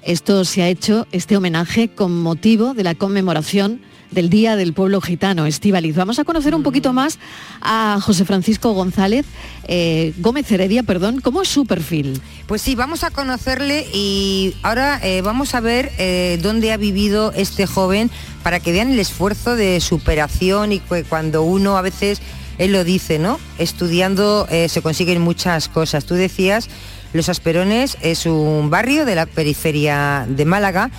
Esto 0.02 0.44
se 0.44 0.62
ha 0.62 0.68
hecho, 0.68 1.06
este 1.12 1.36
homenaje, 1.36 1.90
con 1.90 2.20
motivo 2.20 2.74
de 2.74 2.82
la 2.82 2.96
conmemoración 2.96 3.80
del 4.12 4.30
Día 4.30 4.56
del 4.56 4.72
Pueblo 4.72 5.00
Gitano, 5.00 5.46
Estivaliz. 5.46 5.96
Vamos 5.96 6.18
a 6.18 6.24
conocer 6.24 6.54
un 6.54 6.62
poquito 6.62 6.92
más 6.92 7.18
a 7.60 7.98
José 8.00 8.24
Francisco 8.24 8.72
González, 8.72 9.26
eh, 9.66 10.12
Gómez 10.18 10.50
Heredia, 10.50 10.82
perdón, 10.82 11.20
¿cómo 11.20 11.42
es 11.42 11.48
su 11.48 11.66
perfil? 11.66 12.20
Pues 12.46 12.62
sí, 12.62 12.74
vamos 12.74 13.04
a 13.04 13.10
conocerle 13.10 13.86
y 13.92 14.54
ahora 14.62 15.00
eh, 15.02 15.22
vamos 15.22 15.54
a 15.54 15.60
ver 15.60 15.90
eh, 15.98 16.38
dónde 16.42 16.72
ha 16.72 16.76
vivido 16.76 17.32
este 17.32 17.66
joven 17.66 18.10
para 18.42 18.60
que 18.60 18.72
vean 18.72 18.90
el 18.90 18.98
esfuerzo 18.98 19.56
de 19.56 19.80
superación 19.80 20.72
y 20.72 20.78
que 20.78 21.04
cuando 21.04 21.42
uno 21.42 21.76
a 21.76 21.82
veces, 21.82 22.20
él 22.58 22.72
lo 22.72 22.84
dice, 22.84 23.18
¿no? 23.18 23.40
Estudiando 23.58 24.46
se 24.68 24.82
consiguen 24.82 25.22
muchas 25.22 25.68
cosas. 25.68 26.04
Tú 26.04 26.14
decías, 26.14 26.68
Los 27.12 27.28
Asperones 27.28 27.96
es 28.02 28.26
un 28.26 28.68
barrio 28.68 29.04
de 29.04 29.14
la 29.14 29.26
periferia 29.26 30.26
de 30.28 30.44
Málaga 30.44 30.90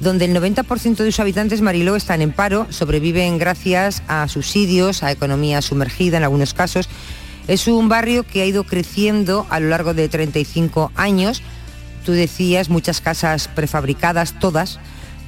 donde 0.00 0.24
el 0.24 0.34
90% 0.34 0.96
de 0.96 1.12
sus 1.12 1.20
habitantes 1.20 1.60
Mariló 1.60 1.94
están 1.94 2.22
en 2.22 2.32
paro, 2.32 2.66
sobreviven 2.70 3.38
gracias 3.38 4.02
a 4.08 4.26
subsidios, 4.28 5.02
a 5.02 5.12
economía 5.12 5.62
sumergida 5.62 6.16
en 6.16 6.24
algunos 6.24 6.54
casos. 6.54 6.88
Es 7.46 7.68
un 7.68 7.88
barrio 7.88 8.24
que 8.24 8.42
ha 8.42 8.46
ido 8.46 8.64
creciendo 8.64 9.46
a 9.50 9.60
lo 9.60 9.68
largo 9.68 9.92
de 9.92 10.08
35 10.08 10.90
años. 10.96 11.42
Tú 12.04 12.12
decías, 12.12 12.70
muchas 12.70 13.00
casas 13.00 13.48
prefabricadas, 13.48 14.38
todas. 14.38 14.78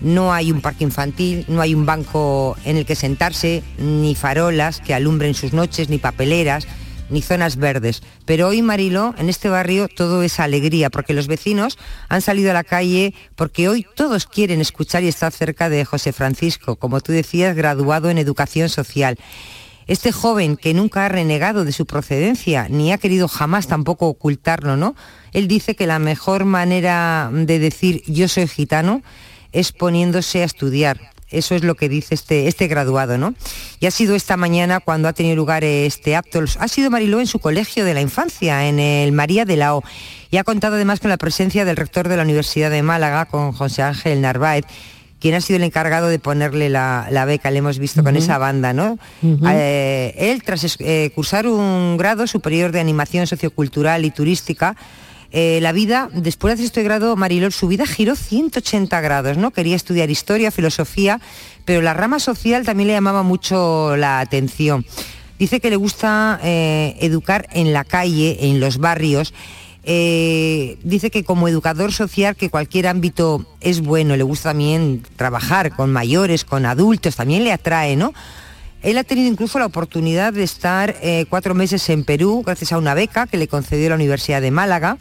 No 0.01 0.33
hay 0.33 0.51
un 0.51 0.63
parque 0.63 0.85
infantil, 0.85 1.45
no 1.49 1.61
hay 1.61 1.75
un 1.75 1.87
banco 1.87 2.57
en 2.65 2.77
el 2.77 2.87
que 2.87 2.97
sentarse, 2.97 3.63
ni 3.79 4.15
farolas 4.15 4.81
que 4.81 4.95
alumbren 4.95 5.35
sus 5.35 5.53
noches, 5.53 5.91
ni 5.91 5.99
papeleras 5.99 6.67
ni 7.11 7.23
zonas 7.23 7.57
verdes. 7.57 8.03
Pero 8.25 8.49
hoy, 8.49 8.63
Mariló, 8.63 9.15
en 9.19 9.29
este 9.29 9.49
barrio 9.49 9.89
todo 9.89 10.23
es 10.23 10.41
alegría, 10.41 10.91
porque 10.91 11.15
los 11.15 11.27
vecinos 11.27 11.79
han 12.09 12.23
salido 12.23 12.51
a 12.51 12.55
la 12.55 12.65
calle 12.65 13.15
porque 13.37 13.69
hoy 13.69 13.87
todos 13.95 14.27
quieren 14.27 14.61
escuchar 14.61 15.03
y 15.03 15.09
estar 15.09 15.33
cerca 15.33 15.69
de 15.69 15.85
José 15.85 16.13
Francisco, 16.13 16.77
como 16.77 17.01
tú 17.01 17.13
decías, 17.13 17.57
graduado 17.57 18.11
en 18.11 18.19
educación 18.19 18.69
social. 18.69 19.19
Este 19.87 20.13
joven 20.13 20.57
que 20.57 20.75
nunca 20.75 21.05
ha 21.05 21.09
renegado 21.09 21.65
de 21.65 21.73
su 21.73 21.87
procedencia, 21.87 22.69
ni 22.69 22.93
ha 22.93 22.99
querido 22.99 23.29
jamás 23.29 23.67
tampoco 23.67 24.07
ocultarlo, 24.07 24.77
¿no? 24.77 24.95
Él 25.33 25.49
dice 25.49 25.75
que 25.75 25.87
la 25.87 25.99
mejor 25.99 26.45
manera 26.45 27.31
de 27.33 27.59
decir 27.59 28.03
yo 28.07 28.29
soy 28.29 28.47
gitano 28.47 29.03
es 29.51 29.73
poniéndose 29.73 30.43
a 30.43 30.47
estudiar, 30.47 31.12
eso 31.33 31.55
es 31.55 31.65
lo 31.65 31.75
que 31.75 31.89
dice 31.89 32.15
este, 32.15 32.47
este 32.47 32.69
graduado, 32.69 33.19
¿no? 33.19 33.35
Y 33.81 33.87
ha 33.87 33.91
sido 33.91 34.15
esta 34.15 34.37
mañana 34.37 34.81
cuando 34.81 35.09
ha 35.09 35.13
tenido 35.13 35.37
lugar 35.37 35.65
este 35.65 36.17
acto. 36.17 36.45
Ha 36.59 36.69
sido 36.69 36.91
Mariló 36.91 37.21
en 37.21 37.27
su 37.27 37.39
colegio 37.39 37.85
de 37.85 37.95
la 37.95 38.01
infancia, 38.01 38.69
en 38.69 38.79
el 38.79 39.13
María 39.13 39.45
de 39.45 39.57
la 39.57 39.75
O. 39.75 39.83
Y 40.31 40.37
ha 40.37 40.45
contado 40.45 40.77
además 40.77 41.01
con 41.01 41.11
la 41.11 41.17
presencia 41.17 41.65
del 41.65 41.77
rector 41.77 42.09
de 42.09 42.17
la 42.17 42.23
Universidad 42.23 42.71
de 42.71 42.83
Málaga, 42.83 43.27
con 43.27 43.53
José 43.53 43.83
Ángel 43.83 44.21
Narváez, 44.21 44.65
quien 45.21 45.35
ha 45.35 45.41
sido 45.41 45.59
el 45.59 45.63
encargado 45.63 46.09
de 46.09 46.19
ponerle 46.19 46.69
la, 46.69 47.25
beca, 47.27 47.51
le 47.51 47.59
hemos 47.59 47.79
visto 47.79 48.03
con 48.03 48.17
esa 48.17 48.39
banda, 48.39 48.73
¿no? 48.73 48.99
Eh, 49.23 50.15
él, 50.17 50.43
tras 50.43 50.77
eh, 50.81 51.13
cursar 51.15 51.47
un 51.47 51.97
grado 51.97 52.27
superior 52.27 52.73
de 52.73 52.81
animación 52.81 53.27
sociocultural 53.29 54.05
y 54.05 54.11
turística, 54.11 54.75
eh, 55.33 55.61
la 55.63 55.73
vida, 55.73 56.11
después 56.13 56.51
de 56.51 56.55
hacer 56.55 56.67
este 56.67 56.83
grado, 56.83 57.17
Marilol, 57.17 57.53
su 57.53 57.67
vida 57.67 57.87
giró 57.87 58.17
180 58.17 59.01
grados, 59.01 59.39
¿no? 59.39 59.51
Quería 59.51 59.75
estudiar 59.75 60.11
historia, 60.11 60.51
filosofía, 60.51 61.21
pero 61.65 61.81
la 61.81 61.95
rama 61.95 62.21
social 62.21 62.67
también 62.67 62.89
le 62.89 62.93
llamaba 62.93 63.23
mucho 63.23 63.97
la 63.97 64.21
atención. 64.21 64.85
Dice 65.39 65.59
que 65.61 65.71
le 65.71 65.77
gusta 65.77 66.39
eh, 66.45 66.97
educar 67.01 67.49
en 67.53 67.73
la 67.73 67.85
calle, 67.85 68.51
en 68.51 68.61
los 68.61 68.77
barrios. 68.77 69.33
Eh, 69.85 70.79
dice 70.85 71.11
que 71.11 71.25
como 71.25 71.49
educador 71.49 71.93
social, 71.93 72.37
que 72.37 72.51
cualquier 72.51 72.87
ámbito 72.87 73.47
es 73.61 73.81
bueno, 73.81 74.15
le 74.17 74.23
gusta 74.23 74.51
también 74.51 75.03
trabajar 75.17 75.75
con 75.75 75.91
mayores, 75.91 76.45
con 76.45 76.67
adultos, 76.67 77.17
también 77.17 77.43
le 77.43 77.53
atrae, 77.53 77.97
¿no? 77.97 78.13
Él 78.83 78.99
ha 78.99 79.05
tenido 79.05 79.29
incluso 79.29 79.59
la 79.59 79.67
oportunidad 79.67 80.33
de 80.33 80.43
estar 80.43 80.97
eh, 81.03 81.27
cuatro 81.29 81.55
meses 81.55 81.89
en 81.89 82.03
Perú 82.05 82.43
gracias 82.45 82.73
a 82.73 82.79
una 82.79 82.95
beca 82.95 83.27
que 83.27 83.37
le 83.37 83.47
concedió 83.47 83.89
la 83.89 83.95
Universidad 83.95 84.43
de 84.43 84.51
Málaga. 84.51 84.99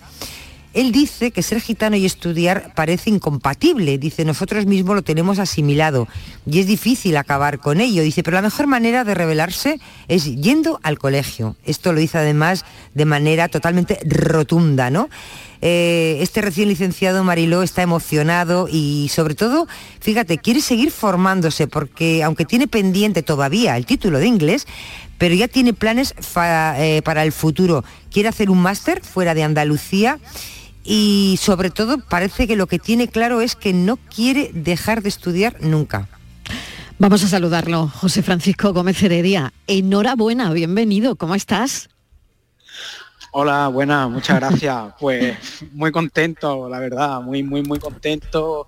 Él 0.74 0.92
dice 0.92 1.32
que 1.32 1.44
ser 1.44 1.60
gitano 1.60 1.98
y 1.98 2.06
estudiar 2.06 2.74
parece 2.76 3.10
incompatible. 3.10 3.98
Dice, 3.98 4.24
nosotros 4.24 4.66
mismos 4.66 4.96
lo 4.96 5.02
tenemos 5.02 5.38
asimilado 5.38 6.08
y 6.46 6.60
es 6.60 6.68
difícil 6.68 7.18
acabar 7.18 7.60
con 7.60 7.82
ello. 7.82 8.04
Dice, 8.04 8.24
pero 8.24 8.36
la 8.36 8.42
mejor 8.42 8.68
manera 8.68 9.04
de 9.04 9.14
revelarse 9.14 9.80
es 10.08 10.26
yendo 10.36 10.80
al 10.84 10.98
colegio. 10.98 11.58
Esto 11.66 11.92
lo 11.92 12.00
dice 12.00 12.20
además 12.20 12.64
de 12.94 13.06
manera 13.06 13.50
totalmente 13.50 14.00
rotunda, 14.06 14.90
¿no? 14.90 15.10
Eh, 15.64 16.18
este 16.22 16.42
recién 16.42 16.70
licenciado 16.70 17.24
Mariló 17.24 17.62
está 17.62 17.84
emocionado 17.84 18.68
y 18.72 19.12
sobre 19.14 19.36
todo, 19.36 19.68
fíjate, 20.00 20.40
quiere 20.40 20.60
seguir 20.60 20.90
formándose 20.90 21.68
porque 21.68 22.24
aunque 22.24 22.46
tiene 22.46 22.68
pendiente 22.68 23.22
todavía 23.22 23.78
el 23.78 23.86
título 23.86 24.18
de 24.18 24.26
inglés, 24.26 24.66
pero 25.20 25.36
ya 25.36 25.48
tiene 25.48 25.74
planes 25.74 26.16
eh, 26.36 27.02
para 27.04 27.24
el 27.24 27.32
futuro. 27.32 27.84
Quiere 28.10 28.30
hacer 28.30 28.50
un 28.50 28.60
máster 28.60 29.04
fuera 29.04 29.36
de 29.36 29.44
Andalucía 29.44 30.18
y 30.84 31.38
sobre 31.40 31.70
todo 31.70 32.00
parece 32.00 32.48
que 32.48 32.56
lo 32.56 32.68
que 32.68 32.80
tiene 32.80 33.08
claro 33.08 33.42
es 33.42 33.56
que 33.56 33.74
no 33.74 33.98
quiere 33.98 34.52
dejar 34.54 35.02
de 35.02 35.10
estudiar 35.10 35.58
nunca. 35.62 36.08
Vamos 37.00 37.24
a 37.24 37.28
saludarlo, 37.28 37.88
José 37.88 38.22
Francisco 38.22 38.74
Gómez 38.74 39.02
Heredia. 39.02 39.54
Enhorabuena, 39.68 40.52
bienvenido, 40.54 41.16
¿cómo 41.16 41.34
estás? 41.34 41.90
Hola, 43.32 43.70
buenas, 43.70 44.10
muchas 44.10 44.40
gracias. 44.40 44.94
Pues 45.00 45.38
muy 45.72 45.92
contento, 45.92 46.70
la 46.70 46.80
verdad, 46.80 47.22
muy, 47.22 47.44
muy, 47.44 47.64
muy 47.64 47.80
contento. 47.80 48.68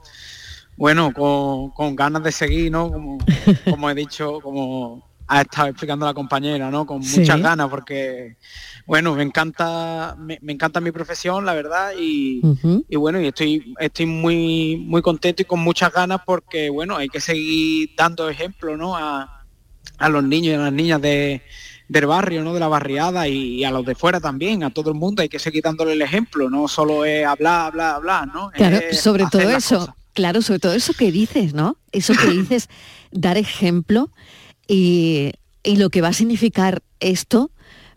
Bueno, 0.78 1.14
con, 1.14 1.96
ganas 1.96 2.24
de 2.24 2.32
seguir, 2.32 2.72
¿no? 2.72 3.20
Como, 3.70 3.90
he 3.90 3.94
dicho, 3.94 4.40
como 4.42 5.08
ha 5.28 5.42
estado 5.42 5.68
explicando 5.68 6.06
la 6.06 6.14
compañera, 6.14 6.70
¿no? 6.70 6.86
Con 6.86 7.00
muchas 7.00 7.42
ganas, 7.42 7.70
porque, 7.70 8.36
bueno, 8.86 9.16
me 9.16 9.24
encanta, 9.24 10.16
me, 10.18 10.40
encanta 10.48 10.82
mi 10.82 10.92
profesión, 10.92 11.46
la 11.46 11.54
verdad, 11.54 11.94
y, 11.98 12.42
bueno, 12.96 13.22
y 13.22 13.28
estoy, 13.28 13.74
estoy 13.80 14.06
muy, 14.06 14.78
muy 14.78 15.02
contento 15.02 15.42
y 15.42 15.46
con 15.46 15.60
muchas 15.60 15.92
ganas 15.94 16.22
porque, 16.26 16.70
bueno, 16.70 16.98
hay 16.98 17.10
que 17.10 17.20
seguir 17.20 17.92
dando 17.98 18.30
ejemplo, 18.30 18.78
¿no? 18.78 18.96
A, 18.96 19.46
a 19.98 20.10
los 20.10 20.24
niños 20.24 20.52
y 20.52 20.56
a 20.56 20.60
las 20.60 20.74
niñas 20.74 21.02
de, 21.02 21.42
del 21.88 22.06
barrio, 22.08 22.44
¿no? 22.44 22.54
De 22.54 22.60
la 22.60 22.68
barriada 22.68 23.28
y, 23.28 23.64
a 23.64 23.72
los 23.72 23.86
de 23.86 23.96
fuera 23.96 24.20
también, 24.20 24.64
a 24.64 24.72
todo 24.72 24.90
el 24.90 24.96
mundo 24.98 25.22
hay 25.22 25.30
que 25.30 25.40
seguir 25.40 25.64
dándole 25.64 25.94
el 25.94 26.02
ejemplo, 26.02 26.50
no 26.50 26.68
solo 26.68 27.06
es 27.06 27.26
hablar, 27.26 27.68
hablar, 27.68 27.96
hablar, 27.96 28.28
¿no? 28.28 28.52
Claro, 28.52 28.80
sobre 28.92 29.26
todo 29.32 29.50
eso, 29.50 29.96
claro, 30.14 30.42
sobre 30.42 30.60
todo 30.60 30.74
eso 30.74 30.94
que 30.94 31.12
dices, 31.12 31.54
¿no? 31.54 31.78
Eso 31.92 32.14
que 32.14 32.28
dices, 32.32 32.70
dar 33.12 33.38
ejemplo 33.38 34.10
y, 34.68 35.34
lo 35.64 35.90
que 35.90 36.02
va 36.02 36.10
a 36.10 36.14
significar 36.14 36.84
esto 37.00 37.52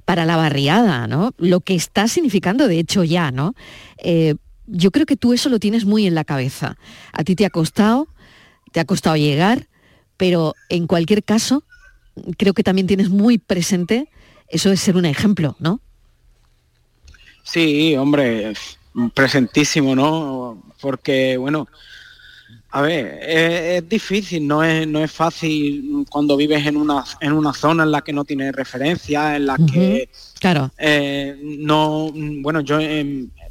para 0.05 0.25
la 0.25 0.37
barriada, 0.37 1.07
¿no? 1.07 1.33
Lo 1.39 1.61
que 1.61 1.75
está 1.75 2.07
significando, 2.07 2.69
de 2.69 2.79
hecho, 2.79 3.03
ya, 3.03 3.33
¿no? 3.33 3.55
Eh, 3.99 4.37
yo 4.67 4.91
creo 4.91 5.07
que 5.07 5.17
tú 5.17 5.33
eso 5.33 5.49
lo 5.49 5.59
tienes 5.59 5.85
muy 5.85 6.07
en 6.07 6.15
la 6.15 6.25
cabeza. 6.25 6.77
A 7.13 7.25
ti 7.25 7.35
te 7.35 7.45
ha 7.45 7.51
costado, 7.51 8.09
te 8.73 8.81
ha 8.81 8.85
costado 8.85 9.17
llegar, 9.17 9.69
pero 10.17 10.55
en 10.69 10.87
cualquier 10.87 11.25
caso, 11.25 11.65
creo 12.39 12.55
que 12.55 12.63
también 12.63 12.87
tienes 12.87 13.11
muy 13.11 13.39
presente 13.39 14.09
eso 14.49 14.71
de 14.71 14.77
ser 14.77 14.97
un 14.97 15.07
ejemplo, 15.07 15.57
¿no? 15.59 15.81
Sí, 17.43 17.97
hombre, 17.97 18.55
presentísimo, 19.15 19.95
¿no? 19.95 20.63
Porque, 20.81 21.37
bueno, 21.37 21.69
a 22.71 22.83
ver, 22.83 23.21
es, 23.23 23.89
difícil, 23.89 24.47
no 24.47 24.63
es, 24.63 24.87
no 24.87 25.03
es 25.03 25.11
fácil 25.11 26.05
cuando 26.11 26.37
vives 26.37 26.67
en 26.67 26.77
una, 26.77 27.05
en 27.21 27.33
una 27.33 27.53
zona 27.53 27.85
en 27.85 27.91
la 27.91 28.03
que 28.03 28.13
no 28.13 28.25
tienes 28.25 28.53
referencia, 28.55 29.37
en 29.37 29.47
la 29.47 29.57
que 29.57 30.11
claro. 30.41 30.71
Eh, 30.77 31.39
no, 31.43 32.13
bueno, 32.13 32.61
yo 32.61 32.79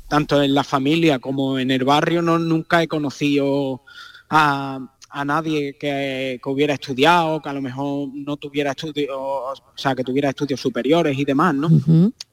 tanto 0.08 0.42
en 0.42 0.54
la 0.54 0.64
familia 0.64 1.20
como 1.20 1.58
en 1.58 1.72
el 1.72 1.84
barrio 1.84 2.22
no 2.22 2.38
nunca 2.38 2.84
he 2.84 2.88
conocido 2.88 3.82
a, 4.30 4.80
a 5.16 5.24
nadie 5.24 5.78
que, 5.78 6.42
hubiera 6.44 6.74
estudiado, 6.74 7.42
que 7.42 7.48
a 7.48 7.54
lo 7.54 7.62
mejor 7.62 8.10
no 8.14 8.36
tuviera 8.36 8.72
estudios, 8.72 9.10
o 9.16 9.54
sea, 9.74 9.96
que 9.96 10.04
tuviera 10.04 10.30
estudios 10.30 10.60
superiores 10.60 11.18
y 11.18 11.24
demás, 11.24 11.56
¿no? 11.56 11.70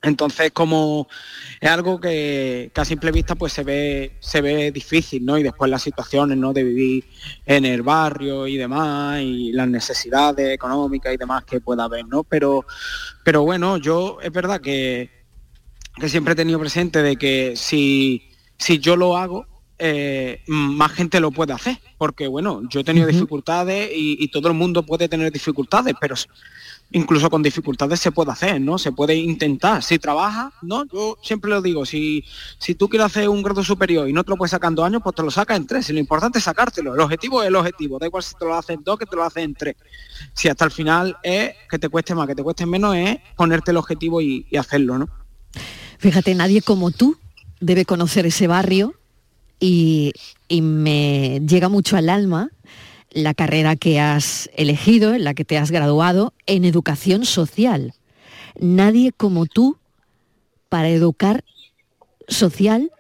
Entonces, 0.03 0.51
como 0.51 1.07
es 1.61 1.71
algo 1.71 2.01
que, 2.01 2.73
a 2.75 2.85
simple 2.85 3.13
vista 3.13 3.37
pues 3.37 3.53
se 3.53 3.63
ve, 3.63 4.17
se 4.19 4.41
ve 4.41 4.73
difícil, 4.73 5.25
¿no? 5.25 5.39
Y 5.39 5.45
después 5.45 5.71
las 5.71 5.81
situaciones, 5.81 6.37
¿no? 6.37 6.53
De 6.53 6.65
vivir 6.65 7.05
en 7.47 7.65
el 7.67 7.83
barrio 7.83 8.49
y 8.49 8.57
demás, 8.57 9.21
y 9.23 9.53
las 9.53 9.69
necesidades 9.69 10.53
económicas 10.53 11.15
y 11.15 11.19
demás 11.19 11.45
que 11.45 11.61
pueda 11.61 11.85
haber, 11.85 12.09
¿no? 12.09 12.25
Pero, 12.25 12.67
pero 13.23 13.43
bueno, 13.43 13.77
yo 13.77 14.19
es 14.21 14.33
verdad 14.33 14.61
que, 14.61 15.09
que 16.01 16.09
siempre 16.09 16.33
he 16.33 16.37
tenido 16.37 16.59
presente 16.59 17.01
de 17.01 17.15
que 17.15 17.55
si, 17.55 18.29
si 18.59 18.81
yo 18.81 18.97
lo 18.97 19.17
hago, 19.17 19.52
eh, 19.85 20.45
más 20.47 20.93
gente 20.93 21.19
lo 21.19 21.33
puede 21.33 21.53
hacer. 21.53 21.77
Porque 21.99 22.29
bueno, 22.29 22.63
yo 22.71 22.81
he 22.81 22.85
tenido 22.85 23.09
dificultades 23.09 23.91
y, 23.93 24.29
todo 24.29 24.47
el 24.47 24.55
mundo 24.55 24.87
puede 24.87 25.09
tener 25.09 25.33
dificultades, 25.33 25.95
pero 26.01 26.15
incluso 26.93 27.29
con 27.29 27.43
dificultades 27.43 27.99
se 27.99 28.13
puede 28.13 28.31
hacer, 28.31 28.61
¿no? 28.61 28.79
Se 28.79 28.93
puede 28.93 29.17
intentar. 29.17 29.83
Si 29.83 29.99
trabajas, 29.99 30.53
¿no? 30.63 30.85
Yo 30.85 31.19
siempre 31.21 31.51
lo 31.51 31.61
digo, 31.61 31.85
si, 31.85 32.25
si 32.59 32.77
tú 32.77 32.89
quieres 32.89 33.07
hacer 33.07 33.29
un 33.29 33.43
grado 33.43 33.65
superior 33.65 34.09
y 34.09 34.13
no 34.13 34.23
te 34.23 34.31
lo 34.31 34.37
puedes 34.37 34.53
sacar 34.53 34.69
en 34.71 34.77
dos 34.77 34.87
años, 34.87 35.03
pues 35.03 35.17
te 35.17 35.23
lo 35.23 35.33
sacas 35.33 35.57
en 35.57 35.67
tres. 35.67 35.91
Y 35.91 35.95
lo 35.95 35.99
importante 35.99 36.39
es 36.39 36.45
sacártelo. 36.45 36.95
El 36.95 37.01
objetivo 37.01 37.43
es 37.43 37.49
el 37.49 37.57
objetivo. 37.57 37.99
Da 37.99 38.07
igual 38.07 38.23
si 38.23 38.37
te 38.37 38.45
lo 38.45 38.55
haces 38.55 38.77
en 38.77 38.85
dos 38.85 38.97
que 38.97 39.07
te 39.07 39.17
lo 39.17 39.25
haces 39.25 39.43
en 39.43 39.55
tres. 39.55 39.75
Si 40.33 40.49
hasta 40.49 40.65
el 40.65 40.71
final 40.71 41.17
es 41.25 41.55
que 41.69 41.79
te 41.81 41.89
cueste 41.89 42.15
más, 42.15 42.29
que 42.29 42.37
te 42.37 42.43
cueste 42.45 42.67
menos, 42.67 42.95
es 42.95 43.19
ponerte 43.37 43.73
el 43.73 43.79
objetivo 43.79 44.21
y, 44.21 44.47
y 44.49 44.57
hacerlo, 44.59 44.97
¿no? 44.97 45.09
Fíjate, 45.99 46.37
nadie 46.37 46.63
como 46.63 46.93
tú 46.93 47.17
debe 47.61 47.85
conocer 47.85 48.27
ese 48.27 48.47
barrio 48.47 48.95
y, 49.63 50.13
me 50.61 51.41
llega 51.47 51.69
mucho 51.69 51.97
al 51.97 52.09
alma 52.09 52.51
la 53.11 53.33
carrera 53.33 53.77
que 53.77 54.01
has 54.01 54.51
elegido, 54.55 55.15
en 55.15 55.25
la 55.25 55.35
que 55.35 55.45
te 55.45 55.57
has 55.57 55.71
graduado, 55.71 56.35
en 56.47 56.65
educación 56.65 57.25
social. 57.25 57.95
Nadie 58.59 59.13
como 59.13 59.47
tú 59.47 59.79
para 60.69 60.89
educar 60.89 61.45
social, 62.27 62.91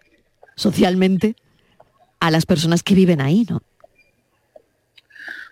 socialmente, 0.54 1.34
a 2.20 2.30
las 2.30 2.46
personas 2.46 2.82
que 2.82 2.94
viven 2.94 3.20
ahí, 3.20 3.44
¿no? 3.48 3.62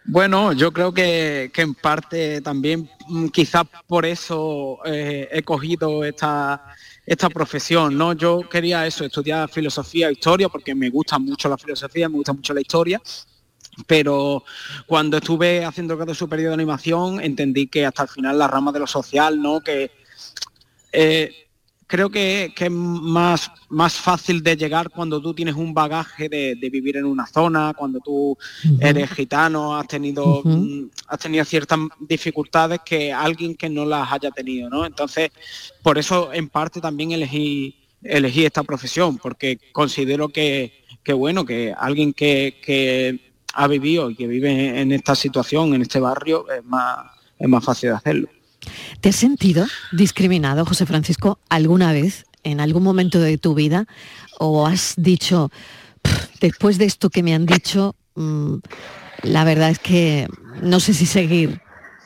Bueno, 0.04 0.52
yo 0.52 0.72
creo 0.72 0.94
que, 0.94 1.50
en 1.54 1.74
parte 1.74 2.40
también 2.40 2.88
mm, 3.08 3.28
quizás 3.28 3.64
por 3.86 4.06
eso 4.06 4.78
eh, 4.84 5.28
he 5.32 5.42
cogido 5.42 6.04
esta, 6.04 6.64
esta 7.11 7.28
profesión, 7.28 7.98
¿no? 7.98 8.12
Yo 8.12 8.48
quería 8.48 8.86
eso, 8.86 9.04
estudiar 9.04 9.50
filosofía 9.50 10.08
e 10.08 10.12
historia 10.12 10.48
porque 10.48 10.76
me 10.76 10.88
gusta 10.90 11.18
mucho 11.18 11.48
la 11.48 11.58
filosofía, 11.58 12.08
me 12.08 12.14
gusta 12.14 12.32
mucho 12.32 12.54
la 12.54 12.61
historia, 12.61 13.02
pero 13.84 14.44
cuando 14.86 15.16
estuve 15.16 15.64
haciendo 15.64 15.94
el 15.94 15.98
grado 15.98 16.14
superior 16.14 16.50
de 16.50 16.54
animación 16.54 17.20
entendí 17.20 17.66
que 17.66 17.84
hasta 17.84 18.04
el 18.04 18.08
final 18.11 18.38
la 18.38 18.46
rama 18.46 18.70
de 18.70 18.78
lo 18.78 18.86
social, 18.86 19.42
¿no? 19.42 19.61
Que 19.61 19.90
eh, 20.92 21.48
creo 21.91 22.09
que, 22.09 22.53
que 22.55 22.66
es 22.66 22.70
más, 22.70 23.51
más 23.68 23.95
fácil 23.95 24.45
de 24.45 24.57
llegar 24.57 24.91
cuando 24.91 25.20
tú 25.20 25.34
tienes 25.34 25.57
un 25.57 25.74
bagaje 25.74 26.28
de, 26.28 26.55
de 26.55 26.70
vivir 26.70 26.97
en 26.97 27.05
una 27.05 27.26
zona, 27.26 27.74
cuando 27.76 27.99
tú 27.99 28.38
eres 28.78 29.11
gitano, 29.11 29.76
has 29.76 29.88
tenido, 29.88 30.41
mm, 30.45 30.84
has 31.09 31.18
tenido 31.18 31.45
ciertas 31.45 31.80
dificultades 31.99 32.80
que 32.84 33.12
alguien 33.12 33.57
que 33.57 33.68
no 33.68 33.84
las 33.84 34.11
haya 34.12 34.30
tenido, 34.30 34.70
¿no? 34.70 34.86
Entonces, 34.86 35.32
por 35.82 35.99
eso 35.99 36.32
en 36.32 36.49
parte 36.49 36.80
también 36.80 37.11
elegí, 37.11 37.74
elegí 38.05 38.45
esta 38.45 38.62
profesión, 38.62 39.18
porque 39.18 39.59
considero 39.72 40.28
que, 40.28 40.84
que 41.03 41.12
bueno, 41.12 41.45
que 41.45 41.74
alguien 41.76 42.12
que, 42.12 42.61
que 42.64 43.32
ha 43.53 43.66
vivido 43.66 44.11
y 44.11 44.14
que 44.14 44.28
vive 44.28 44.80
en 44.80 44.93
esta 44.93 45.16
situación, 45.16 45.74
en 45.74 45.82
este 45.82 45.99
barrio, 45.99 46.49
es 46.53 46.64
más, 46.64 47.11
es 47.36 47.49
más 47.49 47.64
fácil 47.64 47.91
de 47.91 47.97
hacerlo. 47.97 48.28
¿Te 49.00 49.08
has 49.08 49.16
sentido 49.16 49.66
discriminado, 49.92 50.64
José 50.64 50.86
Francisco, 50.86 51.38
alguna 51.48 51.92
vez, 51.92 52.26
en 52.42 52.61
algún 52.61 52.82
momento 52.82 53.20
de 53.20 53.38
tu 53.38 53.54
vida? 53.54 53.86
¿O 54.38 54.66
has 54.66 54.94
dicho, 54.96 55.50
"Pff, 56.02 56.40
después 56.40 56.78
de 56.78 56.84
esto 56.86 57.11
que 57.11 57.22
me 57.22 57.34
han 57.34 57.46
dicho, 57.46 57.94
mm, 58.14 58.56
la 59.22 59.44
verdad 59.44 59.70
es 59.70 59.78
que 59.78 60.28
no 60.62 60.80
sé 60.80 60.94
si 60.94 61.06
seguir? 61.06 61.61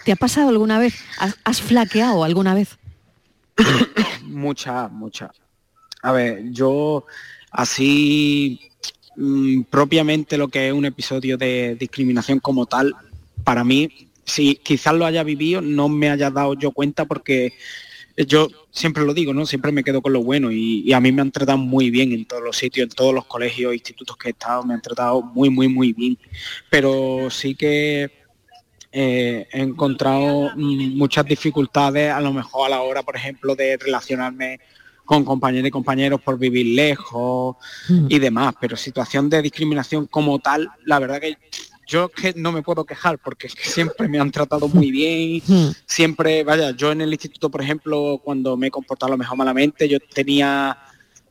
¿Te 0.04 0.12
ha 0.12 0.16
pasado 0.16 0.48
alguna 0.48 0.78
vez? 0.78 0.94
¿Has, 1.18 1.36
has 1.44 1.60
flaqueado 1.60 2.24
alguna 2.24 2.54
vez? 2.54 2.78
Mucha, 4.24 4.88
mucha. 4.88 5.30
A 6.02 6.12
ver, 6.12 6.50
yo 6.50 7.06
así 7.50 8.60
mm, 9.16 9.62
propiamente 9.70 10.36
lo 10.36 10.48
que 10.48 10.68
es 10.68 10.74
un 10.74 10.84
episodio 10.84 11.38
de 11.38 11.76
discriminación 11.78 12.40
como 12.40 12.66
tal, 12.66 12.94
para 13.44 13.64
mí, 13.64 14.08
si 14.24 14.56
quizás 14.56 14.94
lo 14.94 15.06
haya 15.06 15.22
vivido, 15.22 15.60
no 15.60 15.88
me 15.88 16.10
haya 16.10 16.30
dado 16.30 16.54
yo 16.54 16.70
cuenta 16.70 17.04
porque 17.04 17.54
yo 18.16 18.48
siempre 18.70 19.04
lo 19.04 19.12
digo, 19.12 19.34
¿no? 19.34 19.44
Siempre 19.44 19.72
me 19.72 19.82
quedo 19.82 20.00
con 20.00 20.12
lo 20.12 20.22
bueno 20.22 20.50
y, 20.52 20.82
y 20.86 20.92
a 20.92 21.00
mí 21.00 21.10
me 21.10 21.22
han 21.22 21.32
tratado 21.32 21.58
muy 21.58 21.90
bien 21.90 22.12
en 22.12 22.24
todos 22.24 22.42
los 22.42 22.56
sitios, 22.56 22.84
en 22.84 22.94
todos 22.94 23.12
los 23.12 23.26
colegios, 23.26 23.74
institutos 23.74 24.16
que 24.16 24.28
he 24.28 24.30
estado, 24.32 24.62
me 24.62 24.74
han 24.74 24.82
tratado 24.82 25.20
muy, 25.22 25.50
muy, 25.50 25.68
muy 25.68 25.92
bien. 25.92 26.16
Pero 26.70 27.28
sí 27.30 27.54
que 27.56 28.10
eh, 28.92 29.48
he 29.52 29.60
encontrado 29.60 30.52
muchas 30.56 31.26
dificultades 31.26 32.12
a 32.12 32.20
lo 32.20 32.32
mejor 32.32 32.66
a 32.66 32.70
la 32.70 32.82
hora, 32.82 33.02
por 33.02 33.16
ejemplo, 33.16 33.56
de 33.56 33.76
relacionarme 33.76 34.60
con 35.04 35.24
compañeros 35.24 35.68
y 35.68 35.70
compañeros 35.70 36.20
por 36.22 36.38
vivir 36.38 36.66
lejos 36.66 37.56
Mm. 37.88 38.06
y 38.08 38.18
demás, 38.18 38.54
pero 38.60 38.76
situación 38.76 39.28
de 39.28 39.42
discriminación 39.42 40.06
como 40.06 40.38
tal, 40.38 40.70
la 40.84 40.98
verdad 40.98 41.20
que 41.20 41.36
yo 41.86 42.08
que 42.08 42.32
no 42.36 42.52
me 42.52 42.62
puedo 42.62 42.84
quejar 42.84 43.18
porque 43.18 43.46
es 43.48 43.54
que 43.54 43.64
siempre 43.68 44.08
me 44.08 44.18
han 44.18 44.30
tratado 44.30 44.68
muy 44.68 44.90
bien, 44.90 45.42
siempre, 45.86 46.44
vaya, 46.44 46.70
yo 46.72 46.92
en 46.92 47.00
el 47.00 47.12
instituto, 47.12 47.50
por 47.50 47.62
ejemplo, 47.62 48.20
cuando 48.22 48.56
me 48.56 48.68
he 48.68 48.70
comportado 48.70 49.08
a 49.12 49.14
lo 49.14 49.18
mejor 49.18 49.36
malamente, 49.36 49.88
yo 49.88 49.98
tenía 50.00 50.76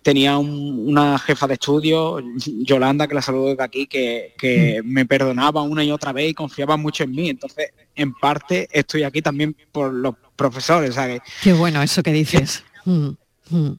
tenía 0.01 0.37
un- 0.37 0.89
una 0.89 1.17
jefa 1.17 1.47
de 1.47 1.53
estudio, 1.53 2.19
Yolanda, 2.35 3.07
que 3.07 3.15
la 3.15 3.21
saludo 3.21 3.47
desde 3.51 3.63
aquí, 3.63 3.87
que, 3.87 4.33
que 4.37 4.81
me 4.83 5.05
perdonaba 5.05 5.61
una 5.61 5.81
y 5.81 5.91
otra 5.93 6.11
vez 6.11 6.29
y 6.29 6.33
confiaba 6.33 6.75
mucho 6.75 7.05
en 7.05 7.11
mí. 7.11 7.29
Entonces, 7.29 7.69
en 7.95 8.13
parte, 8.13 8.67
estoy 8.73 9.03
aquí 9.03 9.21
también 9.21 9.55
por 9.71 9.93
los 9.93 10.15
profesores, 10.35 10.95
¿sabes? 10.95 11.21
Qué 11.41 11.53
bueno 11.53 11.81
eso 11.81 12.03
que 12.03 12.11
dices. 12.11 12.65
Mm, 12.83 13.11
mm. 13.49 13.71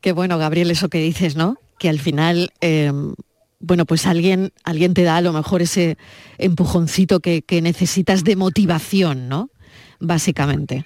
Qué 0.00 0.12
bueno, 0.12 0.38
Gabriel, 0.38 0.70
eso 0.70 0.88
que 0.88 1.00
dices, 1.00 1.36
¿no? 1.36 1.58
Que 1.78 1.90
al 1.90 1.98
final, 2.00 2.50
eh, 2.62 2.90
bueno, 3.58 3.86
pues 3.86 4.06
alguien, 4.06 4.52
alguien 4.64 4.94
te 4.94 5.02
da 5.02 5.16
a 5.16 5.22
lo 5.22 5.32
mejor 5.32 5.62
ese 5.62 5.98
empujoncito 6.38 7.20
que, 7.20 7.42
que 7.42 7.62
necesitas 7.62 8.24
de 8.24 8.36
motivación, 8.36 9.28
¿no? 9.28 9.50
Básicamente. 9.98 10.84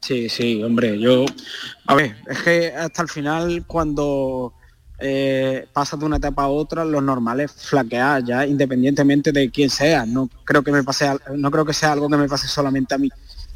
Sí, 0.00 0.28
sí, 0.28 0.62
hombre, 0.62 1.00
yo, 1.00 1.24
a 1.86 1.94
ver, 1.94 2.16
es 2.28 2.42
que 2.42 2.68
hasta 2.68 3.02
el 3.02 3.08
final 3.08 3.64
cuando 3.66 4.52
eh, 4.98 5.66
pasas 5.72 5.98
de 5.98 6.06
una 6.06 6.18
etapa 6.18 6.44
a 6.44 6.48
otra, 6.48 6.84
lo 6.84 7.00
normal 7.00 7.40
es 7.40 7.52
flaquear 7.52 8.22
ya, 8.22 8.46
independientemente 8.46 9.32
de 9.32 9.50
quién 9.50 9.70
sea. 9.70 10.04
No 10.04 10.28
creo 10.44 10.62
que 10.62 10.72
me 10.72 10.84
pase, 10.84 11.10
no 11.34 11.50
creo 11.50 11.64
que 11.64 11.72
sea 11.72 11.92
algo 11.92 12.08
que 12.08 12.16
me 12.16 12.28
pase 12.28 12.48
solamente 12.48 12.94
a 12.94 12.98
mí. 12.98 13.10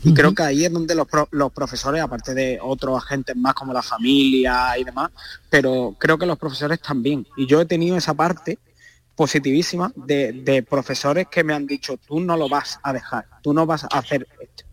Y 0.04 0.14
creo 0.14 0.32
que 0.34 0.42
ahí 0.44 0.64
es 0.64 0.72
donde 0.72 0.94
los, 0.94 1.08
pro- 1.08 1.28
los 1.32 1.50
profesores, 1.52 2.00
aparte 2.02 2.32
de 2.34 2.58
otros 2.62 2.96
agentes 3.02 3.34
más 3.36 3.54
como 3.54 3.72
la 3.72 3.82
familia 3.82 4.78
y 4.78 4.84
demás, 4.84 5.10
pero 5.50 5.96
creo 5.98 6.16
que 6.16 6.26
los 6.26 6.38
profesores 6.38 6.80
también. 6.80 7.26
Y 7.36 7.46
yo 7.46 7.60
he 7.60 7.66
tenido 7.66 7.96
esa 7.96 8.14
parte 8.14 8.58
positivísima 9.16 9.92
de, 9.96 10.32
de 10.32 10.62
profesores 10.62 11.26
que 11.28 11.42
me 11.42 11.52
han 11.52 11.66
dicho, 11.66 11.98
tú 12.06 12.20
no 12.20 12.36
lo 12.36 12.48
vas 12.48 12.78
a 12.84 12.92
dejar, 12.92 13.26
tú 13.42 13.52
no 13.52 13.66
vas 13.66 13.82
a 13.84 13.88
hacer 13.88 14.26
esto. 14.40 14.64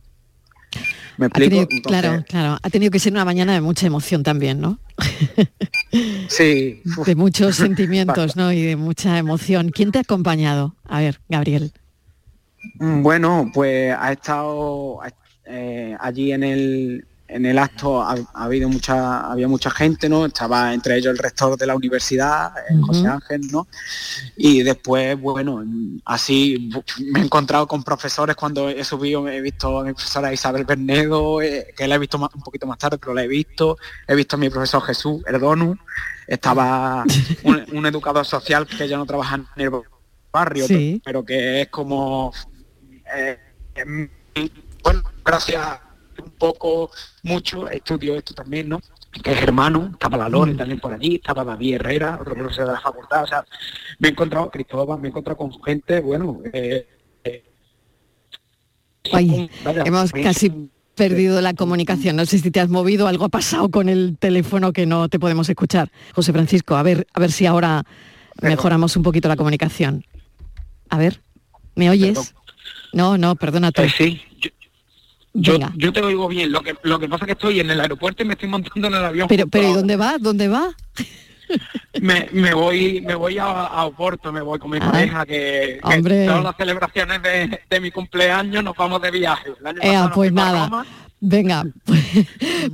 ¿Me 1.17 1.28
explico? 1.28 1.49
tenido- 1.49 1.67
Entonces, 1.71 2.01
claro, 2.01 2.23
claro. 2.28 2.59
Ha 2.61 2.69
tenido 2.69 2.91
que 2.91 2.99
ser 2.99 3.13
una 3.13 3.26
mañana 3.26 3.53
de 3.53 3.61
mucha 3.61 3.88
emoción 3.88 4.21
también, 4.21 4.59
¿no? 4.61 4.78
Sí. 6.28 6.82
De 7.05 7.15
muchos 7.15 7.55
sentimientos, 7.55 8.36
¿no? 8.36 8.51
Y 8.51 8.61
de 8.61 8.76
mucha 8.76 9.17
emoción. 9.17 9.69
¿Quién 9.69 9.91
te 9.91 9.97
ha 9.97 10.01
acompañado? 10.01 10.76
A 10.88 10.99
ver, 10.99 11.21
Gabriel. 11.30 11.71
Mm, 12.80 13.01
Bueno, 13.03 13.51
pues 13.53 13.95
ha 13.97 14.11
estado 14.11 14.99
eh, 15.45 15.95
allí 15.99 16.32
en 16.32 16.43
el 16.43 17.07
en 17.28 17.43
el 17.47 17.57
acto 17.57 18.03
ha, 18.03 18.16
ha 18.36 18.43
habido 18.43 18.70
mucha 18.70 19.32
había 19.32 19.47
mucha 19.47 19.72
gente, 19.72 20.07
¿no? 20.07 20.28
Estaba 20.28 20.72
entre 20.76 20.95
ellos 20.97 21.11
el 21.11 21.18
rector 21.18 21.57
de 21.57 21.66
la 21.66 21.76
universidad, 21.76 22.53
eh, 22.70 22.76
José 22.86 23.01
Ujú. 23.01 23.09
Ángel, 23.09 23.41
¿no? 23.51 23.68
Y 24.38 24.61
después, 24.61 25.20
bueno, 25.20 25.63
así 26.05 26.70
me 27.11 27.20
he 27.22 27.24
encontrado 27.24 27.68
con 27.68 27.84
profesores 27.84 28.36
cuando 28.36 28.70
he 28.70 28.84
subido, 28.84 29.28
he 29.28 29.41
visto 29.41 29.80
a 29.80 29.84
mi 29.84 29.93
profesora 29.93 30.32
Isabel 30.32 30.66
Bernedo, 30.66 31.41
eh, 31.41 31.74
que 31.76 31.88
la 31.88 31.95
he 31.95 31.99
visto 31.99 32.20
más- 32.20 32.30
un 32.36 32.41
poquito 32.43 32.68
más 32.68 32.78
tarde, 32.78 32.99
pero 32.99 33.16
la 33.16 33.24
he 33.24 33.28
visto, 33.28 33.76
he 34.07 34.13
visto 34.13 34.36
a 34.36 34.39
mi 34.39 34.51
profesor 34.51 34.84
Jesús 34.84 35.24
Erdonu, 35.26 35.76
estaba 36.28 37.03
un, 37.43 37.66
un 37.74 37.86
educador 37.88 38.26
social 38.28 38.68
que 38.68 38.88
ya 38.88 38.97
no 38.97 39.05
trabaja 39.07 39.36
en 39.36 39.47
el 39.63 39.72
barrio, 40.32 40.68
Sí. 40.68 41.01
pero 41.03 41.26
que 41.26 41.61
es 41.63 41.70
como 41.70 42.32
eh, 43.14 43.38
em, 43.76 44.10
bueno, 44.84 45.03
gracias 45.24 45.80
un 46.24 46.32
poco, 46.32 46.91
mucho, 47.24 47.70
estudio 47.70 48.16
esto 48.16 48.34
también, 48.34 48.70
¿no? 48.70 48.80
Que 49.24 49.32
es 49.32 49.41
hermano, 49.41 49.89
estaba 49.93 50.18
la 50.18 50.30
Lore 50.30 50.56
también 50.56 50.80
por 50.80 50.93
allí, 50.93 51.16
estaba 51.16 51.43
David 51.43 51.76
Herrera, 51.76 52.18
otro 52.20 52.36
profesor 52.36 52.68
de 52.68 52.74
la 52.74 52.82
facultad, 52.82 53.24
o 53.24 53.28
sea, 53.28 53.45
me 53.99 54.10
he 54.10 54.12
encontrado, 54.12 54.49
Cristóbal, 54.49 54.99
me 54.99 55.08
he 55.08 55.10
encontrado 55.10 55.38
con 55.38 55.51
gente, 55.64 56.01
bueno, 56.01 56.41
eh, 56.51 56.88
eh, 57.24 57.43
vaya, 59.12 59.47
hemos 59.86 60.12
casi 60.12 60.70
perdido 60.95 61.41
la 61.41 61.53
comunicación. 61.53 62.16
No 62.16 62.26
sé 62.26 62.39
si 62.39 62.49
te 62.49 62.60
has 62.60 62.70
movido, 62.70 63.08
algo 63.08 63.26
ha 63.26 63.30
pasado 63.30 63.70
con 63.70 63.89
el 63.89 64.18
teléfono 64.18 64.74
que 64.74 64.86
no 64.86 65.10
te 65.10 65.20
podemos 65.20 65.47
escuchar. 65.49 65.91
José 66.14 66.32
Francisco, 66.32 66.76
a 66.76 66.84
ver, 66.84 67.06
a 67.14 67.20
ver 67.20 67.32
si 67.32 67.45
ahora 67.45 67.84
mejoramos 68.41 68.95
un 68.97 69.03
poquito 69.03 69.28
la 69.28 69.36
comunicación. 69.36 70.06
A 70.89 70.97
ver, 70.97 71.22
¿me 71.76 71.89
oyes? 71.89 72.34
No, 72.96 73.18
no, 73.18 73.36
perdona 73.36 73.72
tú. 73.74 73.82
Eh, 73.82 73.89
sí, 73.96 74.22
yo, 75.34 75.54
Venga. 75.54 75.74
yo 75.76 75.91
te 75.91 76.02
oigo 76.02 76.30
bien, 76.30 76.50
lo 76.50 76.62
que, 76.62 76.76
lo 76.84 76.98
que 76.98 77.10
pasa 77.10 77.26
es 77.26 77.28
que 77.28 77.32
estoy 77.34 77.60
en 77.60 77.70
el 77.70 77.82
aeropuerto 77.82 78.24
y 78.24 78.26
me 78.26 78.34
estoy 78.36 78.48
montando 78.48 78.88
en 78.88 78.93
el 78.93 79.04
avión. 79.04 79.28
Pero, 79.28 79.48
pero 79.48 79.70
¿y 79.70 79.74
dónde 79.74 79.98
va? 79.98 80.18
¿Dónde 80.18 80.48
va? 80.48 80.70
me, 82.02 82.28
me 82.32 82.54
voy 82.54 83.02
me 83.02 83.14
voy 83.14 83.38
a, 83.38 83.43
a 83.46 83.86
Oporto, 83.86 84.32
me 84.32 84.41
voy 84.41 84.58
con 84.60 84.72
mi 84.72 84.78
Ah, 84.82 84.91
pareja, 84.91 85.26
que, 85.26 85.80
todas 85.82 86.43
las 86.43 86.56
celebraciones 86.56 87.22
de, 87.22 87.60
de 87.70 87.80
mi 87.82 87.91
cumpleaños 87.91 88.64
nos 88.64 88.76
vamos 88.78 89.02
de 89.02 89.12
viaje. 89.12 89.50
El 89.60 89.68
año 89.68 90.04
nos 90.06 90.12
pues 90.14 90.32
nada. 90.32 90.66
Roma. 90.66 90.86
Venga, 91.22 91.63
pues, 91.86 92.03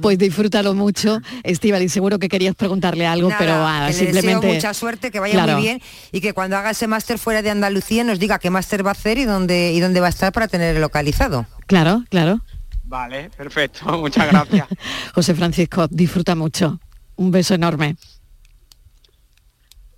pues 0.02 0.18
disfrútalo 0.18 0.74
mucho. 0.74 1.22
Estivali, 1.44 1.90
seguro 1.90 2.20
que 2.20 2.28
querías 2.28 2.56
preguntarle 2.56 3.06
algo, 3.08 3.30
Nada, 3.30 3.40
pero 3.40 3.54
ah, 3.56 3.86
que 3.88 3.94
le 3.94 3.94
simplemente... 3.94 4.48
deseo 4.48 4.54
mucha 4.56 4.74
suerte, 4.74 5.12
que 5.12 5.20
vaya 5.20 5.34
Claro. 5.34 5.54
muy 5.54 5.62
bien 5.62 5.82
y 6.12 6.22
que 6.22 6.34
cuando 6.34 6.58
haga 6.58 6.72
ese 6.72 6.88
máster 6.88 7.18
fuera 7.18 7.42
de 7.42 7.50
Andalucía 7.50 8.04
nos 8.04 8.20
diga 8.20 8.40
qué 8.40 8.50
máster 8.50 8.86
va 8.86 8.90
a 8.90 8.94
hacer 8.94 9.18
y 9.18 9.26
dónde 9.26 9.72
y 9.74 9.80
dónde 9.80 10.00
va 10.00 10.08
a 10.08 10.10
estar 10.10 10.34
para 10.34 10.48
tener 10.48 10.78
localizado. 10.78 11.46
Claro, 11.68 12.04
claro. 12.10 12.42
Vale, 12.84 13.30
perfecto, 13.38 13.86
muchas 14.00 14.28
gracias. 14.28 14.68
José 15.16 15.34
Francisco, 15.36 15.88
disfruta 15.90 16.36
mucho. 16.36 16.80
Un 17.16 17.32
beso 17.32 17.54
enorme. 17.54 17.96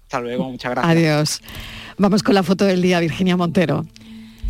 Hasta 0.04 0.20
luego, 0.20 0.52
muchas 0.52 0.72
gracias. 0.72 0.92
Adiós. 0.96 1.42
Vamos 1.98 2.22
con 2.22 2.36
la 2.36 2.44
foto 2.44 2.66
del 2.66 2.82
día, 2.82 3.00
Virginia 3.00 3.36
Montero. 3.38 3.86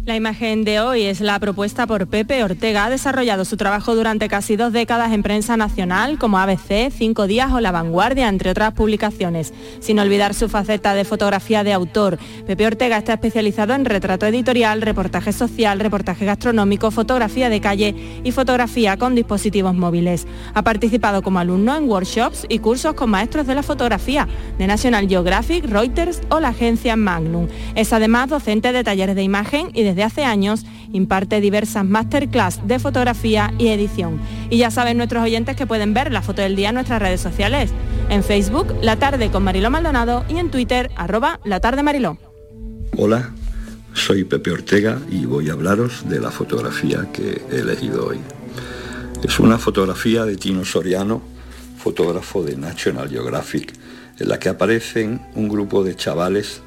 La 0.06 0.18
imagen 0.18 0.66
de 0.66 0.82
hoy 0.82 1.04
es 1.04 1.22
la 1.22 1.40
propuesta 1.40 1.88
por 1.88 2.08
Pepe 2.08 2.44
Ortega. 2.44 2.84
Ha 2.84 2.90
desarrollado 2.90 3.46
su 3.46 3.56
trabajo 3.56 3.96
durante 3.96 4.28
casi 4.28 4.58
dos 4.58 4.74
décadas 4.74 5.14
en 5.14 5.24
prensa 5.24 5.56
nacional 5.56 6.20
como 6.20 6.40
ABC, 6.40 6.92
Cinco 6.92 7.26
Días 7.26 7.54
o 7.54 7.62
La 7.62 7.72
Vanguardia, 7.72 8.28
entre 8.28 8.50
otras 8.50 8.74
publicaciones, 8.74 9.54
sin 9.80 10.00
olvidar 10.00 10.34
su 10.34 10.50
faceta 10.50 10.94
de 10.94 11.06
fotografía 11.06 11.64
de 11.64 11.72
autor. 11.72 12.20
Pepe 12.46 12.68
Ortega 12.68 12.98
está 12.98 13.14
especializado 13.14 13.76
en 13.76 13.86
retrato 13.86 14.26
editorial, 14.26 14.82
reportaje 14.82 15.32
social, 15.32 15.80
reportaje 15.80 16.26
gastronómico, 16.26 16.92
fotografía 16.92 17.48
de 17.48 17.62
calle 17.62 17.96
y 18.26 18.32
fotografía 18.34 18.98
con 18.98 19.16
dispositivos 19.16 19.74
móviles. 19.74 20.28
Ha 20.54 20.64
participado 20.64 21.22
como 21.22 21.40
alumno 21.40 21.78
en 21.78 21.88
workshops 21.88 22.46
y 22.50 22.60
cursos 22.60 22.94
con 22.96 23.10
maestros 23.10 23.48
de 23.48 23.56
la 23.56 23.64
fotografía 23.64 24.28
de 24.58 24.68
National 24.68 25.08
Geographic, 25.08 25.64
Reuters 25.64 26.20
o 26.28 26.42
la 26.42 26.50
agencia 26.50 26.98
Magnum. 26.98 27.48
Es 27.76 27.94
además 27.94 28.28
docente 28.28 28.74
de 28.74 28.84
talleres 28.84 29.16
de 29.16 29.24
imagen 29.24 29.70
y 29.74 29.84
de 29.84 29.93
desde 29.94 30.04
hace 30.04 30.26
años 30.26 30.66
imparte 30.92 31.40
diversas 31.40 31.86
masterclass 31.86 32.68
de 32.68 32.80
fotografía 32.80 33.54
y 33.60 33.68
edición. 33.68 34.20
Y 34.50 34.58
ya 34.58 34.72
saben 34.72 34.98
nuestros 34.98 35.24
oyentes 35.24 35.56
que 35.56 35.68
pueden 35.68 35.94
ver 35.94 36.12
la 36.12 36.24
foto 36.24 36.42
del 36.42 36.56
día 36.56 36.70
en 36.70 36.76
nuestras 36.76 37.00
redes 37.00 37.22
sociales. 37.22 37.70
En 38.10 38.24
Facebook, 38.24 38.74
La 38.82 38.98
Tarde 38.98 39.30
con 39.30 39.44
Mariló 39.44 39.70
Maldonado 39.70 40.26
y 40.28 40.38
en 40.38 40.50
Twitter, 40.50 40.90
arroba 40.96 41.40
La 41.46 41.60
Tarde 41.60 41.84
Mariló. 41.84 42.18
Hola, 42.98 43.32
soy 43.94 44.24
Pepe 44.24 44.50
Ortega 44.50 45.00
y 45.12 45.26
voy 45.26 45.50
a 45.50 45.54
hablaros 45.54 46.10
de 46.10 46.20
la 46.20 46.32
fotografía 46.32 47.08
que 47.14 47.44
he 47.52 47.60
elegido 47.60 48.08
hoy. 48.08 48.20
Es 49.24 49.40
una 49.40 49.60
fotografía 49.60 50.26
de 50.26 50.38
Tino 50.38 50.66
Soriano, 50.66 51.22
fotógrafo 51.78 52.44
de 52.44 52.58
National 52.58 53.10
Geographic, 53.10 53.74
en 54.20 54.28
la 54.28 54.40
que 54.40 54.50
aparecen 54.50 55.22
un 55.36 55.48
grupo 55.48 55.84
de 55.84 55.96
chavales 55.96 56.64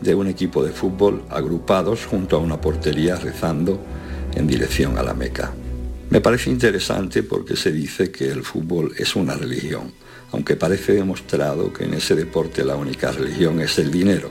de 0.00 0.14
un 0.14 0.26
equipo 0.26 0.64
de 0.64 0.72
fútbol 0.72 1.22
agrupados 1.30 2.04
junto 2.06 2.36
a 2.36 2.40
una 2.40 2.60
portería 2.60 3.16
rezando 3.16 3.80
en 4.34 4.46
dirección 4.46 4.98
a 4.98 5.02
la 5.02 5.14
Meca. 5.14 5.52
Me 6.10 6.20
parece 6.20 6.50
interesante 6.50 7.22
porque 7.22 7.56
se 7.56 7.72
dice 7.72 8.10
que 8.10 8.28
el 8.28 8.44
fútbol 8.44 8.92
es 8.96 9.16
una 9.16 9.34
religión, 9.34 9.92
aunque 10.32 10.56
parece 10.56 10.92
demostrado 10.92 11.72
que 11.72 11.84
en 11.84 11.94
ese 11.94 12.14
deporte 12.14 12.64
la 12.64 12.76
única 12.76 13.10
religión 13.10 13.60
es 13.60 13.78
el 13.78 13.90
dinero, 13.90 14.30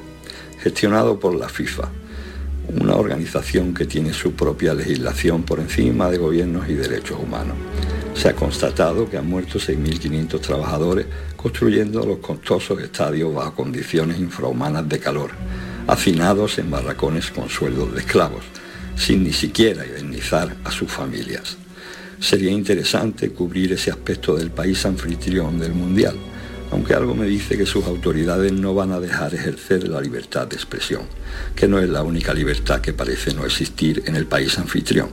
gestionado 0.61 1.19
por 1.19 1.35
la 1.35 1.49
FIFA, 1.49 1.89
una 2.79 2.95
organización 2.95 3.73
que 3.73 3.85
tiene 3.85 4.13
su 4.13 4.33
propia 4.33 4.73
legislación 4.73 5.43
por 5.43 5.59
encima 5.59 6.09
de 6.09 6.17
gobiernos 6.17 6.69
y 6.69 6.73
derechos 6.73 7.19
humanos. 7.21 7.57
Se 8.15 8.29
ha 8.29 8.33
constatado 8.33 9.09
que 9.09 9.17
han 9.17 9.27
muerto 9.27 9.59
6.500 9.59 10.39
trabajadores 10.39 11.05
construyendo 11.35 12.05
los 12.05 12.19
costosos 12.19 12.81
estadios 12.81 13.33
bajo 13.33 13.53
condiciones 13.53 14.19
infrahumanas 14.19 14.87
de 14.87 14.99
calor, 14.99 15.31
hacinados 15.85 16.57
en 16.57 16.71
barracones 16.71 17.29
con 17.29 17.49
sueldos 17.49 17.93
de 17.93 17.99
esclavos, 17.99 18.45
sin 18.95 19.23
ni 19.23 19.33
siquiera 19.33 19.85
indemnizar 19.85 20.55
a 20.63 20.71
sus 20.71 20.89
familias. 20.89 21.57
Sería 22.19 22.51
interesante 22.51 23.31
cubrir 23.31 23.73
ese 23.73 23.91
aspecto 23.91 24.35
del 24.35 24.49
país 24.49 24.85
anfitrión 24.85 25.59
del 25.59 25.73
Mundial, 25.73 26.15
aunque 26.71 26.93
algo 26.93 27.13
me 27.13 27.25
dice 27.25 27.57
que 27.57 27.65
sus 27.65 27.85
autoridades 27.85 28.53
no 28.53 28.73
van 28.73 28.93
a 28.93 28.99
dejar 28.99 29.35
ejercer 29.35 29.87
la 29.87 30.01
libertad 30.01 30.47
de 30.47 30.55
expresión, 30.55 31.03
que 31.55 31.67
no 31.67 31.79
es 31.79 31.89
la 31.89 32.01
única 32.01 32.33
libertad 32.33 32.81
que 32.81 32.93
parece 32.93 33.33
no 33.33 33.45
existir 33.45 34.03
en 34.07 34.15
el 34.15 34.25
país 34.25 34.57
anfitrión, 34.57 35.09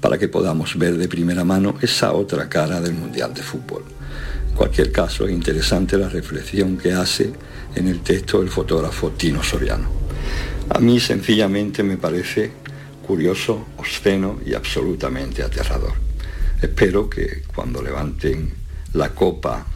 para 0.00 0.18
que 0.18 0.28
podamos 0.28 0.76
ver 0.78 0.96
de 0.96 1.08
primera 1.08 1.44
mano 1.44 1.76
esa 1.82 2.12
otra 2.12 2.48
cara 2.48 2.80
del 2.80 2.94
Mundial 2.94 3.34
de 3.34 3.42
Fútbol. 3.42 3.84
En 4.50 4.54
cualquier 4.54 4.92
caso, 4.92 5.26
es 5.26 5.32
interesante 5.32 5.96
la 5.96 6.08
reflexión 6.08 6.76
que 6.76 6.92
hace 6.92 7.32
en 7.74 7.88
el 7.88 8.00
texto 8.00 8.42
el 8.42 8.48
fotógrafo 8.48 9.10
Tino 9.10 9.42
Soriano. 9.42 9.88
A 10.70 10.78
mí 10.80 11.00
sencillamente 11.00 11.82
me 11.82 11.96
parece 11.96 12.50
curioso, 13.06 13.66
obsceno 13.78 14.38
y 14.44 14.54
absolutamente 14.54 15.42
aterrador. 15.42 15.94
Espero 16.60 17.08
que 17.08 17.42
cuando 17.54 17.82
levanten 17.82 18.52
la 18.92 19.14
copa 19.14 19.66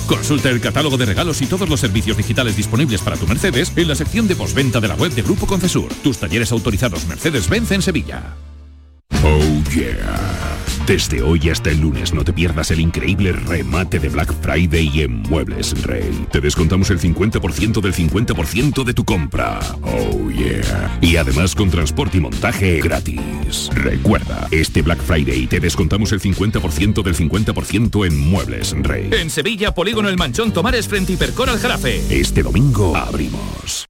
Consulta 0.07 0.51
el 0.51 0.61
catálogo 0.61 0.99
de 0.99 1.07
regalos 1.07 1.41
y 1.41 1.47
todos 1.47 1.67
los 1.67 1.81
servicios 1.81 2.19
digitales 2.19 2.55
disponibles 2.55 3.01
para 3.01 3.17
tu 3.17 3.27
Mercedes 3.27 3.73
en 3.77 3.89
la 3.89 3.95
sección 3.95 4.29
de 4.29 4.37
postventa 4.37 4.79
de 4.79 4.89
la 4.89 4.95
web 4.97 5.11
de 5.13 5.23
Grupo 5.23 5.47
Concesur. 5.47 5.89
Tus 6.03 6.19
talleres 6.19 6.53
autorizados 6.53 7.07
Mercedes-Benz 7.07 7.71
en 7.71 7.81
Sevilla. 7.81 8.35
Oh 9.23 9.63
yeah. 9.71 10.59
Desde 10.87 11.23
hoy 11.23 11.49
hasta 11.49 11.71
el 11.71 11.81
lunes 11.81 12.13
no 12.13 12.25
te 12.25 12.33
pierdas 12.35 12.71
el 12.71 12.79
increíble 12.79 13.33
remate 13.33 13.99
de 13.99 14.11
Black 14.11 14.35
Friday 14.43 15.01
en 15.01 15.23
Muebles 15.23 15.83
Rey. 15.83 16.27
Te 16.31 16.43
descontamos 16.43 16.91
el 16.91 17.01
50% 17.01 17.81
del 17.81 17.95
50% 17.95 18.85
de 18.85 18.93
tu 18.93 19.05
compra. 19.05 19.61
Oh 19.83 20.31
yeah. 20.31 20.99
Y 21.01 21.17
además 21.17 21.55
con 21.55 21.71
transporte 21.71 22.19
y 22.19 22.21
montaje 22.21 22.83
gratis. 22.83 23.71
Recuerda, 23.73 24.47
este 24.51 24.83
Black 24.83 25.01
Friday 25.01 25.47
te 25.47 25.59
descontamos 25.59 26.13
el 26.13 26.21
50% 26.21 27.03
del 27.03 27.17
50% 27.17 28.07
en 28.07 28.19
Muebles 28.19 28.75
Rey. 28.83 29.09
En 29.13 29.31
Sevilla, 29.31 29.75
Polígono 29.75 30.11
El 30.11 30.19
Manchón 30.19 30.53
Tomares 30.53 30.87
frente 30.87 31.15
Hipercor 31.15 31.49
al 31.49 31.59
Jarafe. 31.59 32.03
Este 32.11 32.43
domingo 32.43 32.95
abrimos. 32.95 33.87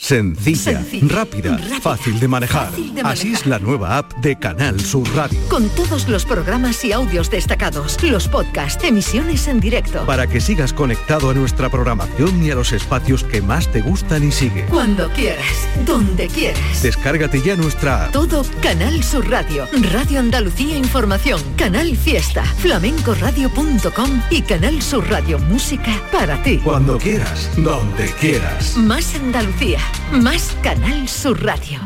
Sencilla, 0.00 0.80
Sencilla, 0.80 1.08
rápida, 1.12 1.56
rápida, 1.56 1.80
fácil 1.80 2.20
de 2.20 2.28
manejar. 2.28 2.70
fácil 2.70 2.94
de 2.94 3.00
Así 3.00 3.32
es 3.32 3.46
la 3.46 3.58
nueva 3.58 3.98
app 3.98 4.12
de 4.18 4.38
Canal 4.38 4.80
Sur 4.80 5.08
Radio. 5.16 5.38
Con 5.48 5.68
todos 5.70 6.08
los 6.08 6.24
programas 6.24 6.84
y 6.84 6.92
audios 6.92 7.30
destacados, 7.30 8.00
los 8.04 8.28
podcasts, 8.28 8.82
emisiones 8.84 9.48
en 9.48 9.58
directo. 9.58 10.06
Para 10.06 10.28
que 10.28 10.40
sigas 10.40 10.72
conectado 10.72 11.30
a 11.30 11.34
nuestra 11.34 11.68
programación 11.68 12.44
y 12.44 12.50
a 12.52 12.54
los 12.54 12.70
espacios 12.72 13.24
que 13.24 13.42
más 13.42 13.70
te 13.72 13.80
gustan 13.80 14.22
y 14.26 14.30
sigue. 14.30 14.66
Cuando 14.66 15.10
quieras, 15.10 15.44
donde 15.84 16.28
quieras. 16.28 16.80
Descárgate 16.80 17.42
ya 17.42 17.56
nuestra 17.56 18.04
app. 18.04 18.12
Todo 18.12 18.44
Canal 18.62 19.02
Sur 19.02 19.28
Radio, 19.28 19.66
Radio 19.92 20.20
Andalucía 20.20 20.76
Información, 20.76 21.42
Canal 21.56 21.96
Fiesta, 21.96 22.44
flamencoradio.com 22.44 24.22
y 24.30 24.42
Canal 24.42 24.80
Sur 24.80 25.10
Radio 25.10 25.40
Música 25.40 25.90
para 26.12 26.40
ti. 26.44 26.58
Cuando 26.58 26.98
quieras, 26.98 27.50
donde 27.56 28.06
quieras. 28.20 28.76
Más 28.76 29.12
Andalucía, 29.16 29.80
más 30.12 30.56
Canal 30.62 31.08
Sur 31.08 31.44
Radio. 31.44 31.80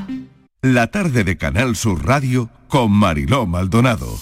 La 0.62 0.86
tarde 0.88 1.24
de 1.24 1.36
Canal 1.36 1.76
Sur 1.76 2.06
Radio 2.06 2.48
con 2.68 2.92
Mariló 2.92 3.46
Maldonado. 3.46 4.18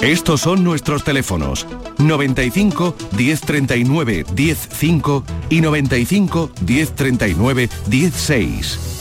Estos 0.00 0.40
son 0.40 0.64
nuestros 0.64 1.04
teléfonos 1.04 1.66
95 1.98 2.96
1039 3.16 4.24
105 4.34 5.24
y 5.50 5.60
95 5.60 6.50
1039 6.66 7.68
16. 7.86 8.99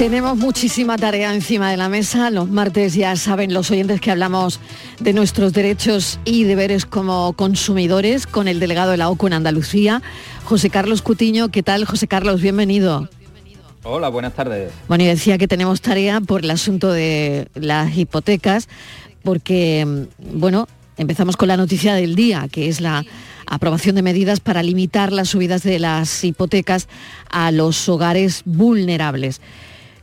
Tenemos 0.00 0.38
muchísima 0.38 0.96
tarea 0.96 1.34
encima 1.34 1.70
de 1.70 1.76
la 1.76 1.90
mesa. 1.90 2.30
Los 2.30 2.48
martes 2.48 2.94
ya 2.94 3.16
saben 3.16 3.52
los 3.52 3.70
oyentes 3.70 4.00
que 4.00 4.10
hablamos 4.10 4.58
de 4.98 5.12
nuestros 5.12 5.52
derechos 5.52 6.18
y 6.24 6.44
deberes 6.44 6.86
como 6.86 7.34
consumidores 7.34 8.26
con 8.26 8.48
el 8.48 8.60
delegado 8.60 8.92
de 8.92 8.96
la 8.96 9.10
OCU 9.10 9.26
en 9.26 9.34
Andalucía, 9.34 10.00
José 10.44 10.70
Carlos 10.70 11.02
Cutiño. 11.02 11.50
¿Qué 11.50 11.62
tal, 11.62 11.84
José 11.84 12.08
Carlos? 12.08 12.40
Bienvenido. 12.40 13.10
Hola, 13.82 14.08
buenas 14.08 14.32
tardes. 14.32 14.72
Bueno, 14.88 15.04
y 15.04 15.06
decía 15.06 15.36
que 15.36 15.46
tenemos 15.46 15.82
tarea 15.82 16.22
por 16.22 16.44
el 16.44 16.50
asunto 16.50 16.90
de 16.90 17.48
las 17.52 17.94
hipotecas, 17.94 18.70
porque, 19.22 20.06
bueno, 20.18 20.66
empezamos 20.96 21.36
con 21.36 21.48
la 21.48 21.58
noticia 21.58 21.92
del 21.92 22.14
día, 22.14 22.48
que 22.50 22.70
es 22.70 22.80
la 22.80 23.04
aprobación 23.44 23.96
de 23.96 24.02
medidas 24.02 24.40
para 24.40 24.62
limitar 24.62 25.12
las 25.12 25.28
subidas 25.28 25.62
de 25.62 25.78
las 25.78 26.24
hipotecas 26.24 26.88
a 27.28 27.50
los 27.50 27.86
hogares 27.90 28.40
vulnerables 28.46 29.42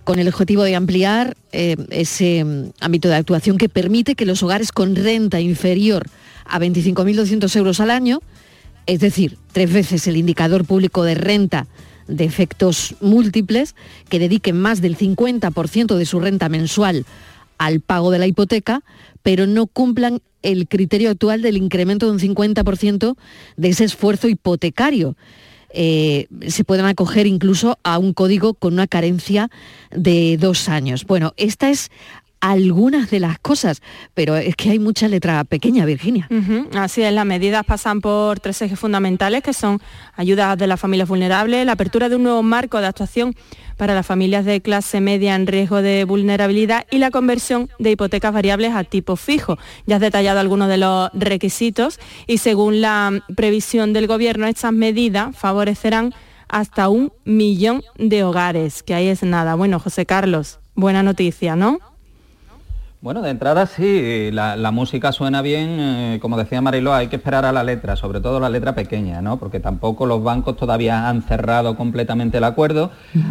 con 0.07 0.19
el 0.19 0.29
objetivo 0.29 0.63
de 0.63 0.73
ampliar 0.73 1.35
eh, 1.51 1.75
ese 1.89 2.41
mm, 2.41 2.69
ámbito 2.79 3.09
de 3.09 3.15
actuación 3.15 3.57
que 3.57 3.67
permite 3.67 4.15
que 4.15 4.25
los 4.25 4.41
hogares 4.41 4.71
con 4.71 4.95
renta 4.95 5.41
inferior 5.41 6.07
a 6.45 6.61
25.200 6.61 7.53
euros 7.57 7.81
al 7.81 7.91
año, 7.91 8.21
es 8.85 9.01
decir, 9.01 9.37
tres 9.51 9.73
veces 9.73 10.07
el 10.07 10.15
indicador 10.15 10.63
público 10.63 11.03
de 11.03 11.15
renta 11.15 11.67
de 12.07 12.23
efectos 12.23 12.95
múltiples, 13.01 13.75
que 14.07 14.17
dediquen 14.17 14.57
más 14.57 14.79
del 14.79 14.97
50% 14.97 15.97
de 15.97 16.05
su 16.05 16.21
renta 16.21 16.47
mensual 16.47 17.05
al 17.57 17.81
pago 17.81 18.09
de 18.09 18.19
la 18.19 18.27
hipoteca, 18.27 18.83
pero 19.23 19.45
no 19.45 19.67
cumplan 19.67 20.21
el 20.41 20.69
criterio 20.69 21.09
actual 21.09 21.41
del 21.41 21.57
incremento 21.57 22.05
de 22.05 22.13
un 22.13 22.19
50% 22.19 23.17
de 23.57 23.67
ese 23.67 23.83
esfuerzo 23.83 24.29
hipotecario. 24.29 25.17
Eh, 25.69 26.27
se 26.47 26.63
puedan 26.63 26.85
acoger 26.85 27.27
incluso 27.27 27.77
a 27.83 27.97
un 27.97 28.13
código 28.13 28.53
con 28.53 28.73
una 28.73 28.87
carencia 28.87 29.49
de 29.91 30.37
dos 30.37 30.69
años. 30.69 31.05
Bueno, 31.05 31.33
esta 31.37 31.69
es 31.69 31.91
algunas 32.39 33.09
de 33.09 33.19
las 33.19 33.39
cosas, 33.39 33.81
pero 34.13 34.35
es 34.35 34.55
que 34.55 34.69
hay 34.69 34.79
mucha 34.79 35.07
letra 35.07 35.43
pequeña, 35.43 35.85
Virginia. 35.85 36.27
Así 36.75 37.01
es, 37.01 37.11
las 37.13 37.25
medidas 37.25 37.65
pasan 37.65 38.01
por 38.01 38.39
tres 38.39 38.61
ejes 38.61 38.79
fundamentales, 38.79 39.41
que 39.41 39.53
son 39.53 39.81
ayudas 40.15 40.57
de 40.57 40.67
las 40.67 40.79
familias 40.79 41.09
vulnerables, 41.09 41.65
la 41.65 41.73
apertura 41.73 42.09
de 42.09 42.15
un 42.15 42.23
nuevo 42.23 42.43
marco 42.43 42.79
de 42.79 42.87
actuación 42.87 43.35
para 43.75 43.93
las 43.93 44.05
familias 44.05 44.45
de 44.45 44.61
clase 44.61 45.01
media 45.01 45.35
en 45.35 45.47
riesgo 45.47 45.81
de 45.81 46.03
vulnerabilidad 46.03 46.85
y 46.91 46.97
la 46.97 47.11
conversión 47.11 47.69
de 47.79 47.91
hipotecas 47.91 48.33
variables 48.33 48.73
a 48.73 48.83
tipo 48.83 49.15
fijo. 49.15 49.57
Ya 49.85 49.95
has 49.95 50.01
detallado 50.01 50.39
algunos 50.39 50.67
de 50.67 50.77
los 50.77 51.09
requisitos 51.13 51.99
y 52.25 52.39
según 52.39 52.81
la 52.81 53.23
previsión 53.35 53.93
del 53.93 54.07
Gobierno, 54.07 54.47
estas 54.47 54.73
medidas 54.73 55.35
favorecerán 55.35 56.13
hasta 56.49 56.89
un 56.89 57.11
millón 57.25 57.83
de 57.97 58.23
hogares, 58.23 58.83
que 58.83 58.93
ahí 58.93 59.07
es 59.07 59.23
nada. 59.23 59.55
Bueno, 59.55 59.79
José 59.79 60.05
Carlos, 60.05 60.59
buena 60.75 61.03
noticia, 61.03 61.55
¿no? 61.55 61.79
Bueno, 62.99 63.21
de 63.21 63.29
entrada 63.29 63.67
sí, 63.67 64.31
la, 64.31 64.71
música 64.71 65.11
suena 65.11 65.43
bien, 65.43 65.77
eh, 65.79 66.19
como 66.19 66.35
decía 66.35 66.61
Marilo, 66.61 66.95
hay 66.95 67.09
que 67.09 67.17
esperar 67.17 67.45
a 67.45 67.51
la 67.51 67.63
letra, 67.63 67.95
sobre 67.95 68.21
todo 68.21 68.39
la 68.39 68.49
letra 68.49 68.73
pequeña, 68.73 69.21
¿no? 69.21 69.37
Porque 69.37 69.59
tampoco 69.59 70.07
los 70.07 70.23
bancos 70.23 70.57
todavía 70.57 71.07
han 71.07 71.21
cerrado 71.21 71.77
completamente 71.77 72.39
el 72.39 72.43
acuerdo. 72.43 72.89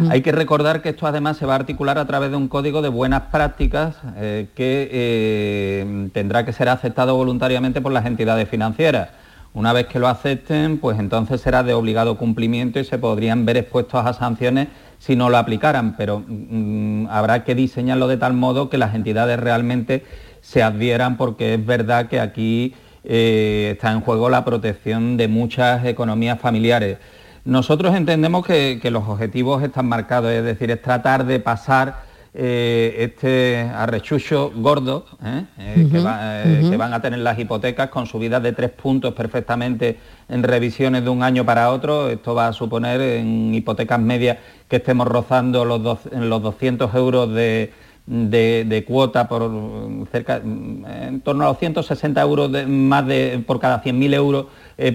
Hay 0.09 0.21
que 0.21 0.31
recordar 0.31 0.81
que 0.81 0.89
esto 0.89 1.05
además 1.05 1.35
se 1.35 1.45
va 1.45 1.53
a 1.53 1.57
articular 1.57 1.97
a 1.97 2.07
través 2.07 2.31
de 2.31 2.37
un 2.37 2.47
código 2.47 2.81
de 2.81 2.87
buenas 2.87 3.23
prácticas 3.23 3.97
eh, 4.15 4.47
que 4.55 4.87
eh, 4.89 6.09
tendrá 6.13 6.45
que 6.45 6.53
ser 6.53 6.69
aceptado 6.69 7.17
voluntariamente 7.17 7.81
por 7.81 7.91
las 7.91 8.05
entidades 8.05 8.47
financieras. 8.47 9.09
Una 9.57 9.73
vez 9.73 9.87
que 9.87 9.97
lo 9.97 10.07
acepten, 10.07 10.77
pues 10.77 10.99
entonces 10.99 11.41
será 11.41 11.63
de 11.63 11.73
obligado 11.73 12.15
cumplimiento 12.15 12.79
y 12.79 12.83
se 12.83 12.99
podrían 12.99 13.43
ver 13.43 13.57
expuestos 13.57 14.05
a 14.05 14.13
sanciones 14.13 14.67
si 14.99 15.15
no 15.15 15.31
lo 15.31 15.37
aplicaran, 15.37 15.97
pero 15.97 16.23
mm, 16.27 17.07
habrá 17.09 17.43
que 17.43 17.55
diseñarlo 17.55 18.07
de 18.07 18.17
tal 18.17 18.33
modo 18.33 18.69
que 18.69 18.77
las 18.77 18.93
entidades 18.93 19.39
realmente 19.39 20.05
se 20.41 20.61
adhieran 20.61 21.17
porque 21.17 21.55
es 21.55 21.65
verdad 21.65 22.07
que 22.07 22.19
aquí 22.19 22.75
eh, 23.03 23.71
está 23.73 23.91
en 23.93 24.01
juego 24.01 24.29
la 24.29 24.45
protección 24.45 25.17
de 25.17 25.27
muchas 25.27 25.83
economías 25.85 26.39
familiares. 26.39 26.99
Nosotros 27.43 27.95
entendemos 27.95 28.45
que 28.45 28.79
los 28.91 29.07
objetivos 29.07 29.63
están 29.63 29.87
marcados, 29.87 30.29
es 30.33 30.43
decir, 30.43 30.69
es 30.69 30.83
tratar 30.83 31.25
de 31.25 31.39
pasar 31.39 32.06
eh, 32.39 32.95
este 32.99 33.61
arrechucho 33.61 34.51
gordo 34.55 35.07
¿eh? 35.25 35.45
Eh, 35.57 35.87
que, 35.91 36.77
van 36.77 36.93
a 36.93 37.01
tener 37.01 37.17
las 37.17 37.39
hipotecas 37.39 37.89
con 37.89 38.05
subidas 38.05 38.43
de 38.43 38.51
tres 38.51 38.69
puntos 38.69 39.15
perfectamente 39.15 39.97
en 40.29 40.43
revisiones 40.43 41.03
de 41.03 41.09
un 41.09 41.23
año 41.23 41.43
para 41.43 41.71
otro. 41.71 42.11
Esto 42.11 42.35
va 42.35 42.49
a 42.49 42.53
suponer 42.53 43.01
en 43.01 43.55
hipotecas 43.55 43.99
medias 43.99 44.37
que 44.67 44.75
estemos 44.75 45.07
rozando 45.07 45.65
los, 45.65 45.97
en 46.11 46.29
los 46.29 46.43
200 46.43 46.93
euros 46.93 47.33
de, 47.33 48.85
cuota 48.87 49.27
por 49.27 49.51
cerca, 50.11 50.37
en 50.37 51.21
torno 51.21 51.43
a 51.43 51.47
los 51.47 51.57
160 51.57 52.21
euros 52.21 52.51
más 52.67 53.07
de, 53.07 53.43
por 53.47 53.59
cada 53.59 53.81
100.000 53.81 54.13
euros 54.13 54.45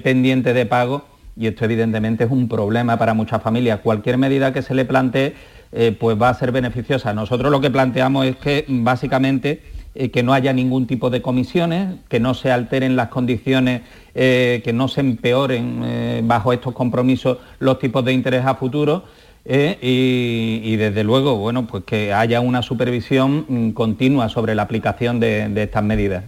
pendiente 0.05 0.53
de 0.53 0.65
pago. 0.65 1.07
Y 1.37 1.49
esto 1.49 1.65
evidentemente 1.65 2.23
es 2.23 2.31
un 2.31 2.47
problema 2.47 2.99
para 2.99 3.15
muchas 3.15 3.43
familias. 3.43 3.81
Cualquier 3.81 4.17
medida 4.17 4.53
que 4.53 4.63
se 4.63 4.75
le 4.75 4.85
plantee 4.85 5.35
eh, 5.73 5.97
pues 5.99 6.21
va 6.21 6.29
a 6.29 6.35
ser 6.35 6.53
beneficiosa. 6.53 7.15
Nosotros 7.15 7.51
lo 7.51 7.61
que 7.61 7.71
planteamos 7.71 8.27
es 8.27 8.37
que 8.37 8.65
básicamente 8.69 9.63
eh, 9.95 10.11
que 10.11 10.23
no 10.23 10.33
haya 10.33 10.53
ningún 10.53 10.87
tipo 10.87 11.11
de 11.11 11.23
comisiones, 11.23 11.97
que 12.09 12.21
no 12.21 12.35
se 12.35 12.51
alteren 12.51 12.95
las 12.95 13.09
condiciones, 13.09 13.83
eh, 14.15 14.61
que 14.65 14.73
no 14.73 14.89
se 14.89 15.01
empeoren 15.01 16.27
bajo 16.29 16.53
estos 16.53 16.75
compromisos 16.75 17.39
los 17.59 17.79
tipos 17.79 18.05
de 18.05 18.13
interés 18.13 18.45
a 18.45 18.55
futuro. 18.55 19.05
Y, 19.45 20.77
desde 20.77 21.03
luego, 21.03 21.37
bueno, 21.37 21.67
pues 21.67 21.83
que 21.85 22.13
haya 22.13 22.41
una 22.41 22.63
supervisión 22.63 23.45
mm, 23.49 23.71
continua 23.73 24.29
sobre 24.29 24.55
la 24.55 24.63
aplicación 24.63 25.19
de 25.19 25.63
estas 25.63 25.83
medidas. 25.83 26.25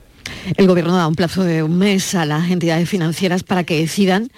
El 0.56 0.66
Gobierno 0.66 0.96
da 0.96 1.08
un 1.08 1.14
plazo 1.14 1.42
de 1.42 1.62
un 1.62 1.78
mes 1.78 2.14
a 2.14 2.24
las 2.26 2.50
entidades 2.50 2.88
financieras 2.88 3.42
para 3.42 3.64
que 3.64 3.80
decidan 3.80 4.28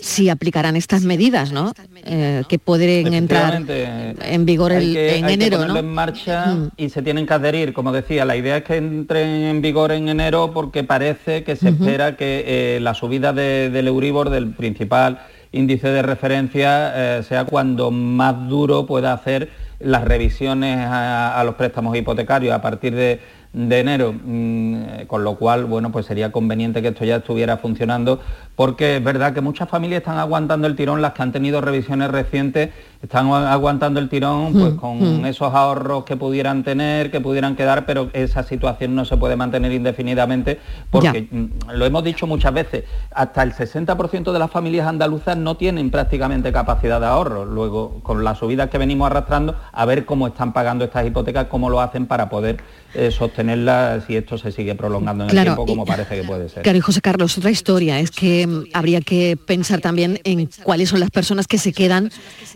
si 0.00 0.28
aplicarán 0.28 0.74
estas 0.74 1.02
medidas, 1.02 1.52
¿no? 1.52 1.72
Eh, 2.04 2.42
que 2.48 2.58
pueden 2.58 3.14
entrar 3.14 3.62
en 3.68 4.44
vigor 4.44 4.72
el, 4.72 4.96
en 4.96 5.28
enero, 5.28 5.72
que 5.72 5.78
en 5.78 5.94
marcha 5.94 6.46
mm. 6.46 6.70
y 6.76 6.88
se 6.88 7.02
tienen 7.02 7.26
que 7.26 7.34
adherir. 7.34 7.72
Como 7.72 7.92
decía, 7.92 8.24
la 8.24 8.36
idea 8.36 8.58
es 8.58 8.64
que 8.64 8.76
entren 8.76 9.28
en 9.28 9.62
vigor 9.62 9.92
en 9.92 10.08
enero 10.08 10.50
porque 10.52 10.82
parece 10.82 11.44
que 11.44 11.54
se 11.54 11.68
espera 11.68 12.16
que 12.16 12.44
eh, 12.46 12.80
la 12.80 12.94
subida 12.94 13.32
del 13.32 13.86
Euribor, 13.86 14.30
del 14.30 14.50
principal 14.50 15.20
índice 15.52 15.88
de 15.88 16.02
referencia, 16.02 17.18
eh, 17.18 17.22
sea 17.22 17.44
cuando 17.44 17.92
más 17.92 18.48
duro 18.48 18.86
pueda 18.86 19.12
hacer 19.12 19.50
las 19.78 20.04
revisiones 20.04 20.78
a 20.88 21.42
los 21.44 21.56
préstamos 21.56 21.96
hipotecarios 21.96 22.54
a 22.54 22.62
partir 22.62 22.94
de 22.94 23.20
de 23.52 23.80
enero, 23.80 24.14
mm, 24.14 25.06
con 25.06 25.24
lo 25.24 25.36
cual, 25.36 25.66
bueno, 25.66 25.92
pues 25.92 26.06
sería 26.06 26.32
conveniente 26.32 26.80
que 26.80 26.88
esto 26.88 27.04
ya 27.04 27.16
estuviera 27.16 27.58
funcionando, 27.58 28.20
porque 28.56 28.96
es 28.96 29.04
verdad 29.04 29.34
que 29.34 29.40
muchas 29.40 29.68
familias 29.68 29.98
están 29.98 30.18
aguantando 30.18 30.66
el 30.66 30.76
tirón, 30.76 31.02
las 31.02 31.12
que 31.12 31.22
han 31.22 31.32
tenido 31.32 31.60
revisiones 31.60 32.10
recientes, 32.10 32.70
están 33.02 33.26
aguantando 33.32 33.98
el 34.00 34.08
tirón 34.08 34.52
pues, 34.52 34.74
mm, 34.74 34.76
con 34.76 35.22
mm. 35.22 35.26
esos 35.26 35.52
ahorros 35.52 36.04
que 36.04 36.16
pudieran 36.16 36.62
tener, 36.62 37.10
que 37.10 37.20
pudieran 37.20 37.56
quedar, 37.56 37.84
pero 37.84 38.08
esa 38.12 38.42
situación 38.42 38.94
no 38.94 39.04
se 39.04 39.16
puede 39.16 39.36
mantener 39.36 39.72
indefinidamente, 39.72 40.58
porque 40.90 41.28
lo 41.74 41.84
hemos 41.84 42.04
dicho 42.04 42.26
muchas 42.26 42.54
veces, 42.54 42.84
hasta 43.14 43.42
el 43.42 43.52
60% 43.52 44.32
de 44.32 44.38
las 44.38 44.50
familias 44.50 44.86
andaluzas 44.86 45.36
no 45.36 45.56
tienen 45.56 45.90
prácticamente 45.90 46.52
capacidad 46.52 47.00
de 47.00 47.06
ahorro. 47.06 47.44
Luego, 47.44 48.00
con 48.02 48.24
las 48.24 48.38
subidas 48.38 48.70
que 48.70 48.78
venimos 48.78 49.06
arrastrando, 49.06 49.56
a 49.72 49.84
ver 49.84 50.06
cómo 50.06 50.28
están 50.28 50.52
pagando 50.52 50.84
estas 50.84 51.06
hipotecas, 51.06 51.46
cómo 51.46 51.68
lo 51.68 51.80
hacen 51.80 52.06
para 52.06 52.28
poder 52.28 52.58
eh, 52.94 53.10
sostenerla 53.10 54.02
si 54.06 54.16
esto 54.16 54.36
se 54.38 54.52
sigue 54.52 54.74
prolongando 54.74 55.24
en 55.24 55.30
el 55.30 55.44
tiempo 55.44 55.66
como 55.66 55.84
parece 55.84 56.16
que 56.16 56.24
puede 56.24 56.48
ser. 56.48 56.62
Claro, 56.62 56.78
y 56.78 56.80
José 56.80 57.00
Carlos, 57.00 57.36
otra 57.38 57.50
historia 57.50 57.98
es 58.00 58.10
que 58.10 58.46
mm, 58.46 58.64
habría 58.72 59.00
que 59.00 59.36
pensar 59.36 59.80
también 59.80 60.20
en 60.24 60.48
cuáles 60.62 60.90
son 60.90 61.00
las 61.00 61.10
personas 61.10 61.46
que 61.46 61.58
se 61.58 61.72
quedan 61.72 62.10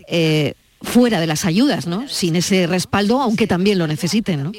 eh, 0.07 0.53
fuera 0.81 1.19
de 1.19 1.27
las 1.27 1.45
ayudas, 1.45 1.87
¿no? 1.87 2.07
Sin 2.07 2.35
ese 2.35 2.67
respaldo, 2.67 3.21
aunque 3.21 3.47
también 3.47 3.79
lo 3.79 3.87
necesiten, 3.87 4.43
¿no? 4.43 4.51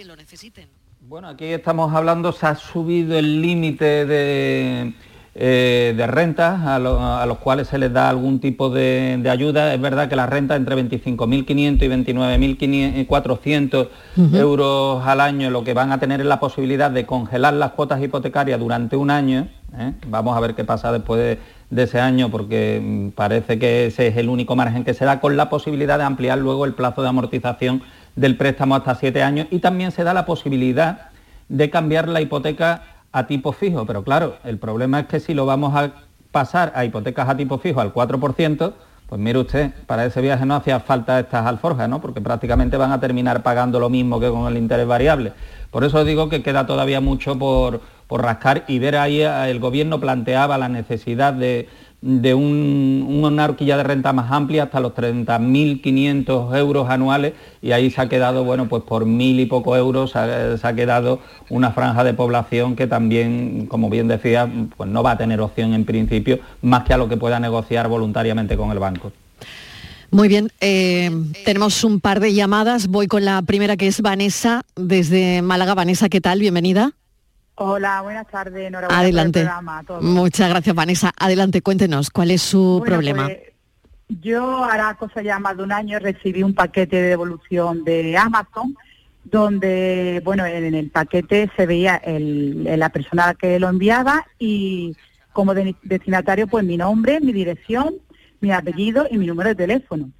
Bueno, 1.00 1.28
aquí 1.28 1.46
estamos 1.46 1.94
hablando, 1.94 2.32
se 2.32 2.46
ha 2.46 2.54
subido 2.54 3.18
el 3.18 3.40
límite 3.40 4.04
de 4.04 4.92
eh, 5.40 5.94
de 5.96 6.06
rentas 6.08 6.66
a, 6.66 6.80
los 6.80 7.38
cuales 7.38 7.68
se 7.68 7.78
les 7.78 7.92
da 7.92 8.08
algún 8.08 8.40
tipo 8.40 8.70
de, 8.70 9.24
ayuda. 9.30 9.72
Es 9.72 9.80
verdad 9.80 10.08
que 10.08 10.16
la 10.16 10.26
renta 10.26 10.56
entre 10.56 10.74
25.500 10.74 11.46
y 11.80 13.06
29.400 13.06 13.88
euros 14.34 15.06
al 15.06 15.20
año 15.20 15.50
lo 15.50 15.62
que 15.62 15.74
van 15.74 15.92
a 15.92 16.00
tener 16.00 16.20
es 16.20 16.26
la 16.26 16.40
posibilidad 16.40 16.90
de 16.90 17.06
congelar 17.06 17.54
las 17.54 17.70
cuotas 17.70 18.02
hipotecarias 18.02 18.58
durante 18.58 18.96
un 18.96 19.12
año. 19.12 19.46
¿eh? 19.78 19.92
Vamos 20.08 20.36
a 20.36 20.40
ver 20.40 20.56
qué 20.56 20.64
pasa 20.64 20.90
después 20.90 21.38
de 21.70 21.82
ese 21.84 22.00
año 22.00 22.32
porque 22.32 22.80
mm, 22.82 23.10
parece 23.10 23.60
que 23.60 23.86
ese 23.86 24.08
es 24.08 24.16
el 24.16 24.28
único 24.28 24.56
margen 24.56 24.82
que 24.82 24.92
se 24.92 25.04
da 25.04 25.20
con 25.20 25.36
la 25.36 25.48
posibilidad 25.48 25.98
de 25.98 26.04
ampliar 26.04 26.38
luego 26.38 26.64
el 26.64 26.74
plazo 26.74 27.02
de 27.02 27.10
amortización 27.10 27.82
del 28.16 28.36
préstamo 28.36 28.74
hasta 28.74 28.96
siete 28.96 29.22
años 29.22 29.46
y 29.52 29.60
también 29.60 29.92
se 29.92 30.02
da 30.02 30.12
la 30.14 30.26
posibilidad 30.26 31.10
de 31.48 31.70
cambiar 31.70 32.08
la 32.08 32.20
hipoteca 32.20 32.82
a 33.12 33.26
tipo 33.26 33.52
fijo, 33.52 33.86
pero 33.86 34.04
claro, 34.04 34.36
el 34.44 34.58
problema 34.58 35.00
es 35.00 35.06
que 35.06 35.20
si 35.20 35.34
lo 35.34 35.46
vamos 35.46 35.74
a 35.74 35.92
pasar 36.30 36.72
a 36.74 36.84
hipotecas 36.84 37.28
a 37.28 37.36
tipo 37.36 37.58
fijo 37.58 37.80
al 37.80 37.92
4%, 37.92 38.72
pues 39.08 39.20
mire 39.20 39.38
usted, 39.38 39.72
para 39.86 40.04
ese 40.04 40.20
viaje 40.20 40.44
no 40.44 40.54
hacía 40.54 40.80
falta 40.80 41.18
estas 41.18 41.46
alforjas, 41.46 41.88
¿no? 41.88 42.00
Porque 42.00 42.20
prácticamente 42.20 42.76
van 42.76 42.92
a 42.92 43.00
terminar 43.00 43.42
pagando 43.42 43.80
lo 43.80 43.88
mismo 43.88 44.20
que 44.20 44.28
con 44.28 44.46
el 44.46 44.58
interés 44.58 44.86
variable. 44.86 45.32
Por 45.70 45.84
eso 45.84 46.04
digo 46.04 46.28
que 46.28 46.42
queda 46.42 46.66
todavía 46.66 47.00
mucho 47.00 47.38
por, 47.38 47.80
por 48.06 48.22
rascar 48.22 48.64
y 48.68 48.78
ver 48.78 48.96
ahí 48.96 49.22
eh, 49.22 49.50
el 49.50 49.60
gobierno 49.60 49.98
planteaba 49.98 50.58
la 50.58 50.68
necesidad 50.68 51.32
de, 51.32 51.68
de 52.00 52.32
una 52.32 53.44
horquilla 53.44 53.76
de 53.76 53.82
renta 53.82 54.12
más 54.12 54.30
amplia 54.30 54.64
hasta 54.64 54.78
los 54.78 54.92
30.500 54.92 56.56
euros 56.56 56.88
anuales 56.88 57.32
y 57.60 57.72
ahí 57.72 57.90
se 57.90 58.00
ha 58.00 58.08
quedado, 58.08 58.44
bueno, 58.44 58.68
pues 58.68 58.84
por 58.84 59.04
mil 59.04 59.40
y 59.40 59.46
poco 59.46 59.76
euros 59.76 60.12
se 60.12 60.18
ha, 60.18 60.72
quedado 60.74 61.20
una 61.50 61.72
franja 61.72 62.04
de 62.04 62.14
población 62.14 62.76
que 62.76 62.86
también, 62.86 63.66
como 63.66 63.90
bien 63.90 64.06
decía, 64.06 64.48
pues 64.76 64.88
no 64.88 65.02
va 65.02 65.12
a 65.12 65.18
tener 65.18 65.40
opción 65.40 65.74
en 65.74 65.84
principio 65.84 66.38
más 66.62 66.84
que 66.84 66.94
a 66.94 66.98
lo 66.98 67.08
que 67.08 67.16
pueda 67.16 67.40
negociar 67.40 67.88
voluntariamente 67.88 68.56
con 68.56 68.70
el 68.70 68.78
banco. 68.78 69.10
Muy 70.10 70.28
bien, 70.28 70.50
eh, 70.60 71.10
tenemos 71.44 71.84
un 71.84 72.00
par 72.00 72.20
de 72.20 72.32
llamadas. 72.32 72.86
Voy 72.86 73.08
con 73.08 73.24
la 73.24 73.42
primera 73.42 73.76
que 73.76 73.88
es 73.88 74.00
Vanessa 74.00 74.62
desde 74.74 75.42
Málaga. 75.42 75.74
Vanessa, 75.74 76.08
¿qué 76.08 76.20
tal? 76.20 76.40
Bienvenida. 76.40 76.92
Hola, 77.60 78.02
buenas 78.02 78.28
tardes, 78.28 78.68
enhorabuena 78.68 79.00
Adelante. 79.00 79.48
Muchas 80.00 80.48
gracias, 80.48 80.76
Vanessa. 80.76 81.12
Adelante, 81.18 81.60
cuéntenos, 81.60 82.08
¿cuál 82.08 82.30
es 82.30 82.40
su 82.40 82.80
problema? 82.86 83.24
Pues, 83.26 83.38
yo 84.08 84.64
hará 84.64 84.94
cosa 84.94 85.22
ya 85.22 85.40
más 85.40 85.56
de 85.56 85.64
un 85.64 85.72
año 85.72 85.98
recibí 85.98 86.44
un 86.44 86.54
paquete 86.54 87.02
de 87.02 87.08
devolución 87.08 87.82
de 87.82 88.16
Amazon 88.16 88.76
donde, 89.24 90.22
bueno, 90.24 90.46
en 90.46 90.72
el 90.72 90.90
paquete 90.90 91.50
se 91.56 91.66
veía 91.66 91.96
el, 91.96 92.62
la 92.78 92.90
persona 92.90 93.34
que 93.34 93.58
lo 93.58 93.68
enviaba 93.68 94.24
y 94.38 94.96
como 95.32 95.52
destinatario, 95.52 96.46
pues 96.46 96.64
mi 96.64 96.76
nombre, 96.76 97.20
mi 97.20 97.32
dirección, 97.32 97.96
mi 98.40 98.52
apellido 98.52 99.08
y 99.10 99.18
mi 99.18 99.26
número 99.26 99.48
de 99.48 99.56
teléfono. 99.56 100.10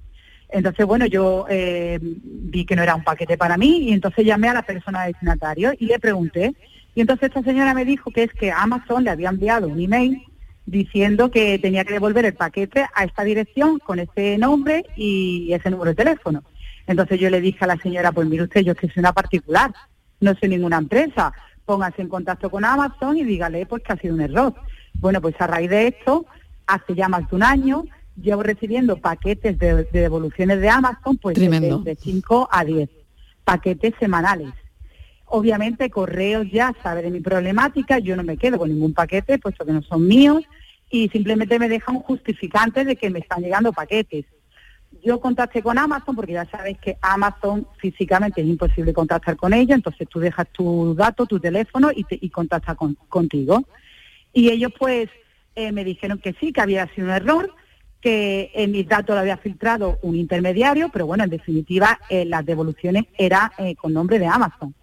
Entonces, 0.49 0.85
bueno, 0.85 1.05
yo 1.05 1.45
eh, 1.49 1.99
vi 2.01 2.65
que 2.65 2.75
no 2.75 2.83
era 2.83 2.95
un 2.95 3.03
paquete 3.03 3.37
para 3.37 3.55
mí 3.55 3.89
y 3.89 3.93
entonces 3.93 4.25
llamé 4.25 4.49
a 4.49 4.55
la 4.55 4.63
persona 4.63 5.05
destinatario 5.05 5.71
y 5.79 5.85
le 5.85 5.99
pregunté 5.99 6.53
y 6.99 7.01
entonces 7.01 7.29
esta 7.29 7.43
señora 7.43 7.73
me 7.73 7.85
dijo 7.85 8.11
que 8.11 8.23
es 8.23 8.33
que 8.33 8.51
Amazon 8.51 9.05
le 9.05 9.09
había 9.09 9.29
enviado 9.29 9.69
un 9.69 9.79
email 9.79 10.21
diciendo 10.65 11.31
que 11.31 11.57
tenía 11.57 11.85
que 11.85 11.93
devolver 11.93 12.25
el 12.25 12.33
paquete 12.33 12.87
a 12.93 13.05
esta 13.05 13.23
dirección 13.23 13.79
con 13.79 13.99
ese 13.99 14.37
nombre 14.37 14.83
y 14.97 15.53
ese 15.53 15.69
número 15.69 15.91
de 15.91 15.95
teléfono. 15.95 16.43
Entonces 16.87 17.17
yo 17.17 17.29
le 17.29 17.39
dije 17.39 17.59
a 17.61 17.67
la 17.67 17.77
señora, 17.77 18.11
pues 18.11 18.27
mire 18.27 18.43
usted, 18.43 18.63
yo 18.63 18.73
es 18.73 18.77
que 18.77 18.89
soy 18.89 18.99
una 18.99 19.13
particular, 19.13 19.73
no 20.19 20.35
soy 20.35 20.49
ninguna 20.49 20.77
empresa, 20.77 21.31
póngase 21.63 22.01
en 22.01 22.09
contacto 22.09 22.49
con 22.49 22.65
Amazon 22.65 23.15
y 23.17 23.23
dígale 23.23 23.65
pues 23.65 23.81
que 23.81 23.93
ha 23.93 23.97
sido 23.97 24.15
un 24.15 24.19
error. 24.19 24.53
Bueno, 24.95 25.21
pues 25.21 25.35
a 25.39 25.47
raíz 25.47 25.69
de 25.69 25.87
esto, 25.87 26.25
hace 26.67 26.95
ya 26.95 27.07
más 27.07 27.29
de 27.29 27.35
un 27.37 27.43
año, 27.43 27.85
llevo 28.21 28.43
recibiendo 28.43 28.97
paquetes 28.97 29.57
de, 29.57 29.85
devoluciones 29.85 30.59
de 30.59 30.69
Amazon 30.69 31.17
pues 31.17 31.39
de 31.39 31.97
5 31.97 32.49
a 32.51 32.65
10 32.65 32.89
paquetes 33.45 33.93
semanales. 34.01 34.49
Obviamente 35.29 35.89
Correos 35.89 36.47
ya 36.51 36.73
sabe 36.81 37.01
de 37.01 37.11
mi 37.11 37.19
problemática, 37.19 37.99
yo 37.99 38.15
no 38.15 38.23
me 38.23 38.37
quedo 38.37 38.57
con 38.57 38.69
ningún 38.69 38.93
paquete, 38.93 39.37
puesto 39.39 39.65
que 39.65 39.73
no 39.73 39.81
son 39.83 40.07
míos, 40.07 40.43
y 40.89 41.09
simplemente 41.09 41.59
me 41.59 41.69
deja 41.69 41.91
un 41.91 41.99
justificante 41.99 42.83
de 42.83 42.95
que 42.95 43.09
me 43.09 43.19
están 43.19 43.41
llegando 43.41 43.71
paquetes. 43.71 44.25
Yo 45.03 45.19
contacté 45.21 45.61
con 45.61 45.77
Amazon 45.77 46.15
porque 46.15 46.33
ya 46.33 46.45
sabéis 46.45 46.79
que 46.79 46.97
Amazon 47.01 47.67
físicamente 47.77 48.41
es 48.41 48.47
imposible 48.47 48.91
contactar 48.91 49.35
con 49.37 49.53
ella, 49.53 49.75
entonces 49.75 50.07
tú 50.09 50.19
dejas 50.19 50.47
tu 50.51 50.95
dato, 50.95 51.25
tu 51.25 51.39
teléfono 51.39 51.91
y, 51.95 52.03
te, 52.03 52.17
y 52.19 52.29
contactas 52.29 52.75
contigo. 53.07 53.63
Y 54.33 54.49
ellos 54.49 54.71
pues 54.77 55.09
eh, 55.55 55.71
me 55.71 55.83
dijeron 55.83 56.17
que 56.17 56.33
sí, 56.39 56.51
que 56.51 56.61
había 56.61 56.87
sido 56.95 57.07
un 57.07 57.13
error, 57.13 57.53
que 58.01 58.51
en 58.53 58.71
mis 58.71 58.87
datos 58.87 59.13
lo 59.13 59.21
había 59.21 59.37
filtrado 59.37 59.99
un 60.01 60.15
intermediario, 60.15 60.89
pero 60.89 61.05
bueno, 61.05 61.23
en 61.23 61.29
definitiva 61.29 61.99
eh, 62.09 62.25
las 62.25 62.45
devoluciones 62.45 63.05
eran 63.17 63.51
eh, 63.57 63.75
con 63.75 63.93
nombre 63.93 64.19
de 64.19 64.27
Amazon. 64.27 64.73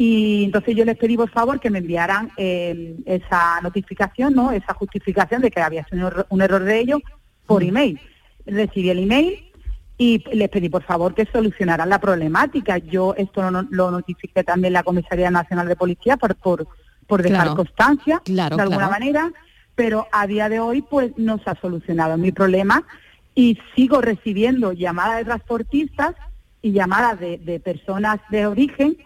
Y 0.00 0.44
entonces 0.44 0.76
yo 0.76 0.84
les 0.84 0.96
pedí 0.96 1.16
por 1.16 1.28
favor 1.28 1.58
que 1.58 1.70
me 1.70 1.80
enviaran 1.80 2.30
eh, 2.36 2.94
esa 3.04 3.60
notificación, 3.60 4.32
¿no? 4.32 4.52
esa 4.52 4.72
justificación 4.72 5.42
de 5.42 5.50
que 5.50 5.60
había 5.60 5.84
sido 5.88 6.24
un 6.28 6.40
error 6.40 6.62
de 6.62 6.78
ellos 6.78 7.00
por 7.44 7.64
mm. 7.64 7.68
email. 7.68 8.00
Recibí 8.46 8.90
el 8.90 9.00
email 9.00 9.50
y 9.98 10.22
les 10.32 10.48
pedí 10.50 10.68
por 10.68 10.84
favor 10.84 11.16
que 11.16 11.26
solucionaran 11.26 11.88
la 11.88 11.98
problemática. 11.98 12.78
Yo 12.78 13.12
esto 13.16 13.50
lo, 13.50 13.62
lo 13.70 13.90
notifiqué 13.90 14.44
también 14.44 14.72
la 14.72 14.84
Comisaría 14.84 15.32
Nacional 15.32 15.66
de 15.66 15.74
Policía 15.74 16.16
por, 16.16 16.36
por, 16.36 16.68
por 17.08 17.20
dejar 17.20 17.56
constancia 17.56 18.22
de 18.24 18.40
alguna 18.40 18.88
manera, 18.88 19.32
pero 19.74 20.06
a 20.12 20.28
día 20.28 20.48
de 20.48 20.60
hoy 20.60 20.80
pues 20.80 21.10
no 21.16 21.38
se 21.38 21.50
ha 21.50 21.60
solucionado 21.60 22.16
mi 22.16 22.30
problema 22.30 22.84
y 23.34 23.58
sigo 23.74 24.00
recibiendo 24.00 24.72
llamadas 24.72 25.18
de 25.18 25.24
transportistas 25.24 26.14
y 26.62 26.70
llamadas 26.70 27.18
de, 27.18 27.38
de 27.38 27.58
personas 27.58 28.20
de 28.30 28.46
origen 28.46 28.96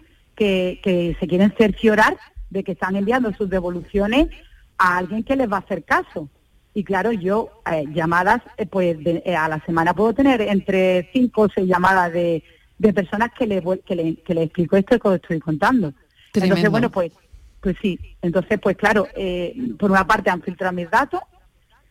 que, 0.43 1.17
se 1.19 1.27
quieren 1.27 1.55
cerciorar 1.57 2.17
de 2.51 2.65
que 2.65 2.73
están 2.73 2.97
enviando 2.97 3.33
sus 3.35 3.49
devoluciones 3.49 4.29
a 4.79 4.99
alguien 4.99 5.23
que 5.23 5.37
les 5.37 5.51
va 5.51 5.57
a 5.57 5.61
hacer 5.61 5.85
caso. 5.85 6.29
Y 6.75 6.85
claro, 6.85 7.13
yo 7.13 7.63
eh, 7.71 7.85
llamadas, 7.93 8.41
eh, 8.57 8.67
pues 8.67 8.97
eh, 9.05 9.37
a 9.37 9.49
la 9.49 9.61
semana 9.65 9.95
puedo 9.95 10.15
tener 10.15 10.41
entre 10.41 11.11
cinco 11.13 11.43
o 11.43 11.49
seis 11.49 11.69
llamadas 11.69 12.13
de, 12.13 12.43
de 12.79 12.93
personas 12.93 13.31
que 13.39 13.47
le, 13.47 13.63
que 13.85 13.95
le, 13.95 14.17
que 14.17 14.35
le 14.35 14.43
explico 14.45 14.77
esto 14.77 14.99
que 14.99 15.09
os 15.09 15.15
estoy 15.17 15.39
contando. 15.39 15.93
Entonces, 16.35 16.71
bueno, 16.71 16.91
pues 16.91 17.13
pues 17.61 17.77
sí. 17.81 17.97
Entonces, 18.23 18.59
pues 18.59 18.77
claro, 18.77 19.07
por 19.79 19.93
una 19.93 20.05
parte 20.05 20.31
han 20.31 20.43
filtrado 20.43 20.73
mis 20.73 20.91
datos 20.91 21.21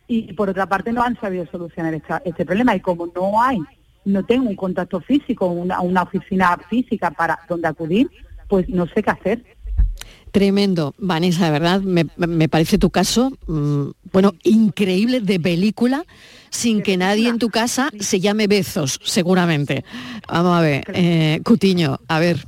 y 0.06 0.34
por 0.34 0.50
otra 0.50 0.66
parte 0.66 0.92
no 0.92 1.02
han 1.02 1.18
sabido 1.18 1.46
solucionar 1.46 1.94
este 1.94 2.44
problema. 2.44 2.76
Y 2.76 2.80
como 2.80 3.06
no 3.06 3.40
hay, 3.40 3.58
no 4.04 4.22
tengo 4.22 4.50
un 4.50 4.56
contacto 4.56 5.00
físico, 5.00 5.46
una, 5.46 5.80
una 5.80 6.02
oficina 6.02 6.58
física 6.68 7.10
para 7.10 7.38
donde 7.48 7.68
acudir, 7.68 8.10
pues 8.52 8.68
no 8.68 8.86
sé 8.86 9.02
qué 9.02 9.08
hacer. 9.08 9.44
Tremendo, 10.30 10.94
Vanessa, 10.98 11.46
de 11.46 11.52
verdad, 11.52 11.80
me, 11.80 12.48
parece 12.50 12.76
tu 12.76 12.90
caso, 12.90 13.30
mm, 13.46 13.92
bueno, 14.12 14.34
increíble 14.42 15.20
de 15.20 15.40
película, 15.40 16.04
sin 16.50 16.82
que 16.82 16.98
nadie 16.98 17.30
en 17.30 17.38
tu 17.38 17.48
casa 17.48 17.88
se 17.98 18.20
llame 18.20 18.48
Bezos, 18.48 19.00
seguramente. 19.02 19.86
Vamos 20.28 20.58
a 20.58 20.60
ver, 20.60 20.84
eh, 20.92 21.40
Cutiño, 21.42 21.98
a 22.06 22.18
ver. 22.18 22.44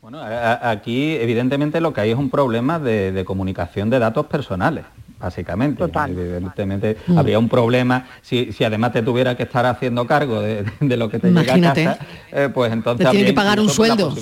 Bueno, 0.00 0.22
aquí 0.22 1.16
evidentemente 1.16 1.82
lo 1.82 1.92
que 1.92 2.00
hay 2.00 2.12
es 2.12 2.16
un 2.16 2.30
problema 2.30 2.78
de, 2.78 3.22
comunicación 3.26 3.90
de 3.90 3.98
datos 3.98 4.24
personales 4.24 4.86
básicamente. 5.18 5.84
Evidentemente 5.84 6.96
mm. 7.06 7.18
habría 7.18 7.38
un 7.38 7.50
problema 7.50 8.06
si, 8.22 8.54
además 8.64 8.94
te 8.94 9.02
tuviera 9.02 9.36
que 9.36 9.42
estar 9.42 9.66
haciendo 9.66 10.06
cargo 10.06 10.40
de, 10.40 10.64
lo 10.96 11.10
que 11.10 11.18
te 11.18 11.30
llega 11.30 11.56
a 11.56 11.60
casa, 11.60 11.98
eh, 12.32 12.48
pues 12.54 12.72
entonces... 12.72 13.06
Te 13.06 13.10
tiene 13.10 13.26
que 13.26 13.34
pagar 13.34 13.60
un 13.60 13.68
sueldo. 13.68 14.14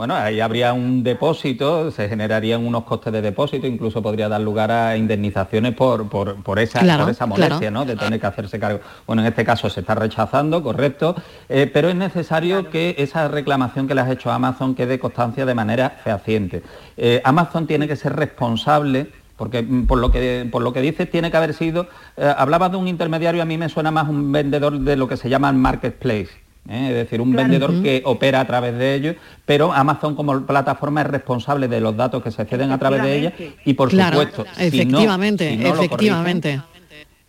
Bueno, 0.00 0.16
ahí 0.16 0.40
habría 0.40 0.72
un 0.72 1.02
depósito, 1.02 1.90
se 1.90 2.08
generarían 2.08 2.66
unos 2.66 2.84
costes 2.84 3.12
de 3.12 3.20
depósito, 3.20 3.66
incluso 3.66 4.00
podría 4.00 4.30
dar 4.30 4.40
lugar 4.40 4.70
a 4.70 4.96
indemnizaciones 4.96 5.74
por, 5.74 6.08
por, 6.08 6.58
esa, 6.58 6.80
esa 7.10 7.26
molestia, 7.26 7.70
¿no? 7.70 7.84
De 7.84 7.96
tener 7.96 8.18
que 8.18 8.26
hacerse 8.26 8.58
cargo. 8.58 8.80
Bueno, 9.06 9.20
en 9.20 9.28
este 9.28 9.44
caso 9.44 9.68
se 9.68 9.80
está 9.80 9.94
rechazando, 9.94 10.62
correcto, 10.62 11.16
eh, 11.50 11.70
pero 11.70 11.90
es 11.90 11.96
necesario 11.96 12.70
que 12.70 12.94
esa 12.96 13.28
reclamación 13.28 13.86
que 13.86 13.94
le 13.94 14.00
has 14.00 14.10
hecho 14.10 14.30
a 14.30 14.36
Amazon 14.36 14.74
quede 14.74 14.98
constancia 14.98 15.44
de 15.44 15.54
manera 15.54 15.90
fehaciente. 16.02 16.62
Eh, 16.96 17.20
Amazon 17.22 17.66
tiene 17.66 17.86
que 17.86 17.96
ser 17.96 18.16
responsable 18.16 19.08
porque 19.36 19.60
mm, 19.60 19.86
por 19.86 19.98
lo 19.98 20.10
que 20.10 20.48
por 20.50 20.62
lo 20.62 20.72
que 20.72 20.80
dices 20.80 21.10
tiene 21.10 21.30
que 21.30 21.36
haber 21.36 21.52
sido 21.52 21.88
eh, 22.16 22.34
hablabas 22.38 22.70
de 22.70 22.78
un 22.78 22.88
intermediario 22.88 23.42
a 23.42 23.44
mí 23.44 23.58
me 23.58 23.68
suena 23.68 23.90
más 23.90 24.08
un 24.08 24.32
vendedor 24.32 24.78
de 24.80 24.96
lo 24.96 25.08
que 25.08 25.18
se 25.18 25.28
llama 25.28 25.52
marketplace 25.52 26.30
¿eh? 26.70 26.88
es 26.88 26.94
decir, 26.94 27.20
un 27.20 27.32
vendedor 27.32 27.82
que 27.82 28.02
opera 28.04 28.40
a 28.40 28.46
través 28.46 28.76
de 28.78 28.94
ellos, 28.94 29.16
pero 29.44 29.72
Amazon 29.72 30.14
como 30.14 30.40
plataforma 30.46 31.02
es 31.02 31.08
responsable 31.08 31.68
de 31.68 31.80
los 31.80 31.96
datos 31.96 32.22
que 32.22 32.30
se 32.30 32.44
ceden 32.44 32.70
a 32.70 32.78
través 32.78 33.02
de 33.02 33.18
ella 33.18 33.32
y 33.64 33.74
por 33.74 33.90
supuesto, 33.90 34.46
efectivamente, 34.58 35.68
efectivamente. 35.68 36.62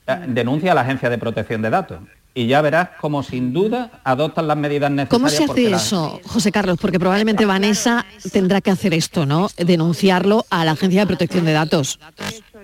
Eh, 0.07 0.15
denuncia 0.27 0.71
a 0.71 0.75
la 0.75 0.81
Agencia 0.81 1.09
de 1.09 1.17
Protección 1.17 1.61
de 1.61 1.69
Datos 1.69 1.99
y 2.33 2.47
ya 2.47 2.61
verás 2.61 2.89
como 2.99 3.23
sin 3.23 3.51
duda 3.53 3.91
adoptan 4.03 4.47
las 4.47 4.57
medidas 4.57 4.89
necesarias. 4.89 5.09
¿Cómo 5.09 5.29
se 5.29 5.43
hace 5.43 5.71
eso, 5.73 6.19
José 6.25 6.51
Carlos? 6.51 6.77
Porque 6.79 6.99
probablemente 6.99 7.45
Vanessa 7.45 8.05
tendrá 8.31 8.61
que 8.61 8.71
hacer 8.71 8.93
esto, 8.93 9.25
¿no? 9.25 9.49
Denunciarlo 9.57 10.45
a 10.49 10.63
la 10.63 10.71
Agencia 10.71 11.01
de 11.01 11.07
Protección 11.07 11.45
de 11.45 11.53
Datos. 11.53 11.99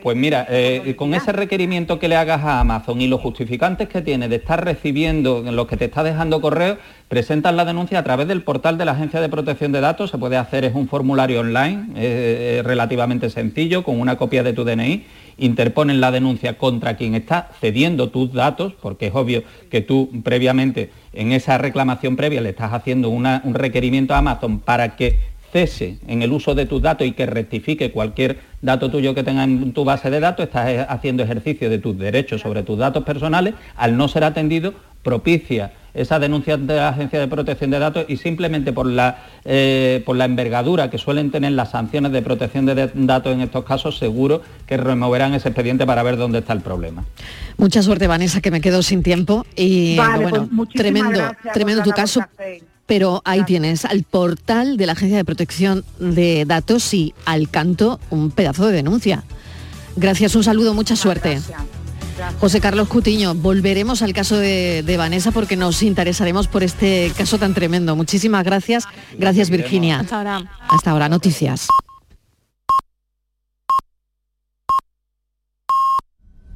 Pues 0.01 0.15
mira, 0.15 0.45
eh, 0.49 0.95
con 0.95 1.13
ese 1.13 1.31
requerimiento 1.31 1.99
que 1.99 2.07
le 2.07 2.15
hagas 2.15 2.43
a 2.43 2.59
Amazon 2.59 3.01
y 3.01 3.07
los 3.07 3.19
justificantes 3.21 3.89
que 3.89 4.01
tiene 4.01 4.29
de 4.29 4.37
estar 4.37 4.63
recibiendo 4.63 5.41
los 5.41 5.67
que 5.67 5.77
te 5.77 5.85
está 5.85 6.03
dejando 6.03 6.39
correo, 6.39 6.77
presentas 7.07 7.53
la 7.53 7.65
denuncia 7.65 7.99
a 7.99 8.03
través 8.03 8.27
del 8.27 8.43
portal 8.43 8.77
de 8.77 8.85
la 8.85 8.91
Agencia 8.91 9.21
de 9.21 9.29
Protección 9.29 9.71
de 9.71 9.81
Datos, 9.81 10.11
se 10.11 10.17
puede 10.17 10.37
hacer, 10.37 10.65
es 10.65 10.75
un 10.75 10.87
formulario 10.87 11.39
online, 11.39 11.87
eh, 11.95 12.61
relativamente 12.63 13.29
sencillo, 13.29 13.83
con 13.83 13.99
una 13.99 14.17
copia 14.17 14.43
de 14.43 14.53
tu 14.53 14.63
DNI, 14.63 15.05
interponen 15.37 16.01
la 16.01 16.11
denuncia 16.11 16.57
contra 16.57 16.97
quien 16.97 17.15
está 17.15 17.49
cediendo 17.59 18.09
tus 18.09 18.33
datos, 18.33 18.73
porque 18.81 19.07
es 19.07 19.15
obvio 19.15 19.43
que 19.69 19.81
tú 19.81 20.09
previamente 20.23 20.91
en 21.13 21.31
esa 21.31 21.57
reclamación 21.57 22.15
previa 22.15 22.41
le 22.41 22.49
estás 22.49 22.73
haciendo 22.73 23.09
un 23.09 23.53
requerimiento 23.53 24.13
a 24.13 24.19
Amazon 24.19 24.59
para 24.59 24.95
que 24.95 25.17
cese 25.57 25.97
en 26.07 26.21
el 26.21 26.31
uso 26.31 26.53
de 26.53 26.67
tus 26.67 26.83
datos 26.83 27.07
y 27.07 27.13
que 27.13 27.25
rectifique 27.25 27.91
cualquier 27.91 28.37
dato 28.61 28.91
tuyo 28.91 29.15
que 29.15 29.23
tenga 29.23 29.43
en 29.43 29.73
tu 29.73 29.83
base 29.83 30.11
de 30.11 30.19
datos, 30.19 30.45
estás 30.45 30.85
haciendo 30.87 31.23
ejercicio 31.23 31.67
de 31.69 31.79
tus 31.79 31.97
derechos 31.97 32.41
sobre 32.41 32.61
tus 32.61 32.77
datos 32.77 33.03
personales, 33.03 33.55
al 33.75 33.97
no 33.97 34.07
ser 34.07 34.23
atendido, 34.23 34.75
propicia 35.01 35.71
esa 35.95 36.19
denuncia 36.19 36.57
de 36.57 36.75
la 36.75 36.89
Agencia 36.89 37.19
de 37.19 37.27
Protección 37.27 37.71
de 37.71 37.79
Datos 37.79 38.05
y 38.07 38.17
simplemente 38.17 38.71
por 38.71 38.85
la, 38.85 39.17
eh, 39.45 40.03
por 40.05 40.15
la 40.15 40.25
envergadura 40.25 40.91
que 40.91 40.99
suelen 40.99 41.31
tener 41.31 41.53
las 41.53 41.71
sanciones 41.71 42.11
de 42.11 42.21
protección 42.21 42.67
de 42.67 42.91
datos 42.93 43.33
en 43.33 43.41
estos 43.41 43.65
casos, 43.65 43.97
seguro 43.97 44.43
que 44.67 44.77
removerán 44.77 45.33
ese 45.33 45.49
expediente 45.49 45.87
para 45.87 46.03
ver 46.03 46.17
dónde 46.17 46.39
está 46.39 46.53
el 46.53 46.61
problema. 46.61 47.03
Mucha 47.57 47.81
suerte, 47.81 48.05
Vanessa, 48.05 48.41
que 48.41 48.51
me 48.51 48.61
quedo 48.61 48.83
sin 48.83 49.01
tiempo 49.01 49.43
y 49.55 49.95
bueno, 49.95 50.47
pues 50.55 50.69
tremendo, 50.69 51.19
tremendo 51.51 51.81
tu 51.81 51.91
caso. 51.91 52.21
Pero 52.87 53.21
ahí 53.25 53.43
tienes 53.43 53.85
al 53.85 54.03
portal 54.03 54.77
de 54.77 54.85
la 54.85 54.93
Agencia 54.93 55.17
de 55.17 55.25
Protección 55.25 55.83
de 55.99 56.45
Datos 56.47 56.93
y 56.93 57.13
al 57.25 57.49
canto 57.49 57.99
un 58.09 58.31
pedazo 58.31 58.65
de 58.67 58.73
denuncia. 58.73 59.23
Gracias, 59.97 60.35
un 60.35 60.43
saludo, 60.43 60.73
mucha 60.73 60.95
suerte. 60.95 61.39
José 62.39 62.61
Carlos 62.61 62.87
Cutiño, 62.87 63.35
volveremos 63.35 64.01
al 64.01 64.13
caso 64.13 64.37
de, 64.37 64.95
Vanessa 64.97 65.31
porque 65.31 65.55
nos 65.55 65.83
interesaremos 65.83 66.47
por 66.47 66.63
este 66.63 67.11
caso 67.15 67.37
tan 67.37 67.53
tremendo. 67.53 67.95
Muchísimas 67.95 68.43
gracias. 68.43 68.85
Gracias 69.17 69.49
Virginia. 69.49 69.99
Hasta 69.99 70.17
ahora. 70.17 70.51
Hasta 70.67 70.91
ahora, 70.91 71.09
noticias. 71.09 71.67